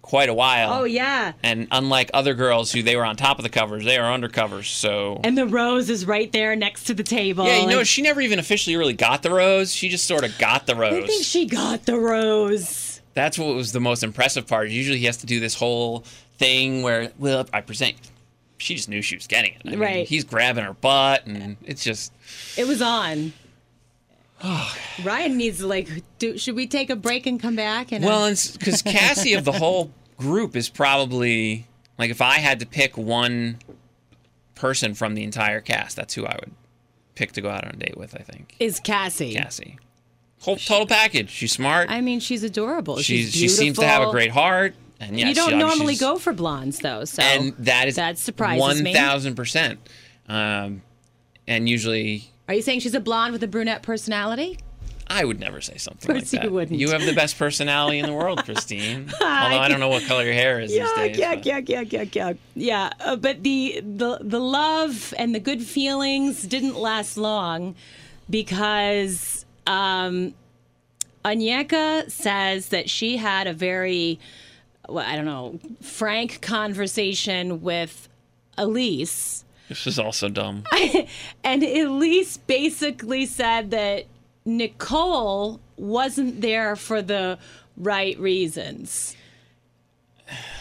quite 0.03 0.29
a 0.29 0.33
while. 0.35 0.71
Oh 0.71 0.83
yeah. 0.83 1.33
And 1.41 1.67
unlike 1.71 2.11
other 2.13 2.35
girls 2.35 2.71
who 2.71 2.83
they 2.83 2.95
were 2.95 3.03
on 3.05 3.15
top 3.15 3.39
of 3.39 3.43
the 3.43 3.49
covers, 3.49 3.83
they 3.85 3.97
are 3.97 4.11
under 4.11 4.29
covers. 4.29 4.67
So 4.69 5.19
And 5.23 5.35
the 5.35 5.47
rose 5.47 5.89
is 5.89 6.05
right 6.05 6.31
there 6.31 6.55
next 6.55 6.83
to 6.85 6.93
the 6.93 7.01
table. 7.01 7.45
yeah, 7.47 7.61
you 7.61 7.67
know, 7.67 7.83
she 7.83 8.03
never 8.03 8.21
even 8.21 8.37
officially 8.37 8.75
really 8.75 8.93
got 8.93 9.23
the 9.23 9.31
rose. 9.31 9.73
She 9.73 9.89
just 9.89 10.05
sort 10.05 10.23
of 10.23 10.37
got 10.37 10.67
the 10.67 10.75
rose. 10.75 11.03
I 11.03 11.07
think 11.07 11.23
she 11.23 11.47
got 11.47 11.87
the 11.87 11.97
rose. 11.97 13.01
That's 13.15 13.39
what 13.39 13.55
was 13.55 13.71
the 13.71 13.79
most 13.79 14.03
impressive 14.03 14.45
part. 14.45 14.69
Usually 14.69 14.99
he 14.99 15.05
has 15.05 15.17
to 15.17 15.25
do 15.25 15.39
this 15.39 15.55
whole 15.55 16.03
thing 16.37 16.83
where, 16.83 17.11
well, 17.17 17.47
I 17.51 17.61
present. 17.61 17.95
She 18.65 18.73
just 18.75 18.89
knew 18.89 19.01
she 19.03 19.15
was 19.15 19.27
getting 19.27 19.53
it. 19.53 19.61
I 19.63 19.69
mean, 19.69 19.79
Right. 19.79 20.07
he's 20.07 20.23
grabbing 20.23 20.63
her 20.63 20.73
butt, 20.73 21.27
and 21.27 21.55
it's 21.63 21.83
just. 21.83 22.11
It 22.57 22.65
was 22.67 22.81
on. 22.81 23.31
Ryan 25.03 25.37
needs 25.37 25.59
to 25.59 25.67
like. 25.67 25.87
Do, 26.19 26.37
should 26.37 26.55
we 26.55 26.65
take 26.67 26.89
a 26.89 26.95
break 26.95 27.25
and 27.27 27.39
come 27.39 27.55
back? 27.55 27.91
And 27.91 28.03
uh, 28.03 28.07
Well, 28.07 28.29
because 28.53 28.81
Cassie 28.81 29.33
of 29.33 29.45
the 29.45 29.51
whole 29.51 29.91
group 30.17 30.55
is 30.55 30.67
probably 30.69 31.67
like 31.97 32.09
if 32.09 32.21
I 32.21 32.39
had 32.39 32.59
to 32.59 32.65
pick 32.65 32.97
one 32.97 33.59
person 34.55 34.93
from 34.93 35.13
the 35.15 35.23
entire 35.23 35.61
cast, 35.61 35.95
that's 35.95 36.13
who 36.15 36.25
I 36.25 36.35
would 36.39 36.51
pick 37.15 37.31
to 37.33 37.41
go 37.41 37.49
out 37.49 37.65
on 37.65 37.71
a 37.75 37.77
date 37.77 37.97
with. 37.97 38.15
I 38.15 38.23
think 38.23 38.55
is 38.59 38.79
Cassie? 38.79 39.33
Cassie, 39.35 39.77
whole 40.41 40.57
total 40.57 40.87
package. 40.87 41.29
She's 41.29 41.51
smart. 41.53 41.89
I 41.89 42.01
mean, 42.01 42.19
she's 42.19 42.43
adorable. 42.43 42.97
she's, 42.97 43.31
She's 43.31 43.33
she 43.33 43.47
seems 43.47 43.77
to 43.79 43.87
have 43.87 44.07
a 44.07 44.11
great 44.11 44.31
heart, 44.31 44.75
and 44.99 45.19
yeah, 45.19 45.27
you 45.27 45.35
don't 45.35 45.57
normally 45.57 45.95
go 45.95 46.17
for 46.17 46.33
blondes 46.33 46.79
though, 46.79 47.05
so 47.05 47.21
and 47.23 47.53
that 47.59 47.87
is 47.87 47.95
that 47.95 48.17
surprises 48.17 48.61
one 48.61 48.93
thousand 48.93 49.35
percent. 49.35 49.79
Um, 50.27 50.81
and 51.47 51.69
usually, 51.69 52.23
Are 52.47 52.53
you 52.55 52.61
saying 52.61 52.79
she's 52.79 52.95
a 52.95 52.99
blonde 52.99 53.33
with 53.33 53.43
a 53.43 53.47
brunette 53.47 53.83
personality? 53.83 54.57
I 55.07 55.23
would 55.23 55.39
never 55.39 55.61
say 55.61 55.77
something 55.77 56.09
Of 56.09 56.15
like 56.15 56.23
course 56.23 56.33
you 56.33 56.39
that. 56.39 56.51
wouldn't. 56.51 56.79
You 56.79 56.89
have 56.89 57.05
the 57.05 57.13
best 57.13 57.37
personality 57.37 57.99
in 57.99 58.07
the 58.07 58.13
world, 58.13 58.43
Christine. 58.45 59.11
Although 59.21 59.59
I 59.59 59.67
don't 59.67 59.79
know 59.79 59.89
what 59.89 60.03
color 60.05 60.23
your 60.23 60.33
hair 60.33 60.59
is 60.59 60.71
these 60.71 60.79
days. 60.93 61.17
yuck, 61.17 61.35
but- 61.35 61.43
yuck, 61.43 61.65
yuck, 61.67 61.89
yuck, 61.89 62.09
yuck. 62.09 62.37
Yeah, 62.55 62.89
uh, 62.99 63.15
but 63.15 63.43
the 63.43 63.81
the 63.83 64.17
the 64.21 64.39
love 64.39 65.13
and 65.19 65.35
the 65.35 65.39
good 65.39 65.61
feelings 65.61 66.41
didn't 66.41 66.75
last 66.75 67.17
long 67.17 67.75
because 68.27 69.45
um, 69.67 70.33
Onyeka 71.23 72.09
says 72.11 72.69
that 72.69 72.89
she 72.89 73.17
had 73.17 73.47
a 73.47 73.53
very, 73.53 74.19
well, 74.89 75.05
I 75.05 75.15
don't 75.15 75.25
know, 75.25 75.59
frank 75.81 76.41
conversation 76.41 77.61
with 77.61 78.07
Elyse. 78.57 79.43
This 79.69 79.87
is 79.87 79.97
also 79.99 80.29
dumb. 80.29 80.63
And 81.43 81.61
Elyse 81.63 82.37
basically 82.47 83.25
said 83.25 83.71
that 83.71 84.05
Nicole 84.45 85.59
wasn't 85.77 86.41
there 86.41 86.75
for 86.75 87.01
the 87.01 87.37
right 87.77 88.17
reasons. 88.19 89.15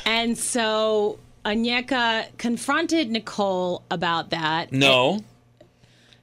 And 0.06 0.36
so 0.36 1.18
Onyeka 1.44 2.36
confronted 2.38 3.10
Nicole 3.10 3.82
about 3.90 4.30
that. 4.30 4.72
No. 4.72 5.20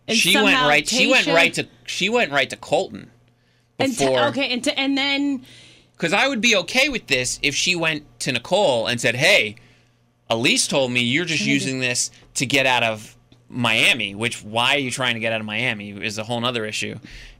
And 0.07 0.17
she 0.17 0.35
went 0.35 0.57
right. 0.57 0.87
She 0.87 1.09
went 1.09 1.27
right 1.27 1.53
to. 1.55 1.67
She 1.85 2.09
went 2.09 2.31
right 2.31 2.49
to 2.49 2.57
Colton. 2.57 3.11
and 3.79 3.95
t- 3.97 4.05
Before, 4.05 4.25
okay, 4.27 4.49
and, 4.51 4.63
t- 4.63 4.71
and 4.71 4.97
then 4.97 5.45
Because 6.01 6.13
I 6.13 6.27
would 6.27 6.41
be 6.41 6.55
okay 6.55 6.89
with 6.89 7.05
this 7.05 7.37
if 7.43 7.53
she 7.53 7.75
went 7.75 8.07
to 8.21 8.31
Nicole 8.31 8.87
and 8.87 8.99
said, 8.99 9.13
"Hey, 9.13 9.57
Elyse 10.31 10.67
told 10.67 10.91
me 10.91 11.01
you're 11.01 11.25
just 11.25 11.43
mm-hmm. 11.43 11.51
using 11.51 11.79
this 11.79 12.09
to 12.35 12.47
get 12.47 12.65
out 12.65 12.81
of 12.81 13.15
Miami. 13.49 14.15
Which 14.15 14.43
why 14.43 14.77
are 14.77 14.79
you 14.79 14.89
trying 14.89 15.13
to 15.13 15.19
get 15.19 15.31
out 15.31 15.41
of 15.41 15.45
Miami 15.45 15.91
is 15.91 16.17
a 16.17 16.23
whole 16.23 16.43
other 16.43 16.65
issue." 16.65 16.97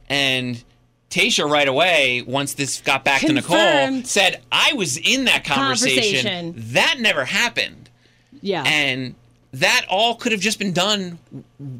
And 0.08 0.62
Tasha 1.10 1.50
right 1.50 1.66
away, 1.66 2.22
once 2.24 2.54
this 2.54 2.80
got 2.82 3.04
back 3.04 3.22
to 3.22 3.32
Nicole, 3.32 4.04
said, 4.04 4.40
"I 4.52 4.74
was 4.74 4.96
in 4.96 5.24
that 5.24 5.42
conversation. 5.42 6.24
Conversation. 6.24 6.72
That 6.74 7.00
never 7.00 7.24
happened." 7.24 7.90
yeah, 8.42 8.62
And 8.64 9.16
that 9.50 9.86
all 9.88 10.14
could 10.14 10.30
have 10.30 10.40
just 10.40 10.60
been 10.60 10.72
done 10.72 11.18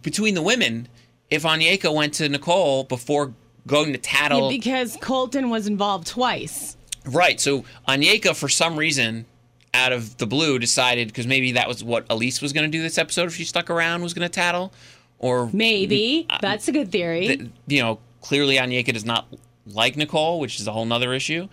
between 0.03 0.35
the 0.35 0.43
women 0.43 0.89
if 1.31 1.45
Onyeka 1.45 1.95
went 1.95 2.15
to 2.15 2.29
Nicole 2.29 2.83
before 2.85 3.35
going 3.67 3.93
to 3.93 3.99
tattle. 3.99 4.49
because 4.49 4.97
Colton 5.01 5.51
was 5.51 5.67
involved 5.67 6.07
twice. 6.07 6.77
right. 7.07 7.41
So 7.41 7.65
Onyeka, 7.89 8.35
for 8.37 8.49
some 8.49 8.77
reason, 8.79 9.27
out 9.75 9.93
of 9.93 10.17
the 10.19 10.27
blue, 10.27 10.59
decided 10.59 11.09
because 11.09 11.27
maybe 11.27 11.53
that 11.53 11.69
was 11.69 11.83
what 11.83 12.07
Elyse 12.09 12.43
was 12.43 12.53
going 12.53 12.71
to 12.71 12.77
do 12.77 12.83
this 12.83 12.99
episode 12.99 13.25
if 13.27 13.35
she 13.35 13.45
stuck 13.45 13.71
around, 13.71 14.03
was 14.03 14.15
going 14.15 14.29
to 14.29 14.33
tattle. 14.33 14.73
Or, 15.19 15.49
Maybe 15.53 16.27
uh, 16.29 16.39
that's 16.41 16.67
a 16.67 16.73
good 16.73 16.91
theory. 16.91 17.29
th- 17.29 17.51
you 17.69 17.81
know, 17.81 18.01
clearly 18.23 18.57
Onyeka 18.57 18.93
does 18.93 19.05
not 19.05 19.27
like 19.67 19.97
Nicole, 19.97 20.41
which 20.41 20.59
is 20.59 20.67
a 20.67 20.73
whole 20.73 20.85
nother 20.85 21.15
issue. 21.15 21.49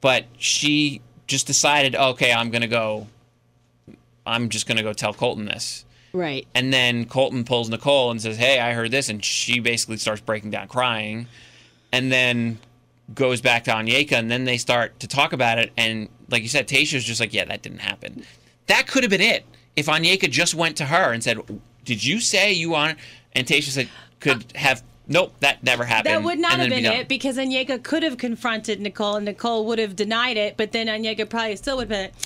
But 0.00 0.24
she 0.38 1.00
just 1.28 1.46
decided, 1.46 1.94
okay, 1.94 2.32
I'm 2.32 2.50
going 2.50 2.62
to 2.62 2.68
go. 2.68 3.06
I'm 4.26 4.48
just 4.48 4.66
going 4.66 4.76
to 4.76 4.82
go 4.82 4.92
tell 4.92 5.14
Colton 5.14 5.44
this. 5.46 5.84
right. 6.12 6.46
And 6.54 6.72
then 6.72 7.04
Colton 7.06 7.44
pulls 7.44 7.68
Nicole 7.70 8.10
and 8.10 8.20
says, 8.20 8.36
Hey, 8.36 8.58
I 8.60 8.72
heard 8.72 8.90
this. 8.90 9.08
And 9.08 9.24
she 9.24 9.60
basically 9.60 9.96
starts 9.96 10.20
breaking 10.20 10.50
down 10.50 10.68
crying. 10.68 11.26
And 11.92 12.10
then 12.10 12.58
goes 13.14 13.40
back 13.40 13.64
to 13.64 13.70
Onyeka. 13.70 14.12
And 14.12 14.30
then 14.30 14.44
they 14.44 14.58
start 14.58 14.98
to 15.00 15.08
talk 15.08 15.32
about 15.32 15.58
it. 15.58 15.72
And 15.76 16.08
like 16.30 16.42
you 16.42 16.48
said, 16.48 16.68
Tasha's 16.68 17.04
just 17.04 17.20
like, 17.20 17.32
Yeah, 17.32 17.44
that 17.44 17.62
didn't 17.62 17.80
happen. 17.80 18.24
That 18.66 18.86
could 18.86 19.02
have 19.02 19.10
been 19.10 19.20
it. 19.20 19.44
If 19.76 19.86
Onyeka 19.86 20.30
just 20.30 20.54
went 20.54 20.76
to 20.78 20.86
her 20.86 21.12
and 21.12 21.22
said, 21.22 21.38
Did 21.84 22.04
you 22.04 22.20
say 22.20 22.52
you 22.52 22.70
want. 22.70 22.98
And 23.32 23.46
Tasha 23.46 23.70
said, 23.70 23.88
Could 24.20 24.52
have. 24.54 24.82
Nope, 25.08 25.34
that 25.40 25.64
never 25.64 25.84
happened. 25.84 26.14
That 26.14 26.22
would 26.22 26.38
not 26.38 26.52
have 26.52 26.60
then 26.60 26.70
be 26.70 26.82
been 26.82 26.92
it 26.92 27.08
because 27.08 27.36
Onyeka 27.36 27.82
could 27.82 28.04
have 28.04 28.18
confronted 28.18 28.80
Nicole 28.80 29.16
and 29.16 29.24
Nicole 29.24 29.66
would 29.66 29.80
have 29.80 29.96
denied 29.96 30.36
it, 30.36 30.56
but 30.56 30.70
then 30.70 30.86
Onyeka 30.86 31.28
probably 31.28 31.56
still 31.56 31.76
would 31.78 31.90
have 31.90 32.12
been, 32.12 32.20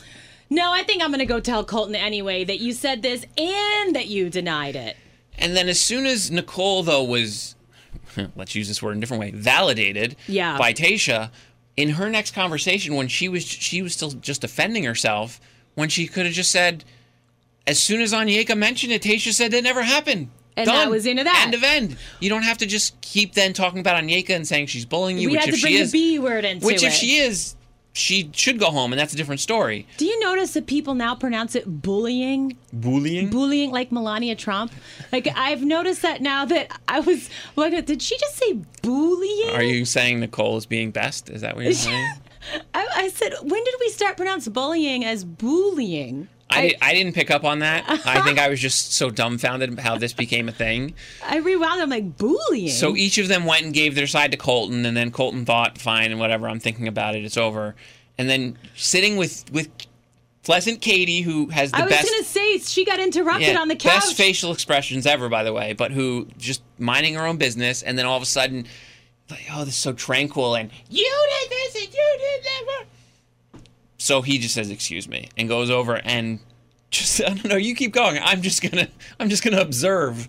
no, 0.49 0.73
I 0.73 0.83
think 0.85 1.03
I'm 1.03 1.09
going 1.09 1.19
to 1.19 1.27
go 1.27 1.41
tell 1.41 1.65
Colton 1.65 1.95
anyway 1.95 2.45
that 2.45 2.61
you 2.61 2.73
said 2.73 3.03
this 3.03 3.25
and 3.37 3.97
that 3.97 4.07
you 4.07 4.31
denied 4.31 4.77
it. 4.77 4.97
And 5.39 5.57
then 5.57 5.69
as 5.69 5.81
soon 5.81 6.07
as 6.07 6.31
Nicole, 6.31 6.83
though, 6.83 7.03
was, 7.03 7.56
let's 8.37 8.55
use 8.55 8.69
this 8.69 8.83
word 8.83 8.93
in 8.93 8.99
a 8.99 9.01
different 9.01 9.21
way, 9.21 9.31
validated 9.31 10.17
Yeah. 10.27 10.59
by 10.59 10.73
Tasha, 10.73 11.31
in 11.77 11.91
her 11.91 12.09
next 12.09 12.35
conversation, 12.35 12.95
when 12.95 13.09
she 13.09 13.29
was 13.29 13.45
she 13.45 13.83
was 13.83 13.93
still 13.93 14.11
just 14.13 14.41
defending 14.41 14.85
herself, 14.85 15.41
when 15.75 15.89
she 15.89 16.07
could 16.07 16.25
have 16.27 16.35
just 16.35 16.51
said, 16.51 16.85
as 17.67 17.79
soon 17.79 18.01
as 18.01 18.13
Onyeka 18.13 18.57
mentioned 18.57 18.93
it, 18.93 19.03
Tasha 19.03 19.33
said 19.33 19.53
it 19.53 19.65
never 19.65 19.83
happened. 19.83 20.31
And 20.59 20.69
that 20.69 20.89
was 20.89 21.05
of 21.07 21.17
that. 21.17 21.43
End 21.45 21.55
of 21.55 21.63
end. 21.63 21.97
You 22.19 22.31
don't 22.31 22.45
have 22.45 22.57
to 22.59 22.67
just 22.67 22.99
keep 23.03 23.35
then 23.35 23.53
talking 23.53 23.81
about 23.81 24.03
Onyeka 24.03 24.31
and 24.31 24.49
saying 24.49 24.69
she's 24.69 24.87
bullying 24.87 25.19
you, 25.19 25.29
we 25.29 25.33
which 25.33 25.41
had 25.45 25.49
if 25.51 25.57
to 25.57 25.61
bring 25.61 25.75
she 25.75 25.83
the 25.83 25.91
B 25.93 26.19
word 26.19 26.47
into 26.47 26.65
which 26.65 26.83
it. 26.83 26.87
if 26.87 26.93
she 26.95 27.17
is, 27.19 27.57
she 27.97 28.31
should 28.35 28.59
go 28.59 28.67
home, 28.71 28.93
and 28.93 29.01
that's 29.01 29.15
a 29.15 29.17
different 29.17 29.41
story. 29.41 29.87
Do 29.97 30.05
you 30.05 30.21
notice 30.21 30.53
that 30.53 30.67
people 30.67 30.95
now 30.95 31.15
pronounce 31.15 31.55
it 31.55 31.81
bullying? 31.83 32.57
Bullying. 32.73 33.31
Bullying 33.31 33.71
like 33.71 33.91
Melania 33.91 34.37
Trump? 34.37 34.73
Like 35.13 35.27
I've 35.35 35.63
noticed 35.63 36.03
that 36.03 36.21
now 36.21 36.45
that 36.45 36.79
I 36.89 37.01
was 37.01 37.31
like, 37.57 37.87
did 37.87 38.03
she 38.03 38.19
just 38.19 38.37
say 38.37 38.61
bullying? 38.83 39.55
Are 39.55 39.63
you 39.63 39.85
saying 39.87 40.21
Nicole 40.21 40.59
is 40.59 40.67
being 40.67 40.91
best? 40.91 41.31
Is 41.31 41.41
that 41.41 41.57
what 41.57 41.65
you're 41.65 41.73
saying? 41.89 42.13
I, 42.75 42.87
I 42.95 43.09
said, 43.09 43.33
when 43.43 43.65
did 43.65 43.75
we 43.81 43.89
start 43.89 44.17
pronounce 44.17 44.47
bullying 44.47 45.05
as 45.05 45.25
bullying? 45.25 46.29
I, 46.49 46.69
di- 46.69 46.77
I 46.81 46.95
didn't 46.95 47.15
pick 47.15 47.31
up 47.31 47.45
on 47.45 47.61
that. 47.61 47.85
I 48.07 48.21
think 48.25 48.39
I 48.39 48.49
was 48.49 48.61
just 48.61 48.93
so 48.93 49.11
dumbfounded 49.11 49.79
how 49.81 49.99
this 49.99 50.13
became 50.13 50.49
a 50.49 50.53
thing. 50.53 50.95
I 51.25 51.39
rewound. 51.39 51.81
I'm 51.81 51.91
like 51.91 52.17
bullying. 52.17 52.71
So 52.71 52.97
each 52.97 53.19
of 53.19 53.29
them 53.29 53.45
went 53.45 53.65
and 53.65 53.75
gave 53.75 53.95
their 53.95 54.07
side 54.07 54.31
to 54.33 54.37
Colton, 54.37 54.87
and 54.87 54.97
then 54.97 55.11
Colton 55.11 55.45
thought, 55.45 55.79
"Fine, 55.79 56.13
and 56.13 56.21
whatever. 56.21 56.49
I'm 56.49 56.61
thinking 56.61 56.89
about 56.89 57.17
it. 57.17 57.25
It's 57.25 57.37
over." 57.37 57.75
And 58.19 58.29
then 58.31 58.57
sitting 58.75 59.17
with 59.17 59.45
with 59.53 59.69
pleasant 60.47 60.81
Katie, 60.81 61.23
who 61.23 61.49
has 61.49 61.73
the 61.73 61.79
I 61.79 61.83
was 61.83 61.91
best 61.91 62.09
gonna 62.09 62.23
say 62.23 62.59
she 62.59 62.85
got 62.85 63.01
interrupted 63.01 63.49
yeah, 63.49 63.61
on 63.61 63.67
the 63.67 63.75
couch. 63.75 63.95
best 63.95 64.17
facial 64.17 64.53
expressions 64.53 65.05
ever, 65.05 65.29
by 65.29 65.43
the 65.43 65.53
way, 65.53 65.73
but 65.73 65.91
who 65.91 66.29
just 66.39 66.63
minding 66.79 67.15
her 67.15 67.27
own 67.27 67.37
business, 67.37 67.83
and 67.83 67.99
then 67.99 68.07
all 68.07 68.17
of 68.17 68.23
a 68.23 68.27
sudden, 68.27 68.65
like, 69.29 69.45
oh, 69.53 69.65
this 69.65 69.75
is 69.75 69.81
so 69.81 69.93
tranquil, 69.93 70.55
and 70.55 70.71
you 70.89 71.27
did 71.41 71.51
this 71.51 71.75
and 71.83 71.93
you 71.93 72.19
did 72.19 72.45
that. 72.45 72.85
So 74.07 74.23
he 74.23 74.39
just 74.39 74.55
says, 74.55 74.71
"Excuse 74.71 75.09
me," 75.09 75.31
and 75.37 75.49
goes 75.49 75.69
over 75.69 75.97
and 75.97 76.39
just 76.93 77.21
I 77.27 77.31
don't 77.31 77.45
know. 77.47 77.57
You 77.57 77.75
keep 77.75 77.93
going. 77.93 78.21
I'm 78.23 78.41
just 78.41 78.63
gonna 78.63 78.89
I'm 79.19 79.29
just 79.29 79.43
gonna 79.43 79.61
observe. 79.61 80.29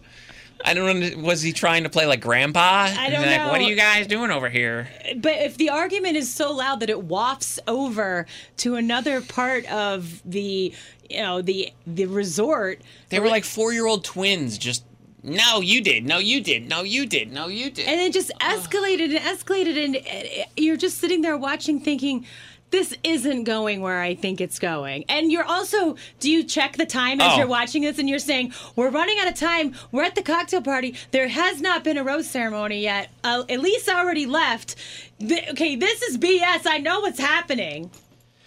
I 0.66 0.74
don't 0.74 1.00
know. 1.00 1.18
Was 1.20 1.44
he 1.44 1.54
trying 1.54 1.84
to 1.84 1.90
play 1.90 2.08
like 2.08 2.20
grandpa? 2.20 2.90
I 2.90 3.12
don't 3.12 3.22
like, 3.22 3.38
know. 3.38 3.50
What 3.50 3.62
are 3.62 3.66
you 3.66 3.76
guys 3.76 4.08
doing 4.08 4.32
over 4.32 4.50
here? 4.50 4.90
But 5.18 5.34
if 5.38 5.58
the 5.58 5.70
argument 5.70 6.18
is 6.18 6.34
so 6.34 6.52
loud 6.52 6.80
that 6.80 6.90
it 6.90 7.04
wafts 7.04 7.60
over 7.68 8.26
to 8.58 8.76
another 8.76 9.22
part 9.22 9.72
of 9.72 10.24
the, 10.26 10.74
you 11.08 11.20
know, 11.20 11.44
the 11.44 11.72
the 11.86 12.08
resort, 12.08 12.82
They 13.10 13.20
were 13.20 13.28
like 13.28 13.46
four 13.46 13.72
year 13.72 13.86
old 13.86 14.04
twins. 14.04 14.58
Just 14.58 14.84
no, 15.22 15.62
you 15.62 15.82
did. 15.82 16.04
No, 16.06 16.18
you 16.18 16.42
did. 16.42 16.68
No, 16.68 16.82
you 16.82 17.06
did. 17.06 17.32
No, 17.32 17.48
you 17.48 17.70
did. 17.70 17.88
and 17.88 18.02
it 18.02 18.12
just 18.12 18.32
escalated 18.40 19.16
and 19.16 19.20
escalated, 19.20 19.84
and 19.84 19.98
uh, 19.98 20.46
you're 20.56 20.78
just 20.78 20.98
sitting 20.98 21.22
there 21.22 21.38
watching, 21.38 21.80
thinking. 21.80 22.26
This 22.70 22.94
isn't 23.04 23.46
going 23.46 23.80
where 23.82 24.02
I 24.02 24.14
think 24.14 24.42
it's 24.42 24.60
going. 24.60 25.06
And 25.08 25.32
you're 25.32 25.46
also, 25.46 25.96
do 26.20 26.30
you 26.30 26.44
check 26.44 26.76
the 26.76 26.86
time 26.86 27.22
as 27.22 27.34
Oh. 27.34 27.38
you're 27.38 27.48
watching 27.48 27.84
this 27.84 27.98
and 27.98 28.10
you're 28.10 28.20
saying, 28.20 28.54
we're 28.76 28.90
running 28.90 29.18
out 29.20 29.28
of 29.30 29.36
time. 29.36 29.74
We're 29.94 30.04
at 30.04 30.16
the 30.16 30.22
cocktail 30.22 30.62
party. 30.62 30.96
There 31.12 31.30
has 31.30 31.62
not 31.62 31.86
been 31.86 31.98
a 31.98 32.04
rose 32.04 32.30
ceremony 32.30 32.82
yet. 32.82 33.10
Uh, 33.24 33.44
Elyse 33.48 33.88
already 33.88 34.26
left. 34.26 34.76
Th- 35.20 35.48
okay, 35.52 35.78
this 35.78 36.02
is 36.02 36.18
BS. 36.18 36.68
I 36.68 36.80
know 36.80 37.00
what's 37.00 37.20
happening. 37.22 37.90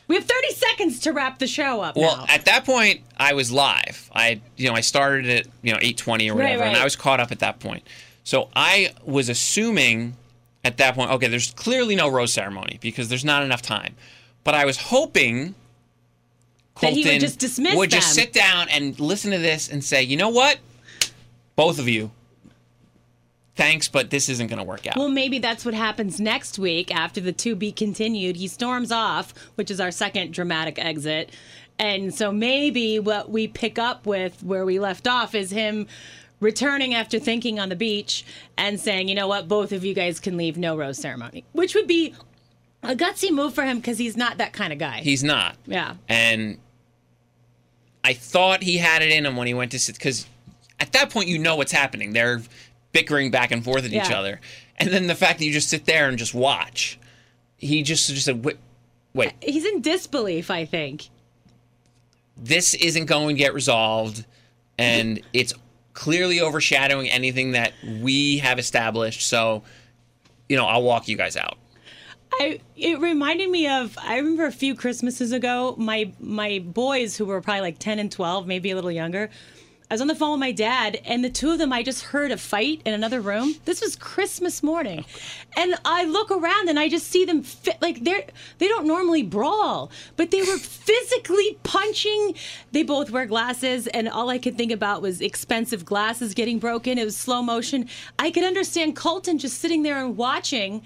We 0.06 0.16
have 0.16 0.24
30 0.24 0.50
seconds 0.54 1.00
to 1.00 1.12
wrap 1.12 1.38
the 1.38 1.46
show 1.46 1.80
up 1.80 1.96
Well, 1.96 2.18
now. 2.18 2.26
at 2.28 2.44
that 2.44 2.66
point, 2.66 3.00
I 3.16 3.32
was 3.32 3.50
live. 3.50 4.10
I, 4.14 4.40
you 4.56 4.68
know, 4.68 4.74
I 4.74 4.80
started 4.82 5.28
at 5.30 5.46
you 5.62 5.72
know 5.72 5.78
eight 5.80 5.96
twenty 5.96 6.28
or 6.28 6.34
Right, 6.34 6.44
whatever, 6.58 6.64
and. 6.64 6.76
I 6.76 6.84
was 6.84 6.96
caught 6.96 7.20
up 7.20 7.30
at 7.32 7.38
that 7.38 7.58
point. 7.60 7.84
So 8.24 8.50
I 8.56 8.92
was 9.04 9.28
assuming 9.28 10.16
at 10.64 10.76
that 10.76 10.94
point, 10.94 11.10
okay, 11.10 11.28
there's 11.28 11.52
clearly 11.52 11.94
no 11.96 12.08
rose 12.08 12.32
ceremony 12.32 12.78
because 12.80 13.08
there's 13.08 13.24
not 13.24 13.42
enough 13.42 13.62
time. 13.62 13.94
But 14.44 14.54
I 14.54 14.64
was 14.64 14.76
hoping 14.78 15.54
That 16.80 16.92
he 16.92 17.02
Colton 17.02 17.12
would 17.12 17.20
just 17.20 17.38
dismiss 17.38 17.76
would 17.76 17.90
just 17.90 18.14
sit 18.14 18.32
down 18.32 18.68
and 18.68 18.98
listen 18.98 19.30
to 19.32 19.38
this 19.38 19.68
and 19.68 19.82
say, 19.84 20.02
you 20.02 20.16
know 20.16 20.30
what, 20.30 20.58
both 21.56 21.78
of 21.78 21.88
you, 21.88 22.10
thanks, 23.56 23.88
but 23.88 24.10
this 24.10 24.28
isn't 24.28 24.46
going 24.46 24.58
to 24.58 24.64
work 24.64 24.86
out. 24.86 24.96
Well, 24.96 25.10
maybe 25.10 25.38
that's 25.38 25.64
what 25.64 25.74
happens 25.74 26.20
next 26.20 26.58
week 26.58 26.94
after 26.94 27.20
the 27.20 27.32
to 27.32 27.54
be 27.54 27.72
continued. 27.72 28.36
He 28.36 28.48
storms 28.48 28.90
off, 28.90 29.34
which 29.56 29.70
is 29.70 29.80
our 29.80 29.90
second 29.90 30.32
dramatic 30.32 30.78
exit. 30.78 31.30
And 31.78 32.14
so 32.14 32.30
maybe 32.32 32.98
what 32.98 33.30
we 33.30 33.48
pick 33.48 33.78
up 33.78 34.06
with 34.06 34.42
where 34.42 34.64
we 34.64 34.78
left 34.78 35.06
off 35.06 35.34
is 35.34 35.50
him 35.50 35.86
returning 36.40 36.94
after 36.94 37.18
thinking 37.18 37.60
on 37.60 37.68
the 37.68 37.76
beach 37.76 38.24
and 38.56 38.80
saying, 38.80 39.08
you 39.08 39.14
know 39.14 39.28
what, 39.28 39.46
both 39.48 39.72
of 39.72 39.84
you 39.84 39.94
guys 39.94 40.18
can 40.18 40.36
leave, 40.36 40.56
no 40.56 40.76
rose 40.76 40.98
ceremony, 40.98 41.44
which 41.52 41.74
would 41.74 41.86
be 41.86 42.14
a 42.82 42.94
gutsy 42.96 43.30
move 43.30 43.54
for 43.54 43.62
him 43.64 43.76
because 43.78 43.98
he's 43.98 44.16
not 44.16 44.38
that 44.38 44.52
kind 44.52 44.72
of 44.72 44.78
guy. 44.78 45.00
He's 45.00 45.22
not. 45.22 45.56
yeah. 45.66 45.94
and 46.08 46.58
I 48.02 48.14
thought 48.14 48.62
he 48.62 48.78
had 48.78 49.02
it 49.02 49.10
in 49.12 49.26
him 49.26 49.36
when 49.36 49.46
he 49.46 49.52
went 49.54 49.72
to 49.72 49.78
sit 49.78 49.96
because 49.96 50.26
at 50.80 50.92
that 50.92 51.10
point 51.10 51.28
you 51.28 51.38
know 51.38 51.56
what's 51.56 51.72
happening. 51.72 52.14
They're 52.14 52.40
bickering 52.92 53.30
back 53.30 53.50
and 53.50 53.62
forth 53.62 53.84
at 53.84 53.92
each 53.92 54.10
other, 54.10 54.40
and 54.78 54.88
then 54.88 55.06
the 55.06 55.14
fact 55.14 55.38
that 55.38 55.44
you 55.44 55.52
just 55.52 55.68
sit 55.68 55.84
there 55.84 56.08
and 56.08 56.16
just 56.16 56.34
watch. 56.34 56.98
He 57.58 57.82
just 57.82 58.08
just 58.08 58.24
said, 58.24 58.42
"Wait, 58.42 58.56
wait, 59.12 59.28
uh, 59.28 59.32
He's 59.42 59.66
in 59.66 59.82
disbelief, 59.82 60.50
I 60.50 60.64
think. 60.64 61.10
this 62.38 62.72
isn't 62.74 63.04
going 63.04 63.36
to 63.36 63.38
get 63.38 63.52
resolved, 63.52 64.24
and 64.78 65.20
it's 65.34 65.52
clearly 65.94 66.40
overshadowing 66.40 67.08
anything 67.08 67.52
that 67.52 67.72
we 68.00 68.38
have 68.38 68.58
established." 68.58 69.26
So, 69.26 69.62
you 70.48 70.56
know, 70.56 70.66
I'll 70.66 70.82
walk 70.82 71.08
you 71.08 71.16
guys 71.16 71.36
out. 71.36 71.58
I 72.34 72.60
it 72.76 73.00
reminded 73.00 73.50
me 73.50 73.68
of 73.68 73.98
I 74.00 74.16
remember 74.16 74.46
a 74.46 74.52
few 74.52 74.74
Christmases 74.74 75.32
ago, 75.32 75.74
my 75.76 76.12
my 76.20 76.60
boys 76.60 77.16
who 77.16 77.24
were 77.24 77.40
probably 77.40 77.62
like 77.62 77.78
10 77.78 77.98
and 77.98 78.10
12, 78.10 78.46
maybe 78.46 78.70
a 78.70 78.74
little 78.74 78.90
younger. 78.90 79.30
I 79.90 79.94
was 79.94 80.00
on 80.00 80.06
the 80.06 80.14
phone 80.14 80.30
with 80.30 80.40
my 80.40 80.52
dad, 80.52 81.00
and 81.04 81.24
the 81.24 81.28
two 81.28 81.50
of 81.50 81.58
them, 81.58 81.72
I 81.72 81.82
just 81.82 82.04
heard 82.04 82.30
a 82.30 82.36
fight 82.36 82.80
in 82.84 82.94
another 82.94 83.20
room. 83.20 83.56
This 83.64 83.80
was 83.80 83.96
Christmas 83.96 84.62
morning, 84.62 85.04
and 85.56 85.74
I 85.84 86.04
look 86.04 86.30
around 86.30 86.68
and 86.68 86.78
I 86.78 86.88
just 86.88 87.08
see 87.08 87.24
them 87.24 87.42
fit 87.42 87.76
like 87.82 88.04
they're 88.04 88.22
they 88.58 88.68
don't 88.68 88.86
normally 88.86 89.24
brawl, 89.24 89.90
but 90.16 90.30
they 90.30 90.42
were 90.42 90.58
physically 90.58 91.58
punching. 91.64 92.34
They 92.70 92.84
both 92.84 93.10
wear 93.10 93.26
glasses, 93.26 93.88
and 93.88 94.08
all 94.08 94.30
I 94.30 94.38
could 94.38 94.56
think 94.56 94.70
about 94.70 95.02
was 95.02 95.20
expensive 95.20 95.84
glasses 95.84 96.34
getting 96.34 96.60
broken. 96.60 96.96
It 96.96 97.04
was 97.04 97.16
slow 97.16 97.42
motion. 97.42 97.88
I 98.16 98.30
could 98.30 98.44
understand 98.44 98.94
Colton 98.94 99.38
just 99.38 99.58
sitting 99.58 99.82
there 99.82 99.98
and 99.98 100.16
watching. 100.16 100.82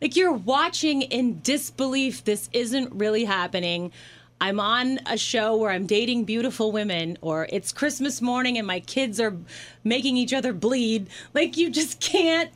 Like 0.00 0.16
you're 0.16 0.32
watching 0.32 1.02
in 1.02 1.40
disbelief. 1.42 2.24
This 2.24 2.48
isn't 2.54 2.92
really 2.94 3.24
happening. 3.24 3.92
I'm 4.40 4.60
on 4.60 4.98
a 5.06 5.16
show 5.16 5.56
where 5.56 5.70
I'm 5.70 5.86
dating 5.86 6.24
beautiful 6.24 6.72
women, 6.72 7.16
or 7.20 7.46
it's 7.50 7.72
Christmas 7.72 8.20
morning 8.20 8.58
and 8.58 8.66
my 8.66 8.80
kids 8.80 9.18
are 9.20 9.34
making 9.82 10.16
each 10.16 10.34
other 10.34 10.52
bleed. 10.52 11.08
Like 11.32 11.56
you 11.56 11.70
just 11.70 12.00
can't 12.00 12.50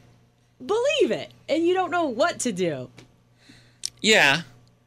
believe 0.65 1.11
it, 1.11 1.33
and 1.49 1.67
you 1.67 1.75
don't 1.75 1.91
know 1.91 2.05
what 2.05 2.39
to 2.41 2.53
do. 2.53 2.91
Yeah. 4.01 4.43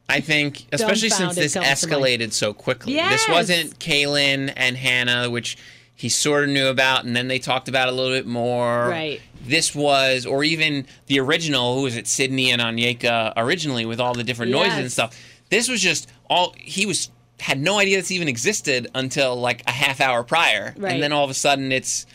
I 0.06 0.20
think, 0.20 0.66
especially 0.70 1.08
since 1.08 1.34
this 1.34 1.54
comes 1.54 1.80
to 1.80 1.88
mind. 1.88 2.02
escalated 2.02 2.32
so 2.32 2.52
quickly. 2.52 2.94
This 2.94 3.26
wasn't 3.26 3.78
Caelynn 3.78 4.52
and 4.54 4.76
Hannah, 4.76 5.30
which 5.30 5.56
he 5.94 6.10
sort 6.10 6.44
of 6.44 6.50
knew 6.50 6.66
about, 6.66 7.04
and 7.04 7.16
then 7.16 7.28
they 7.28 7.38
talked 7.38 7.68
about 7.68 7.88
a 7.88 7.92
little 7.92 8.14
bit 8.14 8.26
more. 8.26 8.88
Right. 8.90 9.22
This 9.46 9.74
was, 9.74 10.26
or 10.26 10.44
even 10.44 10.86
the 11.06 11.20
original, 11.20 11.76
who 11.76 11.82
was 11.84 11.96
it, 11.96 12.06
Sydney 12.06 12.50
and 12.50 12.60
Onyeka 12.60 13.32
originally, 13.36 13.86
with 13.86 13.98
all 13.98 14.12
the 14.12 14.24
different 14.24 14.52
noises 14.52 14.78
and 14.78 14.92
stuff. 14.92 15.18
This 15.48 15.68
was 15.68 15.80
just 15.80 16.10
all 16.28 16.54
he 16.58 16.86
was 16.86 17.10
had 17.40 17.60
no 17.60 17.78
idea 17.78 17.96
this 17.98 18.10
even 18.10 18.28
existed 18.28 18.88
until 18.94 19.36
like 19.36 19.62
a 19.66 19.70
half 19.72 20.00
hour 20.00 20.22
prior, 20.22 20.74
Right. 20.76 20.92
and 20.94 21.02
then 21.02 21.12
all 21.12 21.24
of 21.24 21.30
a 21.30 21.34
sudden 21.34 21.72
it's, 21.72 22.06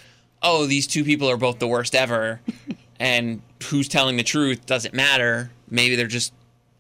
oh, 0.42 0.66
these 0.66 0.88
two 0.88 1.04
people 1.04 1.30
are 1.30 1.38
both 1.38 1.60
the 1.60 1.68
worst 1.68 1.94
ever, 1.94 2.40
and 3.00 3.42
who's 3.66 3.88
telling 3.88 4.18
the 4.18 4.24
truth 4.24 4.66
doesn't 4.66 4.94
matter. 4.94 5.52
Maybe 5.70 5.96
they're 5.96 6.08
just 6.08 6.34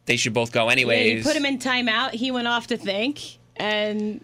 they 0.05 0.15
should 0.17 0.33
both 0.33 0.51
go 0.51 0.65
Yeah, 0.65 0.71
anyways. 0.71 1.17
you 1.17 1.23
put 1.23 1.35
him 1.35 1.45
in 1.45 1.59
timeout. 1.59 2.11
He 2.11 2.31
went 2.31 2.47
off 2.47 2.67
to 2.67 2.77
think, 2.77 3.37
and 3.57 4.19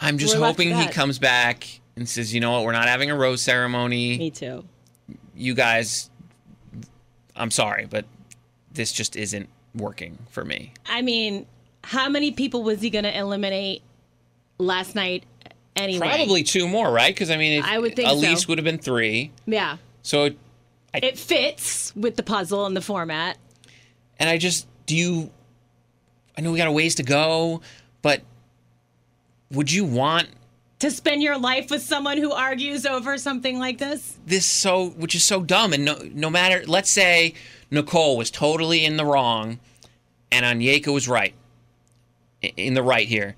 I'm 0.00 0.16
just 0.18 0.36
hoping 0.36 0.74
he 0.74 0.86
comes 0.88 1.18
back 1.18 1.80
and 1.96 2.08
says, 2.08 2.32
you 2.32 2.40
know 2.40 2.52
what, 2.52 2.64
we're 2.64 2.72
not 2.72 2.88
having 2.88 3.10
a 3.10 3.14
rose 3.16 3.42
ceremony. 3.42 4.16
me 4.18 4.30
too. 4.30 4.64
You 5.36 5.54
guys, 5.54 6.08
I'm 7.36 7.50
sorry, 7.50 7.86
but 7.86 8.04
this 8.72 8.92
just 8.92 9.16
isn't 9.16 9.48
working 9.74 10.18
for 10.30 10.44
me. 10.44 10.72
I 10.86 11.02
mean, 11.02 11.46
how 11.84 12.08
many 12.08 12.30
people 12.32 12.62
was 12.62 12.80
he 12.80 12.90
going 12.90 13.04
to 13.04 13.16
eliminate 13.16 13.82
last 14.58 14.94
night? 14.94 15.24
Anyway, 15.76 16.06
Probably 16.06 16.42
two 16.44 16.68
more, 16.68 16.90
right? 16.90 17.12
Because 17.14 17.30
I 17.30 17.36
mean, 17.36 17.62
I 17.64 17.78
would 17.78 17.96
think 17.96 18.08
Elyse 18.08 18.42
so. 18.42 18.48
would 18.48 18.58
have 18.58 18.64
been 18.64 18.78
three. 18.78 19.32
Yeah, 19.46 19.78
So, 20.02 20.24
it, 20.26 20.38
it 20.94 21.18
fits 21.18 21.94
with 21.96 22.14
the 22.16 22.22
puzzle 22.22 22.64
and 22.66 22.76
the 22.76 22.80
format. 22.80 23.38
and 24.20 24.28
I 24.30 24.38
just 24.38 24.66
do 24.86 24.94
you. 24.96 25.30
I 26.38 26.40
know 26.42 26.52
we 26.52 26.58
got 26.58 26.68
a 26.68 26.72
ways 26.72 26.94
to 26.96 27.02
go, 27.02 27.60
but 28.02 28.22
would 29.50 29.70
you 29.72 29.84
want 29.84 30.28
to 30.80 30.90
spend 30.90 31.22
your 31.22 31.38
life 31.38 31.70
with 31.70 31.82
someone 31.82 32.18
who 32.18 32.30
argues 32.32 32.86
over 32.86 33.16
something 33.18 33.58
like 33.58 33.78
this? 33.78 34.16
this 34.26 34.46
so 34.46 34.90
which 34.90 35.14
is 35.14 35.24
so 35.24 35.42
dumb 35.42 35.72
and 35.72 35.84
no 35.84 35.96
no 36.12 36.28
matter 36.30 36.62
let's 36.66 36.90
say 36.90 37.34
Nicole 37.70 38.16
was 38.16 38.30
totally 38.30 38.84
in 38.84 38.96
the 38.96 39.04
wrong 39.04 39.58
and 40.32 40.44
Onyeka 40.44 40.92
was 40.92 41.08
right 41.08 41.32
i- 41.34 41.43
in 42.56 42.74
the 42.74 42.82
right 42.82 43.08
here 43.08 43.36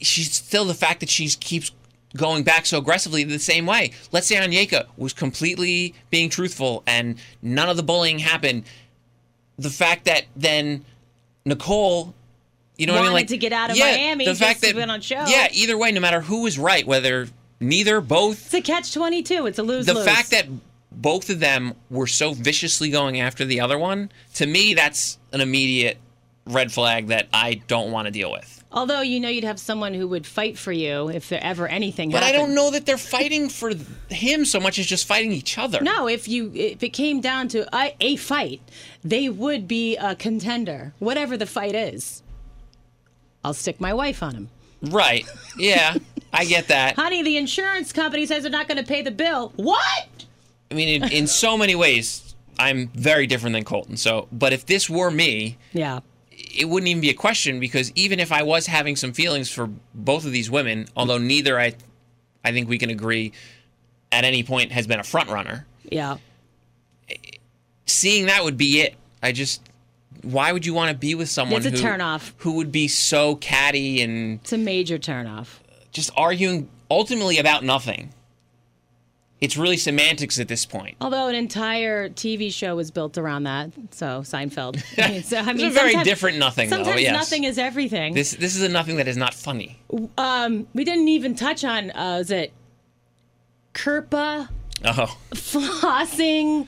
she's 0.00 0.32
still 0.32 0.64
the 0.64 0.74
fact 0.74 1.00
that 1.00 1.08
she 1.08 1.28
keeps 1.28 1.72
going 2.16 2.42
back 2.42 2.64
so 2.66 2.78
aggressively 2.78 3.22
the 3.24 3.38
same 3.38 3.66
way 3.66 3.92
let's 4.12 4.26
say 4.26 4.36
Onyeka 4.36 4.86
was 4.96 5.12
completely 5.12 5.94
being 6.10 6.30
truthful 6.30 6.82
and 6.86 7.18
none 7.42 7.68
of 7.68 7.76
the 7.76 7.82
bullying 7.82 8.18
happened 8.18 8.64
the 9.58 9.70
fact 9.70 10.04
that 10.04 10.24
then 10.36 10.84
Nicole, 11.44 12.14
you 12.76 12.86
know 12.86 12.92
what 12.92 13.00
I 13.00 13.02
mean? 13.02 13.12
Wanted 13.12 13.22
Like 13.22 13.28
to 13.28 13.36
get 13.38 13.52
out 13.52 13.70
of 13.70 13.76
yeah, 13.76 13.90
Miami 13.90 14.24
The 14.26 14.34
fact 14.34 14.60
that 14.60 14.76
on 14.88 15.00
show. 15.00 15.24
yeah, 15.26 15.48
either 15.52 15.76
way, 15.76 15.90
no 15.90 16.00
matter 16.00 16.20
who 16.20 16.42
was 16.42 16.58
right, 16.58 16.86
whether 16.86 17.28
neither, 17.60 18.00
both, 18.00 18.46
It's 18.46 18.54
a 18.54 18.62
catch 18.62 18.94
twenty 18.94 19.22
two. 19.22 19.46
It's 19.46 19.58
a 19.58 19.62
lose 19.62 19.86
the 19.86 19.96
fact 19.96 20.30
that 20.30 20.46
both 20.92 21.28
of 21.30 21.40
them 21.40 21.74
were 21.90 22.06
so 22.06 22.32
viciously 22.32 22.90
going 22.90 23.20
after 23.20 23.44
the 23.44 23.60
other 23.60 23.78
one, 23.78 24.10
to 24.34 24.46
me, 24.46 24.74
that's 24.74 25.18
an 25.32 25.40
immediate 25.40 25.98
red 26.48 26.72
flag 26.72 27.08
that 27.08 27.28
I 27.32 27.54
don't 27.66 27.92
want 27.92 28.06
to 28.06 28.10
deal 28.10 28.30
with. 28.32 28.62
although 28.72 29.00
you 29.00 29.18
know 29.20 29.28
you'd 29.28 29.44
have 29.44 29.58
someone 29.58 29.94
who 29.94 30.06
would 30.08 30.26
fight 30.26 30.58
for 30.58 30.72
you 30.72 31.08
if 31.08 31.28
there 31.28 31.42
ever 31.42 31.66
anything 31.68 32.10
But 32.10 32.22
I 32.22 32.32
don't 32.32 32.54
know 32.54 32.70
that 32.70 32.84
they're 32.86 32.98
fighting 32.98 33.48
for 33.48 33.72
him 34.10 34.44
so 34.44 34.60
much 34.60 34.78
as 34.78 34.86
just 34.86 35.06
fighting 35.06 35.32
each 35.32 35.56
other. 35.58 35.80
No, 35.80 36.06
if 36.08 36.28
you 36.28 36.52
if 36.54 36.82
it 36.82 36.90
came 36.90 37.20
down 37.20 37.48
to 37.48 37.66
a, 37.74 37.94
a 38.00 38.16
fight, 38.16 38.60
they 39.02 39.28
would 39.28 39.66
be 39.68 39.96
a 39.96 40.14
contender, 40.14 40.92
whatever 40.98 41.36
the 41.36 41.46
fight 41.46 41.74
is. 41.74 42.22
I'll 43.44 43.54
stick 43.54 43.80
my 43.80 43.94
wife 43.94 44.22
on 44.22 44.34
him. 44.34 44.48
Right. 44.82 45.24
Yeah, 45.56 45.96
I 46.32 46.44
get 46.44 46.68
that. 46.68 46.96
Honey, 47.02 47.22
the 47.22 47.36
insurance 47.36 47.92
company 47.92 48.26
says 48.26 48.42
they're 48.42 48.52
not 48.52 48.68
going 48.68 48.78
to 48.84 48.88
pay 48.88 49.02
the 49.02 49.10
bill. 49.10 49.52
What? 49.56 50.08
I 50.70 50.74
mean, 50.74 51.02
in, 51.02 51.10
in 51.12 51.26
so 51.26 51.56
many 51.56 51.74
ways, 51.74 52.34
I'm 52.58 52.88
very 52.88 53.26
different 53.26 53.54
than 53.54 53.64
Colton. 53.64 53.96
So, 53.96 54.28
but 54.30 54.52
if 54.52 54.66
this 54.66 54.90
were 54.90 55.10
me, 55.10 55.56
Yeah. 55.72 56.00
It 56.54 56.64
wouldn't 56.66 56.88
even 56.88 57.00
be 57.00 57.10
a 57.10 57.14
question 57.14 57.60
because 57.60 57.92
even 57.94 58.20
if 58.20 58.32
I 58.32 58.42
was 58.42 58.66
having 58.66 58.96
some 58.96 59.12
feelings 59.12 59.50
for 59.50 59.68
both 59.94 60.24
of 60.24 60.32
these 60.32 60.50
women, 60.50 60.86
although 60.96 61.18
neither 61.18 61.58
I, 61.58 61.74
I 62.44 62.52
think 62.52 62.68
we 62.68 62.78
can 62.78 62.90
agree, 62.90 63.32
at 64.12 64.24
any 64.24 64.42
point 64.42 64.72
has 64.72 64.86
been 64.86 65.00
a 65.00 65.04
front 65.04 65.28
runner. 65.30 65.66
Yeah. 65.90 66.16
Seeing 67.86 68.26
that 68.26 68.44
would 68.44 68.56
be 68.56 68.80
it. 68.82 68.94
I 69.22 69.32
just, 69.32 69.62
why 70.22 70.52
would 70.52 70.64
you 70.66 70.74
want 70.74 70.90
to 70.90 70.96
be 70.96 71.14
with 71.14 71.28
someone 71.28 71.64
It's 71.64 71.66
a 71.66 71.82
who 71.82 71.88
turnoff. 71.88 72.32
who 72.38 72.52
would 72.52 72.70
be 72.72 72.88
so 72.88 73.36
catty 73.36 74.02
and 74.02 74.40
It's 74.40 74.52
a 74.52 74.58
major 74.58 74.98
turnoff. 74.98 75.58
just 75.92 76.10
arguing 76.16 76.68
ultimately 76.90 77.38
about 77.38 77.64
nothing? 77.64 78.12
It's 79.40 79.56
really 79.56 79.76
semantics 79.76 80.40
at 80.40 80.48
this 80.48 80.66
point. 80.66 80.96
Although 81.00 81.28
an 81.28 81.36
entire 81.36 82.08
TV 82.08 82.52
show 82.52 82.74
was 82.74 82.90
built 82.90 83.16
around 83.16 83.44
that, 83.44 83.70
so 83.92 84.22
Seinfeld. 84.22 84.82
I 84.98 85.08
mean, 85.10 85.18
It's 85.20 85.32
a 85.32 85.70
very 85.70 85.94
different 86.02 86.38
nothing, 86.38 86.68
though. 86.70 86.76
Sometimes 86.76 87.00
Yes. 87.02 87.12
nothing 87.12 87.44
is 87.44 87.56
everything. 87.56 88.14
This 88.14 88.32
this 88.32 88.56
is 88.56 88.62
a 88.62 88.68
nothing 88.68 88.96
that 88.96 89.06
is 89.06 89.16
not 89.16 89.34
funny. 89.34 89.78
um, 90.18 90.66
we 90.74 90.82
didn't 90.84 91.06
even 91.08 91.36
touch 91.36 91.64
on. 91.64 91.90
Uh, 91.92 92.18
is 92.20 92.30
it 92.32 92.52
Kirpa 93.74 94.48
Oh, 94.84 95.16
flossing 95.32 96.66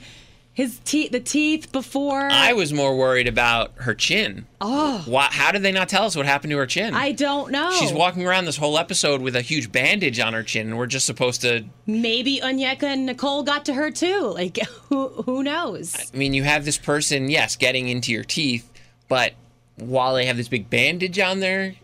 his 0.61 0.79
teeth, 0.85 1.11
the 1.11 1.19
teeth 1.19 1.71
before? 1.71 2.27
I 2.31 2.53
was 2.53 2.71
more 2.73 2.95
worried 2.95 3.27
about 3.27 3.71
her 3.77 3.93
chin. 3.93 4.45
Oh, 4.61 5.03
Why, 5.05 5.23
how 5.31 5.51
did 5.51 5.63
they 5.63 5.71
not 5.71 5.89
tell 5.89 6.05
us 6.05 6.15
what 6.15 6.25
happened 6.25 6.51
to 6.51 6.57
her 6.57 6.65
chin? 6.65 6.93
I 6.93 7.11
don't 7.11 7.51
know. 7.51 7.71
She's 7.79 7.91
walking 7.91 8.25
around 8.25 8.45
this 8.45 8.57
whole 8.57 8.77
episode 8.77 9.21
with 9.21 9.35
a 9.35 9.41
huge 9.41 9.71
bandage 9.71 10.19
on 10.19 10.33
her 10.33 10.43
chin, 10.43 10.67
and 10.67 10.77
we're 10.77 10.85
just 10.87 11.05
supposed 11.05 11.41
to. 11.41 11.65
Maybe 11.87 12.39
Onyeka 12.41 12.83
and 12.83 13.05
Nicole 13.05 13.43
got 13.43 13.65
to 13.65 13.73
her 13.73 13.89
too. 13.91 14.21
Like 14.33 14.57
who 14.89 15.07
who 15.23 15.43
knows? 15.43 15.95
I 16.13 16.17
mean, 16.17 16.33
you 16.33 16.43
have 16.43 16.63
this 16.65 16.77
person, 16.77 17.29
yes, 17.29 17.55
getting 17.55 17.87
into 17.89 18.11
your 18.11 18.23
teeth, 18.23 18.69
but 19.07 19.33
while 19.77 20.13
they 20.15 20.25
have 20.27 20.37
this 20.37 20.47
big 20.47 20.69
bandage 20.69 21.17
on 21.19 21.39
there, 21.39 21.75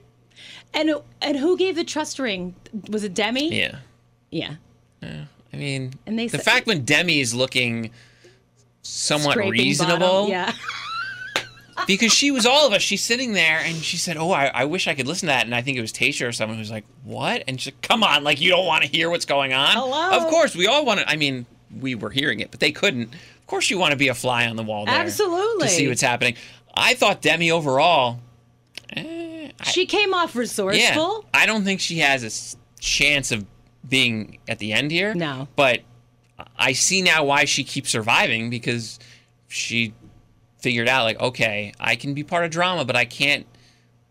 And 0.73 0.91
and 1.21 1.37
who 1.37 1.57
gave 1.57 1.75
the 1.75 1.83
trust 1.83 2.19
ring? 2.19 2.53
Was 2.89 3.03
it 3.03 3.13
Demi? 3.13 3.57
yeah. 3.57 3.77
Yeah. 4.29 4.55
I 5.01 5.55
mean, 5.55 5.93
And 6.05 6.19
they 6.19 6.27
the 6.27 6.37
fact 6.37 6.67
when 6.67 6.83
Demi 6.83 7.19
is 7.21 7.33
looking 7.33 7.91
somewhat 8.87 9.31
Scraping 9.31 9.51
reasonable, 9.51 10.27
bottom. 10.27 10.29
Yeah. 10.31 10.53
because 11.87 12.11
she 12.13 12.31
was 12.31 12.45
all 12.45 12.65
of 12.67 12.73
us. 12.73 12.81
She's 12.81 13.03
sitting 13.03 13.33
there 13.33 13.59
and 13.59 13.75
she 13.75 13.97
said, 13.97 14.17
"Oh, 14.17 14.31
I, 14.31 14.45
I 14.47 14.65
wish 14.65 14.87
I 14.87 14.95
could 14.95 15.07
listen 15.07 15.27
to 15.27 15.33
that." 15.33 15.45
And 15.45 15.53
I 15.53 15.61
think 15.61 15.77
it 15.77 15.81
was 15.81 15.91
Tayshia 15.93 16.27
or 16.27 16.31
someone 16.31 16.57
who's 16.57 16.71
like, 16.71 16.85
"What?" 17.03 17.43
And 17.47 17.59
she's 17.59 17.73
like, 17.73 17.81
"Come 17.81 18.03
on, 18.03 18.23
like 18.23 18.41
you 18.41 18.49
don't 18.49 18.65
want 18.65 18.83
to 18.83 18.89
hear 18.89 19.09
what's 19.09 19.25
going 19.25 19.53
on." 19.53 19.69
Hello? 19.75 20.17
Of 20.17 20.27
course, 20.27 20.55
we 20.55 20.67
all 20.67 20.85
want 20.85 20.99
to. 21.01 21.09
I 21.09 21.15
mean, 21.15 21.45
we 21.79 21.95
were 21.95 22.09
hearing 22.09 22.39
it, 22.39 22.51
but 22.51 22.59
they 22.59 22.71
couldn't. 22.71 23.13
Of 23.13 23.47
course, 23.47 23.69
you 23.69 23.77
want 23.77 23.91
to 23.91 23.97
be 23.97 24.07
a 24.07 24.13
fly 24.13 24.47
on 24.47 24.55
the 24.55 24.63
wall 24.63 24.85
there, 24.85 24.95
Absolutely. 24.95 25.67
to 25.67 25.73
see 25.73 25.87
what's 25.87 26.01
happening. 26.01 26.35
I 26.73 26.93
thought 26.95 27.21
Demi 27.21 27.51
overall, 27.51 28.19
eh, 28.95 29.51
I- 29.59 29.63
She 29.71 29.85
came 29.85 30.13
off 30.13 30.35
yeah, 30.35 30.39
resourceful. 30.41 31.25
I 31.33 31.45
don't 31.45 31.63
think 31.63 31.79
she 31.79 31.99
has 31.99 32.23
a 32.23 32.81
chance 32.81 33.31
of 33.31 33.45
being 33.87 34.39
at 34.47 34.59
the 34.59 34.73
end 34.73 34.91
here. 34.91 35.13
No. 35.15 35.47
but 35.55 35.81
I 36.57 36.73
see 36.73 37.01
now 37.01 37.23
why 37.23 37.45
she 37.45 37.63
keeps 37.63 37.89
surviving 37.89 38.49
because 38.49 38.99
she 39.47 39.93
figured 40.59 40.87
out 40.87 41.03
like, 41.03 41.19
okay, 41.19 41.73
I 41.79 41.95
can 41.95 42.13
be 42.13 42.23
part 42.23 42.45
of 42.45 42.51
drama, 42.51 42.85
but 42.85 42.95
I 42.95 43.05
can't. 43.05 43.45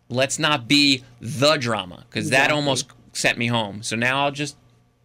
Let's 0.09 0.39
not 0.39 0.67
be 0.67 1.03
the 1.19 1.57
drama 1.57 2.05
because 2.09 2.29
that 2.29 2.49
almost 2.51 2.89
sent 3.13 3.37
me 3.37 3.47
home. 3.47 3.83
So 3.83 3.95
now 3.95 4.23
I'll 4.25 4.31
just 4.31 4.55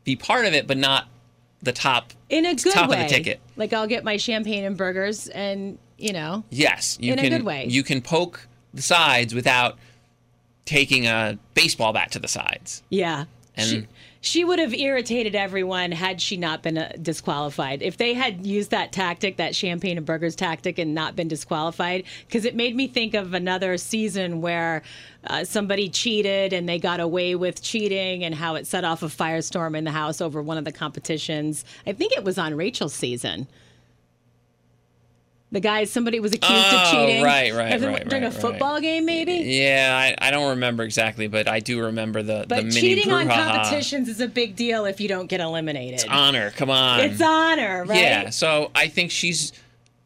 be 0.04 0.14
part 0.16 0.46
of 0.46 0.54
it, 0.54 0.66
but 0.66 0.76
not 0.78 1.08
the 1.62 1.72
top. 1.72 2.12
In 2.28 2.46
a 2.46 2.54
good 2.54 2.72
top 2.72 2.90
way. 2.90 3.02
of 3.02 3.08
the 3.08 3.14
ticket. 3.14 3.40
Like 3.56 3.72
I'll 3.72 3.87
get 3.88 4.04
my 4.04 4.16
champagne 4.16 4.64
and 4.64 4.76
burgers 4.76 5.26
and 5.28 5.78
you 5.98 6.12
know. 6.12 6.44
Yes, 6.50 6.98
you 7.00 7.12
In 7.12 7.18
a 7.18 7.22
can. 7.22 7.30
good 7.32 7.42
way. 7.44 7.66
You 7.68 7.82
can 7.82 8.00
poke 8.00 8.46
the 8.74 8.82
sides 8.82 9.35
without 9.35 9.76
taking 10.64 11.06
a 11.06 11.38
baseball 11.54 11.92
bat 11.92 12.12
to 12.12 12.18
the 12.18 12.28
sides. 12.28 12.82
Yeah. 12.88 13.24
And- 13.56 13.66
she, 13.68 13.87
she 14.22 14.44
would 14.44 14.61
have 14.61 14.72
irritated 14.72 15.35
everyone 15.35 15.90
had 15.90 16.20
she 16.20 16.37
not 16.37 16.62
been 16.62 16.78
uh, 16.78 16.92
disqualified. 17.02 17.82
If 17.82 17.96
they 17.96 18.14
had 18.14 18.46
used 18.46 18.70
that 18.70 18.92
tactic, 18.92 19.37
that 19.38 19.54
champagne 19.54 19.96
and 19.96 20.06
burgers 20.06 20.37
tactic, 20.37 20.78
and 20.78 20.94
not 20.94 21.16
been 21.16 21.26
disqualified, 21.26 22.04
because 22.26 22.44
it 22.44 22.54
made 22.54 22.76
me 22.76 22.87
think 22.87 23.14
of 23.14 23.35
another 23.35 23.76
season 23.76 24.40
where 24.40 24.82
uh, 25.26 25.42
somebody 25.42 25.88
cheated 25.88 26.52
and 26.52 26.68
they 26.68 26.78
got 26.78 27.00
away 27.00 27.35
with 27.35 27.62
cheating, 27.62 28.22
and 28.22 28.32
how 28.37 28.54
it 28.54 28.64
set 28.66 28.85
off 28.85 29.02
a 29.02 29.06
firestorm 29.06 29.76
in 29.76 29.82
the 29.82 29.90
house 29.90 30.20
over 30.20 30.40
one 30.40 30.56
of 30.56 30.64
the 30.64 30.72
competitions. 30.72 31.64
I 31.85 31.92
think 31.92 32.12
it 32.12 32.22
was 32.22 32.38
on 32.38 32.54
Rachel's 32.54 32.94
season. 32.94 33.48
The 35.52 35.60
guy, 35.60 35.84
somebody 35.84 36.18
was 36.18 36.32
accused 36.32 36.50
Oh, 36.72 36.82
of 36.82 36.90
cheating. 36.90 37.22
right, 37.22 37.52
right, 37.52 37.78
right, 37.78 38.08
During 38.08 38.24
right, 38.24 38.34
a 38.34 38.36
football 38.36 38.80
game, 38.80 39.04
maybe. 39.04 39.34
Yeah, 39.34 40.14
I, 40.18 40.28
I 40.28 40.30
don't 40.30 40.48
remember 40.50 40.82
exactly, 40.82 41.28
but 41.28 41.46
I 41.46 41.60
do 41.60 41.78
remember 41.82 42.22
the 42.22 42.40
the 42.40 42.46
But 42.48 42.64
mini 42.64 42.80
cheating 42.80 43.12
on 43.12 43.28
competitions 43.28 44.08
is 44.08 44.20
a 44.20 44.28
big 44.28 44.56
deal 44.56 44.86
if 44.86 44.98
you 44.98 45.08
don't 45.08 45.26
get 45.26 45.40
eliminated. 45.40 45.94
It's 46.00 46.04
honor. 46.04 46.50
Come 46.52 46.70
on, 46.70 47.00
It's 47.00 47.20
honor, 47.20 47.84
right? 47.84 47.98
Yeah, 48.00 48.30
so 48.30 48.70
I 48.74 48.88
think 48.88 49.10
she's 49.10 49.52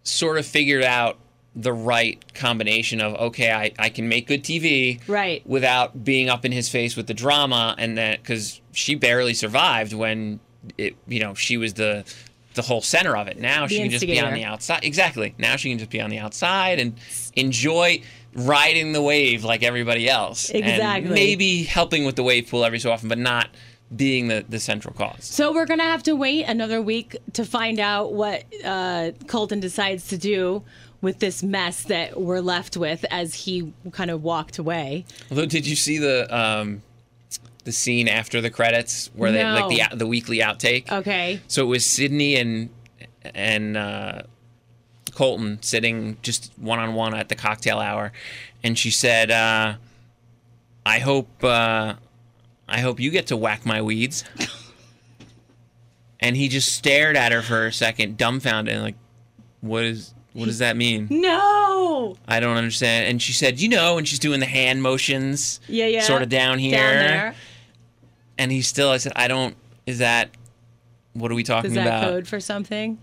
sort 0.02 0.36
of 0.36 0.44
figured 0.44 0.82
out 0.82 1.16
the 1.54 1.72
right 1.72 2.22
combination 2.34 3.00
of 3.00 3.14
okay, 3.14 3.50
I, 3.52 3.70
I 3.78 3.88
can 3.88 4.08
make 4.08 4.26
good 4.26 4.42
TV 4.42 5.00
Right. 5.08 5.46
without 5.46 6.04
being 6.04 6.28
up 6.28 6.44
in 6.44 6.50
his 6.52 6.68
face 6.68 6.96
with 6.96 7.06
the 7.06 7.14
drama, 7.14 7.74
and 7.78 7.96
that 7.98 8.20
because 8.20 8.60
she 8.72 8.94
barely 8.96 9.32
survived 9.32 9.92
when 9.92 10.40
it 10.76 10.96
you 11.06 11.20
know 11.20 11.34
she 11.34 11.56
was 11.56 11.74
the 11.74 12.04
the 12.56 12.62
whole 12.62 12.80
center 12.82 13.16
of 13.16 13.28
it. 13.28 13.38
Now 13.38 13.66
she 13.68 13.78
can 13.78 13.90
just 13.90 14.04
be 14.06 14.18
on 14.18 14.34
the 14.34 14.44
outside. 14.44 14.84
Exactly. 14.84 15.34
Now 15.38 15.56
she 15.56 15.70
can 15.70 15.78
just 15.78 15.90
be 15.90 16.00
on 16.00 16.10
the 16.10 16.18
outside 16.18 16.80
and 16.80 16.98
enjoy 17.36 18.02
riding 18.34 18.92
the 18.92 19.00
wave 19.02 19.44
like 19.44 19.62
everybody 19.62 20.08
else. 20.08 20.50
And 20.50 20.64
Exactly. 20.64 21.10
maybe 21.14 21.62
helping 21.62 22.04
with 22.04 22.16
the 22.16 22.22
wave 22.22 22.50
pool 22.50 22.64
every 22.64 22.78
so 22.80 22.90
often, 22.90 23.08
but 23.08 23.18
not 23.18 23.48
being 23.94 24.28
the, 24.28 24.44
the 24.48 24.58
central 24.58 24.92
cause. 24.94 25.24
So 25.24 25.52
we're 25.52 25.66
gonna 25.66 25.84
have 25.84 26.02
to 26.04 26.16
wait 26.16 26.44
another 26.44 26.82
week 26.82 27.16
to 27.34 27.44
find 27.44 27.78
out 27.78 28.12
what 28.12 28.44
uh, 28.64 29.12
Colton 29.28 29.60
decides 29.60 30.08
to 30.08 30.18
do 30.18 30.64
with 31.02 31.20
this 31.20 31.42
mess 31.42 31.84
that 31.84 32.20
we're 32.20 32.40
left 32.40 32.76
with 32.76 33.04
as 33.10 33.34
he 33.34 33.72
kind 33.92 34.10
of 34.10 34.22
walked 34.24 34.58
away. 34.58 35.04
Although, 35.30 35.46
did 35.46 35.66
you 35.66 35.76
see 35.76 35.98
the 35.98 36.26
um, 36.36 36.82
the 37.66 37.72
scene 37.72 38.08
after 38.08 38.40
the 38.40 38.48
credits 38.48 39.10
where 39.14 39.30
they 39.30 39.44
like 39.44 39.68
the 39.68 39.94
the 39.96 40.06
weekly 40.06 40.38
outtake? 40.38 40.90
Okay. 40.90 41.40
So 41.48 41.62
it 41.62 41.66
was 41.66 41.84
Sydney 41.84 42.36
and 42.36 42.70
and 43.34 43.76
uh, 43.76 44.22
Colton 45.14 45.58
sitting 45.62 46.16
just 46.22 46.52
one 46.56 46.78
on 46.78 46.94
one 46.94 47.12
at 47.14 47.28
the 47.28 47.34
cocktail 47.34 47.78
hour, 47.78 48.12
and 48.62 48.78
she 48.78 48.90
said, 48.90 49.30
uh, 49.30 49.74
"I 50.86 50.98
hope 51.00 51.28
uh, 51.44 51.94
I 52.68 52.80
hope 52.80 53.00
you 53.00 53.10
get 53.10 53.26
to 53.26 53.36
whack 53.36 53.66
my 53.66 53.82
weeds." 53.82 54.24
and 56.20 56.36
he 56.36 56.48
just 56.48 56.72
stared 56.72 57.16
at 57.16 57.32
her 57.32 57.42
for 57.42 57.66
a 57.66 57.72
second, 57.72 58.16
dumbfounded, 58.16 58.72
and 58.74 58.82
like, 58.82 58.96
"What 59.60 59.84
is 59.84 60.14
what 60.32 60.46
does 60.46 60.58
that 60.58 60.76
mean?" 60.76 61.08
No. 61.10 62.16
I 62.28 62.40
don't 62.40 62.56
understand. 62.56 63.08
And 63.08 63.20
she 63.22 63.32
said, 63.32 63.58
"You 63.60 63.68
know," 63.68 63.98
and 63.98 64.06
she's 64.06 64.18
doing 64.18 64.40
the 64.40 64.46
hand 64.46 64.82
motions, 64.82 65.60
Yeah, 65.66 65.86
yeah. 65.86 66.02
sort 66.02 66.22
of 66.22 66.28
down 66.28 66.58
here. 66.58 66.72
Down 66.76 66.94
there. 66.94 67.34
And 68.38 68.52
he 68.52 68.62
still, 68.62 68.90
I 68.90 68.98
said, 68.98 69.12
"I 69.16 69.28
don't." 69.28 69.56
Is 69.86 69.98
that 69.98 70.30
what 71.14 71.30
are 71.30 71.34
we 71.34 71.42
talking 71.42 71.70
Is 71.70 71.74
that 71.76 71.86
about? 71.86 72.04
code 72.04 72.28
for 72.28 72.40
something? 72.40 72.98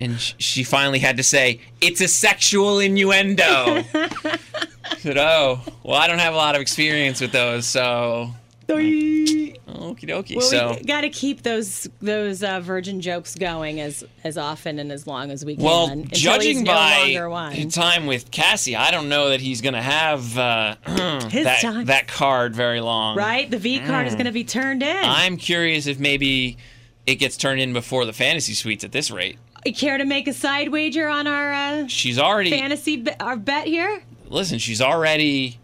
And 0.00 0.18
sh- 0.20 0.34
she 0.38 0.62
finally 0.64 0.98
had 1.00 1.16
to 1.16 1.22
say, 1.22 1.60
"It's 1.80 2.00
a 2.00 2.08
sexual 2.08 2.78
innuendo." 2.78 3.44
I 3.94 4.96
said, 4.98 5.18
"Oh, 5.18 5.60
well, 5.82 5.96
I 5.96 6.06
don't 6.06 6.20
have 6.20 6.34
a 6.34 6.36
lot 6.36 6.54
of 6.54 6.60
experience 6.62 7.20
with 7.20 7.32
those, 7.32 7.66
so." 7.66 8.30
Okie 8.68 10.08
dokie. 10.08 10.36
Well, 10.36 10.44
so, 10.46 10.76
we 10.78 10.84
got 10.84 11.00
to 11.02 11.08
keep 11.08 11.42
those 11.42 11.88
those 12.00 12.42
uh, 12.42 12.60
virgin 12.60 13.00
jokes 13.00 13.34
going 13.34 13.80
as 13.80 14.04
as 14.24 14.36
often 14.36 14.78
and 14.78 14.92
as 14.92 15.06
long 15.06 15.30
as 15.30 15.44
we 15.44 15.56
can. 15.56 15.64
well, 15.64 15.94
judging 16.08 16.64
no 16.64 16.72
by 16.72 17.66
time 17.70 18.06
with 18.06 18.30
Cassie, 18.30 18.76
I 18.76 18.90
don't 18.90 19.08
know 19.08 19.30
that 19.30 19.40
he's 19.40 19.60
going 19.60 19.74
to 19.74 19.82
have 19.82 20.36
uh, 20.38 20.76
His 21.30 21.44
that 21.44 21.60
time. 21.62 21.86
that 21.86 22.08
card 22.08 22.54
very 22.54 22.80
long. 22.80 23.16
right, 23.16 23.50
the 23.50 23.58
V 23.58 23.80
card 23.80 24.06
is 24.06 24.14
going 24.14 24.26
to 24.26 24.32
be 24.32 24.44
turned 24.44 24.82
in. 24.82 24.96
I'm 25.02 25.36
curious 25.36 25.86
if 25.86 25.98
maybe 25.98 26.58
it 27.06 27.16
gets 27.16 27.36
turned 27.36 27.60
in 27.60 27.72
before 27.72 28.04
the 28.04 28.12
fantasy 28.12 28.54
suites 28.54 28.84
at 28.84 28.92
this 28.92 29.10
rate. 29.10 29.38
You 29.64 29.72
care 29.72 29.98
to 29.98 30.04
make 30.04 30.28
a 30.28 30.32
side 30.32 30.68
wager 30.68 31.08
on 31.08 31.26
our 31.26 31.52
uh, 31.52 31.86
She's 31.88 32.18
already 32.18 32.50
fantasy 32.50 32.96
be- 32.96 33.18
our 33.20 33.36
bet 33.36 33.66
here? 33.66 34.02
listen. 34.28 34.58
She's 34.58 34.80
already 34.80 35.58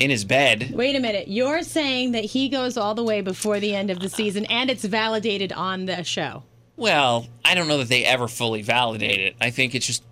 in 0.00 0.10
his 0.10 0.24
bed. 0.24 0.72
Wait 0.74 0.96
a 0.96 1.00
minute. 1.00 1.28
You're 1.28 1.62
saying 1.62 2.12
that 2.12 2.24
he 2.24 2.48
goes 2.48 2.76
all 2.76 2.94
the 2.94 3.04
way 3.04 3.20
before 3.20 3.60
the 3.60 3.74
end 3.74 3.90
of 3.90 4.00
the 4.00 4.08
season, 4.08 4.44
and 4.46 4.70
it's 4.70 4.84
validated 4.84 5.52
on 5.52 5.86
the 5.86 6.02
show. 6.04 6.42
Well, 6.76 7.28
I 7.44 7.54
don't 7.54 7.68
know 7.68 7.78
that 7.78 7.88
they 7.88 8.04
ever 8.04 8.26
fully 8.28 8.62
validate 8.62 9.20
it. 9.20 9.36
I 9.40 9.50
think 9.50 9.74
it's 9.74 9.86
just 9.86 10.02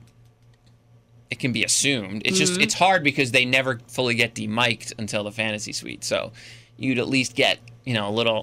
it 1.30 1.38
can 1.38 1.52
be 1.52 1.64
assumed. 1.64 2.22
It's 2.24 2.38
just 2.38 2.52
Mm-hmm. 2.54 2.62
it's 2.62 2.74
hard 2.74 3.02
because 3.02 3.32
they 3.32 3.44
never 3.44 3.80
fully 3.88 4.14
get 4.14 4.34
demiked 4.34 4.92
until 4.98 5.24
the 5.24 5.32
fantasy 5.32 5.72
suite. 5.72 6.04
So 6.04 6.30
you'd 6.76 6.98
at 6.98 7.08
least 7.08 7.34
get 7.34 7.58
you 7.84 7.94
know 7.94 8.08
a 8.08 8.10
little, 8.12 8.42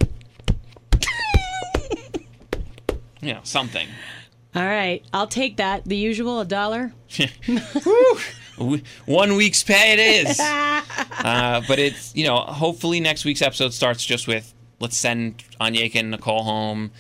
you 3.22 3.34
know, 3.34 3.40
something. 3.44 3.88
All 4.56 4.66
right, 4.66 5.06
I'll 5.14 5.28
take 5.28 5.58
that. 5.58 5.86
The 5.86 5.96
usual, 5.96 6.40
a 6.40 6.46
dollar. 6.46 6.92
One 9.06 9.36
week's 9.36 9.64
pay 9.64 9.94
it 9.94 10.00
is. 10.00 10.40
uh, 10.40 11.62
but 11.68 11.80
it's 11.80 12.16
you 12.16 12.26
know 12.26 12.38
hopefully 12.38 13.00
next 13.00 13.26
week's 13.26 13.42
episode 13.42 13.74
starts 13.74 14.04
just 14.06 14.28
with 14.28 14.54
let's 14.80 14.98
send 14.98 15.44
Onyeka 15.60 15.96
and 15.96 16.12
Nicole 16.12 16.44
home. 16.44 16.92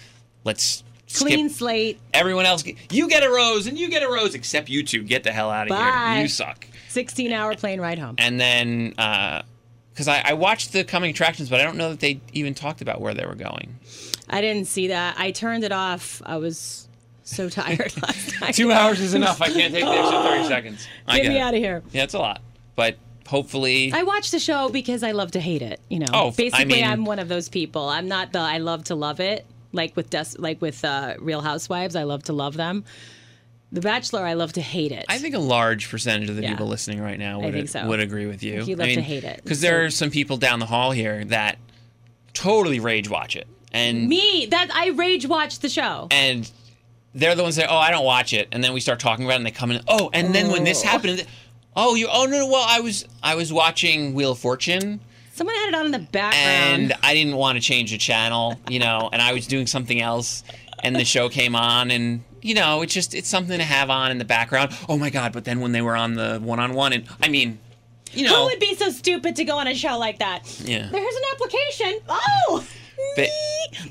Let's 0.43 0.83
Clean 1.13 1.49
skip 1.49 1.57
slate. 1.57 1.99
everyone 2.13 2.45
else. 2.45 2.63
You 2.91 3.09
get 3.09 3.23
a 3.23 3.29
rose 3.29 3.67
and 3.67 3.77
you 3.77 3.89
get 3.89 4.03
a 4.03 4.09
rose 4.09 4.35
except 4.35 4.69
you 4.69 4.83
two. 4.83 5.03
Get 5.03 5.23
the 5.23 5.31
hell 5.31 5.49
out 5.49 5.67
of 5.67 5.69
Bye. 5.69 6.13
here. 6.13 6.21
You 6.23 6.27
suck. 6.27 6.67
16 6.89 7.31
hour 7.31 7.55
plane 7.55 7.79
ride 7.81 7.99
home. 7.99 8.15
And 8.17 8.39
then 8.39 8.89
because 8.89 10.07
I, 10.07 10.21
I 10.25 10.33
watched 10.33 10.73
the 10.73 10.83
coming 10.83 11.11
attractions, 11.11 11.49
but 11.49 11.59
I 11.59 11.63
don't 11.63 11.77
know 11.77 11.89
that 11.89 11.99
they 11.99 12.21
even 12.33 12.53
talked 12.53 12.81
about 12.81 13.01
where 13.01 13.13
they 13.13 13.25
were 13.25 13.35
going. 13.35 13.79
I 14.29 14.41
didn't 14.41 14.65
see 14.65 14.87
that. 14.87 15.15
I 15.19 15.31
turned 15.31 15.63
it 15.63 15.71
off. 15.71 16.21
I 16.25 16.37
was 16.37 16.88
so 17.29 17.49
tired 17.61 17.93
last 18.01 18.39
night. 18.41 18.53
Two 18.55 18.71
hours 18.71 18.99
is 18.99 19.13
enough. 19.13 19.41
I 19.41 19.47
can't 19.49 19.73
take 19.73 19.83
the 19.85 19.91
extra 19.91 20.21
thirty 20.23 20.43
seconds. 20.47 20.87
I 21.07 21.17
Get 21.17 21.23
get 21.23 21.29
me 21.29 21.37
it. 21.37 21.41
out 21.41 21.53
of 21.53 21.59
here. 21.59 21.83
Yeah, 21.91 22.03
it's 22.03 22.13
a 22.13 22.19
lot, 22.19 22.41
but 22.75 22.97
hopefully. 23.27 23.91
I 23.93 24.03
watch 24.03 24.31
the 24.31 24.39
show 24.39 24.69
because 24.69 25.03
I 25.03 25.11
love 25.11 25.31
to 25.31 25.39
hate 25.39 25.61
it. 25.61 25.79
You 25.89 25.99
know, 25.99 26.07
Oh, 26.13 26.27
I 26.29 26.31
basically, 26.31 26.65
mean- 26.65 26.83
I'm 26.85 27.05
one 27.05 27.19
of 27.19 27.27
those 27.27 27.47
people. 27.49 27.87
I'm 27.89 28.07
not 28.07 28.33
the 28.33 28.39
I 28.39 28.57
love 28.57 28.85
to 28.85 28.95
love 28.95 29.19
it 29.19 29.45
like 29.71 29.95
with 29.95 30.09
Des- 30.09 30.35
like 30.39 30.61
with 30.61 30.83
uh, 30.83 31.15
Real 31.19 31.41
Housewives. 31.41 31.95
I 31.95 32.03
love 32.03 32.23
to 32.23 32.33
love 32.33 32.55
them. 32.57 32.85
The 33.71 33.81
Bachelor, 33.81 34.25
I 34.25 34.33
love 34.33 34.53
to 34.53 34.61
hate 34.61 34.91
it. 34.91 35.05
I 35.09 35.19
think 35.19 35.35
a 35.35 35.39
large 35.39 35.91
percentage 35.91 36.27
of 36.31 36.35
the 36.37 36.41
Yeah. 36.41 36.49
people 36.49 36.65
listening 36.65 36.99
right 37.01 37.19
now 37.19 37.39
I 37.39 37.45
would, 37.45 37.53
think 37.53 37.69
so. 37.69 37.85
would 37.87 37.99
agree 37.99 38.25
with 38.25 38.41
you. 38.41 38.63
you 38.63 38.75
love 38.75 38.87
to 38.87 38.99
hate 39.01 39.23
it. 39.23 39.41
Because 39.43 39.61
there 39.61 39.85
are 39.85 39.91
some 39.91 40.09
people 40.09 40.37
down 40.37 40.57
the 40.57 40.65
hall 40.65 40.89
here 40.89 41.23
that 41.25 41.59
totally 42.33 42.79
rage 42.79 43.09
watch 43.09 43.35
it. 43.35 43.47
And 43.71 44.07
me 44.09 44.47
that 44.49 44.71
I 44.73 44.87
rage 44.89 45.27
watch 45.27 45.59
the 45.59 45.69
show. 45.69 46.07
and 46.09 46.49
they're 47.13 47.35
the 47.35 47.43
ones 47.43 47.55
that, 47.55 47.69
oh, 47.69 47.77
I 47.77 47.91
don't 47.91 48.05
watch 48.05 48.33
it. 48.33 48.47
And 48.51 48.63
then 48.63 48.73
we 48.73 48.79
start 48.79 48.99
talking 48.99 49.25
about 49.25 49.33
it 49.33 49.37
and 49.37 49.45
they 49.45 49.51
come 49.51 49.71
in, 49.71 49.81
oh, 49.87 50.09
and 50.13 50.33
then 50.33 50.51
when 50.51 50.63
this 50.63 50.83
oh. 50.83 50.87
happened, 50.87 51.25
oh, 51.75 51.95
you, 51.95 52.07
oh, 52.11 52.25
no, 52.25 52.39
no, 52.39 52.47
well, 52.47 52.65
I 52.67 52.79
was, 52.79 53.05
I 53.23 53.35
was 53.35 53.51
watching 53.51 54.13
Wheel 54.13 54.31
of 54.33 54.39
Fortune 54.39 54.99
Someone 55.39 55.55
had 55.55 55.69
it 55.69 55.75
on 55.75 55.85
in 55.85 55.91
the 55.93 55.99
background. 55.99 56.91
and 56.91 56.93
I 57.01 57.13
didn't 57.13 57.37
want 57.37 57.55
to 57.55 57.61
change 57.61 57.91
the 57.91 57.97
channel, 57.97 58.59
you 58.69 58.77
know, 58.77 59.09
and 59.13 59.21
I 59.21 59.31
was 59.31 59.47
doing 59.47 59.67
something 59.67 60.01
else 60.01 60.43
and 60.83 60.93
the 60.93 61.05
show 61.05 61.29
came 61.29 61.55
on 61.55 61.91
and, 61.91 62.25
you 62.41 62.55
know, 62.55 62.81
it's 62.81 62.93
just, 62.93 63.15
it's 63.15 63.29
something 63.29 63.57
to 63.57 63.63
have 63.63 63.89
on 63.89 64.11
in 64.11 64.17
the 64.17 64.25
background. 64.25 64.77
Oh 64.89 64.97
my 64.97 65.09
God. 65.09 65.31
But 65.31 65.45
then 65.45 65.61
when 65.61 65.71
they 65.71 65.81
were 65.81 65.95
on 65.95 66.15
the 66.15 66.39
one 66.43 66.59
on 66.59 66.73
one 66.73 66.91
and, 66.91 67.07
I 67.23 67.29
mean, 67.29 67.57
you 68.11 68.25
know 68.25 68.35
Who 68.35 68.45
would 68.47 68.59
be 68.59 68.75
so 68.75 68.89
stupid 68.89 69.37
to 69.37 69.45
go 69.45 69.57
on 69.57 69.67
a 69.67 69.75
show 69.75 69.97
like 69.97 70.19
that? 70.19 70.41
Yeah. 70.65 70.89
There's 70.91 71.15
an 71.15 71.23
application. 71.31 71.99
Oh. 72.09 72.67
Ba- 73.15 73.29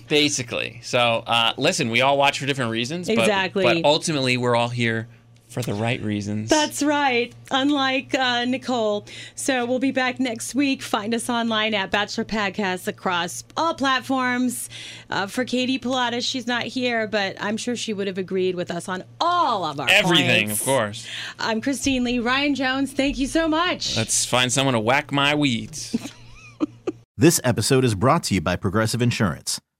basically. 0.08 0.80
So, 0.82 1.22
uh, 1.26 1.52
listen, 1.56 1.90
we 1.90 2.00
all 2.00 2.18
watch 2.18 2.38
for 2.38 2.46
different 2.46 2.70
reasons. 2.70 3.06
but- 3.08 3.18
Exactly. 3.18 3.64
But, 3.64 3.84
ultimately, 3.84 4.36
we're 4.36 4.56
all 4.56 4.68
here 4.68 5.08
for 5.48 5.62
the 5.62 5.72
right 5.72 6.02
reasons. 6.02 6.50
That's 6.50 6.82
right. 6.82 7.34
Unlike 7.50 8.14
uh, 8.14 8.44
Nicole. 8.44 9.06
So 9.34 9.64
we'll 9.64 9.78
be 9.78 9.92
back 9.92 10.20
next 10.20 10.54
week. 10.54 10.82
Find 10.82 11.14
us 11.14 11.30
online 11.30 11.72
at 11.72 11.90
Bachelor 11.90 12.26
Podcast 12.26 12.86
across 12.86 13.44
all 13.56 13.72
platforms. 13.72 14.68
Uh, 15.08 15.26
for 15.26 15.46
Katie 15.46 15.78
Pilatus, 15.78 16.22
she's 16.22 16.46
not 16.46 16.64
here, 16.64 17.06
but 17.08 17.36
I'm 17.40 17.56
sure 17.56 17.76
she 17.76 17.94
would 17.94 18.06
have 18.08 18.18
agreed 18.18 18.56
with 18.56 18.70
us 18.70 18.90
on 18.90 19.04
all 19.22 19.64
of 19.64 19.80
our 19.80 19.88
Everything, 19.88 20.48
points. 20.48 20.60
of 20.60 20.66
course. 20.66 21.06
I'm 21.38 21.62
Christine 21.62 22.04
Lee. 22.04 22.18
Ryan 22.18 22.54
Jones, 22.54 22.92
thank 22.92 23.16
you 23.16 23.26
so 23.26 23.48
much. 23.48 23.96
Let's 23.96 24.26
find 24.26 24.52
someone 24.52 24.74
to 24.74 24.80
whack 24.80 25.10
my 25.12 25.34
weeds. 25.34 25.96
This 27.20 27.40
episode 27.42 27.84
is 27.84 27.96
brought 27.96 28.22
to 28.24 28.34
you 28.34 28.40
by 28.40 28.54
Progressive 28.54 29.02
Insurance. 29.02 29.60